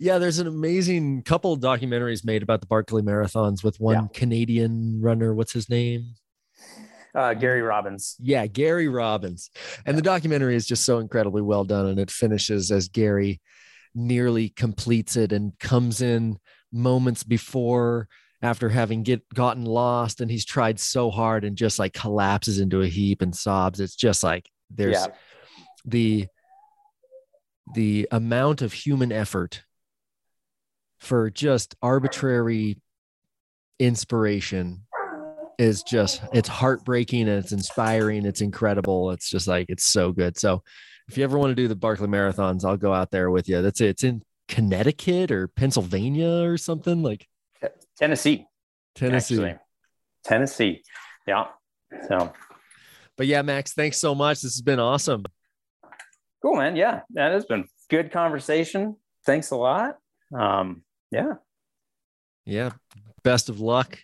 Yeah, 0.00 0.16
there's 0.18 0.38
an 0.38 0.46
amazing 0.46 1.22
couple 1.24 1.52
of 1.52 1.60
documentaries 1.60 2.24
made 2.24 2.42
about 2.42 2.60
the 2.62 2.66
Barkley 2.66 3.02
marathons 3.02 3.62
with 3.62 3.78
one 3.78 3.94
Yeah. 3.94 4.06
Canadian 4.14 5.00
runner. 5.02 5.34
What's 5.34 5.52
his 5.52 5.68
name? 5.68 6.14
uh, 7.14 7.34
gary 7.34 7.60
robbins 7.60 8.16
Yeah, 8.20 8.46
Gary 8.46 8.88
Robbins. 8.88 9.50
And 9.84 9.98
the 9.98 10.02
documentary 10.02 10.54
is 10.56 10.66
just 10.66 10.84
so 10.84 10.98
incredibly 10.98 11.42
well 11.42 11.64
done. 11.64 11.86
And 11.86 11.98
it 12.00 12.10
finishes 12.10 12.70
as 12.70 12.88
Gary 12.88 13.40
nearly 13.94 14.48
completes 14.48 15.16
it 15.16 15.32
and 15.32 15.58
comes 15.58 16.00
in 16.00 16.38
moments 16.72 17.22
before 17.24 18.08
after 18.42 18.68
having 18.68 19.02
get 19.02 19.28
gotten 19.34 19.64
lost 19.64 20.20
and 20.20 20.30
he's 20.30 20.44
tried 20.44 20.80
so 20.80 21.10
hard 21.10 21.44
and 21.44 21.56
just 21.56 21.78
like 21.78 21.92
collapses 21.92 22.58
into 22.58 22.82
a 22.82 22.86
heap 22.86 23.22
and 23.22 23.34
sobs. 23.34 23.80
It's 23.80 23.96
just 23.96 24.22
like 24.22 24.48
there's 24.70 24.94
yeah. 24.94 25.06
the 25.84 26.26
the 27.74 28.08
amount 28.10 28.62
of 28.62 28.72
human 28.72 29.12
effort 29.12 29.62
for 30.98 31.30
just 31.30 31.74
arbitrary 31.82 32.78
inspiration 33.78 34.82
is 35.58 35.82
just 35.82 36.22
it's 36.32 36.48
heartbreaking 36.48 37.28
and 37.28 37.38
it's 37.38 37.52
inspiring. 37.52 38.24
It's 38.24 38.40
incredible. 38.40 39.10
It's 39.10 39.28
just 39.28 39.46
like 39.46 39.66
it's 39.68 39.84
so 39.84 40.12
good. 40.12 40.38
So 40.38 40.62
if 41.10 41.18
you 41.18 41.24
ever 41.24 41.38
want 41.38 41.50
to 41.50 41.56
do 41.56 41.66
the 41.66 41.74
barkley 41.74 42.06
marathons 42.06 42.64
i'll 42.64 42.76
go 42.76 42.94
out 42.94 43.10
there 43.10 43.30
with 43.30 43.48
you 43.48 43.60
that's 43.62 43.80
it. 43.80 43.88
It's 43.88 44.04
in 44.04 44.22
connecticut 44.48 45.30
or 45.30 45.48
pennsylvania 45.48 46.42
or 46.42 46.56
something 46.56 47.02
like 47.02 47.26
Tennessee, 48.00 48.46
tennessee 48.96 49.34
actually. 49.36 49.58
Tennessee. 50.24 50.82
Yeah. 51.26 51.46
So 52.08 52.32
but 53.16 53.26
yeah 53.26 53.42
max 53.42 53.72
thanks 53.74 53.98
so 53.98 54.14
much 54.14 54.40
this 54.40 54.54
has 54.54 54.62
been 54.62 54.80
awesome 54.80 55.24
cool, 56.42 56.56
man. 56.56 56.74
Yeah. 56.74 57.00
That 57.10 57.32
has 57.32 57.44
been 57.44 57.66
good 57.90 58.10
conversation. 58.12 58.96
Thanks 59.26 59.50
a 59.50 59.56
lot. 59.56 59.98
Um, 60.34 60.82
yeah. 61.10 61.34
yeah 62.46 62.70
best 63.22 63.48
of 63.50 63.60
luck 63.60 63.98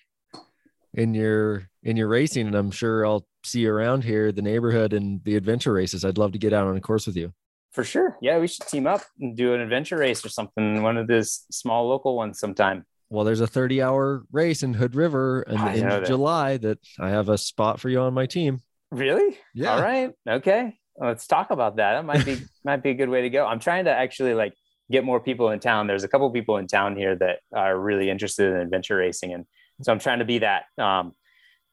in 0.93 1.15
your 1.15 1.69
in 1.83 1.97
your 1.97 2.09
racing 2.09 2.47
and 2.49 2.57
i'm 2.57 2.71
sure 2.73 3.07
i'll 3.07 3.25
see 3.45 3.61
you 3.61 3.73
around 3.73 4.03
here 4.03 4.33
the 4.33 4.43
neighborhood 4.43 4.93
and 4.93 5.23
the 5.25 5.37
adventure 5.37 5.73
races 5.73 6.05
i'd 6.05 6.19
love 6.19 6.33
to 6.33 6.39
get 6.39 6.53
out 6.53 6.67
on 6.67 6.77
a 6.77 6.81
course 6.81 7.07
with 7.07 7.17
you 7.17 7.33
For 7.73 7.85
sure. 7.85 8.17
Yeah. 8.21 8.39
We 8.39 8.49
should 8.49 8.67
team 8.67 8.87
up 8.87 9.03
and 9.21 9.37
do 9.37 9.55
an 9.55 9.61
adventure 9.61 9.99
race 9.99 10.25
or 10.25 10.31
something, 10.31 10.83
one 10.83 10.97
of 10.97 11.07
these 11.07 11.45
small 11.51 11.87
local 11.89 12.17
ones 12.17 12.41
sometime. 12.41 12.85
Well 13.11 13.25
there's 13.25 13.41
a 13.41 13.47
30 13.47 13.83
hour 13.83 14.25
race 14.33 14.63
in 14.63 14.75
hood 14.75 14.95
river 14.95 15.43
in, 15.43 15.69
in 15.69 16.05
july 16.05 16.57
that 16.57 16.79
i 16.99 17.11
have 17.11 17.29
a 17.29 17.39
spot 17.39 17.81
for 17.81 17.89
you 17.89 18.01
on 18.01 18.15
my 18.15 18.27
team 18.27 18.61
Really? 18.91 19.37
Yeah. 19.55 19.75
All 19.75 19.83
right. 19.83 20.13
Okay. 20.29 20.79
Let's 20.99 21.27
talk 21.27 21.51
about 21.51 21.77
that. 21.77 21.95
That 21.95 22.05
might 22.05 22.25
be 22.25 22.39
might 22.65 22.83
be 22.83 22.91
a 22.91 22.95
good 22.95 23.09
way 23.09 23.23
to 23.23 23.31
go. 23.31 23.47
I'm 23.47 23.61
trying 23.61 23.85
to 23.87 23.91
actually 23.91 24.35
like 24.35 24.55
get 24.91 25.05
more 25.05 25.21
people 25.21 25.51
in 25.51 25.61
town. 25.61 25.87
There's 25.87 26.05
a 26.05 26.09
couple 26.09 26.31
people 26.31 26.57
in 26.57 26.67
town 26.67 26.97
here 26.97 27.17
that 27.17 27.41
are 27.55 27.79
really 27.79 28.09
interested 28.09 28.53
in 28.53 28.57
adventure 28.57 28.97
racing, 28.97 29.35
and 29.35 29.45
so 29.83 29.93
I'm 29.93 29.99
trying 29.99 30.21
to 30.21 30.25
be 30.25 30.39
that 30.39 30.65
um, 30.79 31.13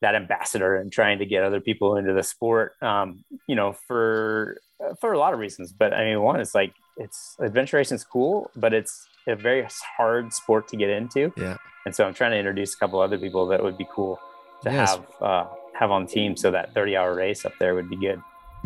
that 0.02 0.16
ambassador 0.16 0.76
and 0.76 0.92
trying 0.92 1.20
to 1.20 1.26
get 1.26 1.44
other 1.44 1.62
people 1.62 1.96
into 1.96 2.14
the 2.14 2.24
sport. 2.24 2.74
Um, 2.82 3.24
you 3.48 3.56
know, 3.56 3.74
for 3.88 4.58
for 5.00 5.14
a 5.14 5.20
lot 5.20 5.34
of 5.34 5.40
reasons. 5.40 5.72
But 5.72 5.94
I 5.94 6.04
mean, 6.04 6.22
one 6.22 6.42
is 6.42 6.54
like 6.54 6.74
it's 6.98 7.36
adventure 7.40 7.78
racing 7.78 7.96
is 7.96 8.04
cool, 8.04 8.52
but 8.56 8.74
it's 8.74 9.08
a 9.28 9.36
very 9.36 9.66
hard 9.98 10.34
sport 10.34 10.68
to 10.70 10.78
get 10.78 10.90
into. 10.90 11.32
Yeah. 11.38 11.58
And 11.86 11.96
so 11.96 12.06
I'm 12.06 12.14
trying 12.14 12.32
to 12.32 12.38
introduce 12.38 12.74
a 12.74 12.78
couple 12.78 13.00
other 13.00 13.18
people 13.18 13.48
that 13.48 13.62
would 13.64 13.78
be 13.78 13.88
cool 13.94 14.20
to 14.64 14.72
Yes. 14.72 14.92
have 14.96 15.06
uh, 15.22 15.46
have 15.78 15.92
on 15.92 16.08
team. 16.08 16.36
So 16.38 16.52
that 16.52 16.74
30 16.74 16.96
hour 16.98 17.16
race 17.16 17.46
up 17.46 17.54
there 17.60 17.76
would 17.76 17.90
be 17.90 17.98
good. 17.98 18.22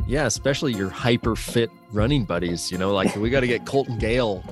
yeah 0.08 0.26
especially 0.28 0.74
your 0.74 0.90
hyper 0.92 1.36
fit 1.36 1.72
running 1.92 2.24
buddies 2.24 2.72
you 2.72 2.78
know 2.78 2.94
like 2.94 3.16
we 3.16 3.32
got 3.32 3.40
to 3.40 3.48
get 3.48 3.66
colton 3.66 3.98
gale 3.98 4.44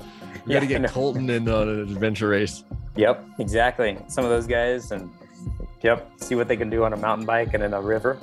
we 0.48 0.54
got 0.56 0.62
to 0.62 0.66
get 0.66 0.90
colton 0.90 1.30
in 1.30 1.48
on 1.48 1.70
an 1.70 1.82
adventure 1.82 2.30
race 2.30 2.64
Yep, 2.96 3.24
exactly. 3.40 3.98
Some 4.08 4.24
of 4.24 4.30
those 4.32 4.48
guys, 4.48 4.92
and 4.92 5.12
yep, 5.84 6.10
see 6.16 6.34
what 6.34 6.48
they 6.48 6.56
can 6.58 6.70
do 6.70 6.86
on 6.86 6.94
a 6.94 6.98
mountain 6.98 7.26
bike 7.28 7.54
and 7.54 7.62
in 7.62 7.74
a 7.74 7.82
river. 7.82 8.18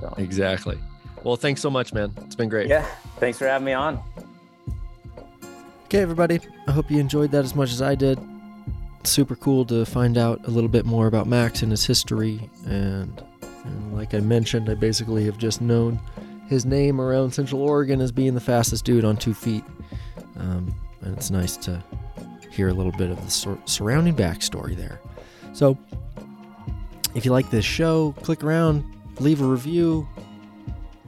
So, 0.00 0.12
exactly 0.18 0.78
well 1.22 1.36
thanks 1.36 1.60
so 1.60 1.70
much 1.70 1.92
man 1.92 2.12
it's 2.24 2.34
been 2.34 2.48
great 2.48 2.66
yeah, 2.68 2.84
thanks 3.20 3.38
for 3.38 3.46
having 3.46 3.64
me 3.66 3.72
on. 3.74 4.00
Okay, 5.86 6.00
everybody. 6.00 6.40
I 6.66 6.72
hope 6.72 6.90
you 6.90 6.98
enjoyed 6.98 7.30
that 7.30 7.44
as 7.44 7.54
much 7.54 7.70
as 7.70 7.80
I 7.80 7.94
did. 7.94 8.18
super 9.04 9.36
cool 9.36 9.64
to 9.66 9.86
find 9.86 10.18
out 10.18 10.44
a 10.48 10.50
little 10.50 10.68
bit 10.68 10.84
more 10.84 11.06
about 11.06 11.28
Max 11.28 11.62
and 11.62 11.70
his 11.70 11.86
history. 11.86 12.50
And, 12.66 13.22
and 13.64 13.94
like 13.94 14.12
I 14.12 14.18
mentioned, 14.18 14.68
I 14.68 14.74
basically 14.74 15.24
have 15.26 15.38
just 15.38 15.60
known 15.60 16.00
his 16.48 16.66
name 16.66 17.00
around 17.00 17.30
Central 17.30 17.62
Oregon 17.62 18.00
as 18.00 18.10
being 18.10 18.34
the 18.34 18.40
fastest 18.40 18.84
dude 18.84 19.04
on 19.04 19.16
two 19.16 19.32
feet. 19.32 19.62
Um, 20.36 20.74
and 21.02 21.16
it's 21.16 21.30
nice 21.30 21.56
to 21.58 21.80
hear 22.50 22.66
a 22.66 22.74
little 22.74 22.90
bit 22.90 23.12
of 23.12 23.24
the 23.24 23.30
sur- 23.30 23.58
surrounding 23.64 24.16
backstory 24.16 24.74
there. 24.74 25.00
So, 25.52 25.78
if 27.14 27.24
you 27.24 27.30
like 27.30 27.48
this 27.50 27.64
show, 27.64 28.10
click 28.22 28.42
around, 28.42 28.84
leave 29.20 29.40
a 29.40 29.46
review, 29.46 30.08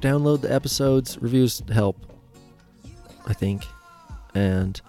download 0.01 0.41
the 0.41 0.55
episodes. 0.55 1.18
Reviews 1.20 1.64
help, 1.68 1.97
I 3.26 3.33
think, 3.33 3.64
and 4.35 4.81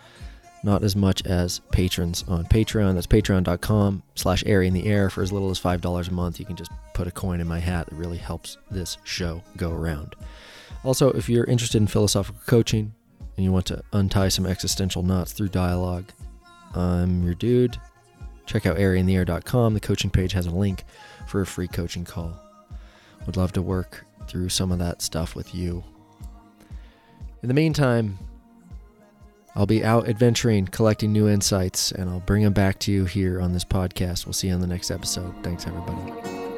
not 0.64 0.84
as 0.84 0.96
much 0.96 1.26
as 1.26 1.60
patrons 1.72 2.24
on 2.28 2.46
Patreon. 2.46 2.96
That's 2.96 3.08
patreon.com 3.08 4.04
slash 4.16 4.44
airy 4.46 4.68
in 4.68 4.74
the 4.74 4.88
air 4.88 5.10
for 5.10 5.22
as 5.22 5.32
little 5.32 5.50
as 5.50 5.60
$5 5.60 6.08
a 6.08 6.14
month. 6.14 6.40
You 6.40 6.46
can 6.46 6.56
just 6.56 6.72
put 6.94 7.08
a 7.08 7.12
coin 7.12 7.40
in 7.40 7.48
my 7.48 7.60
hat. 7.60 7.88
It 7.88 7.94
really 7.94 8.18
helps 8.18 8.58
this 8.70 8.98
show 9.04 9.42
go 9.56 9.72
around. 9.72 10.16
Also, 10.84 11.12
if 11.12 11.30
you're 11.30 11.46
interested 11.46 11.78
in 11.78 11.88
philosophical 11.88 12.42
coaching 12.46 12.94
and 13.38 13.44
you 13.46 13.52
want 13.52 13.66
to 13.68 13.84
untie 13.94 14.30
some 14.30 14.46
existential 14.46 15.04
knots 15.04 15.32
through 15.32 15.50
dialogue, 15.50 16.06
I'm 16.76 17.24
your 17.24 17.36
dude. 17.36 17.78
Check 18.46 18.66
out 18.66 18.78
airyintheair.com. 18.78 19.74
The 19.74 19.80
coaching 19.80 20.10
page 20.10 20.34
has 20.34 20.46
a 20.46 20.52
link 20.52 20.84
for 21.28 21.42
a 21.42 21.46
free 21.46 21.68
coaching 21.68 22.06
call. 22.06 22.40
Would 23.26 23.38
love 23.38 23.54
to 23.54 23.62
work 23.62 24.06
through 24.28 24.50
some 24.50 24.72
of 24.72 24.80
that 24.80 25.02
stuff 25.02 25.36
with 25.36 25.54
you. 25.54 25.84
In 27.42 27.48
the 27.48 27.54
meantime, 27.54 28.18
I'll 29.56 29.66
be 29.66 29.84
out 29.84 30.08
adventuring, 30.08 30.68
collecting 30.68 31.12
new 31.12 31.28
insights, 31.28 31.92
and 31.92 32.10
I'll 32.10 32.22
bring 32.22 32.44
them 32.44 32.54
back 32.54 32.80
to 32.80 32.92
you 32.92 33.06
here 33.06 33.42
on 33.42 33.54
this 33.54 33.66
podcast. 33.66 34.26
We'll 34.26 34.34
see 34.34 34.48
you 34.48 34.54
on 34.54 34.62
the 34.62 34.68
next 34.68 34.92
episode. 34.92 35.34
Thanks, 35.44 35.68
everybody. 35.68 36.49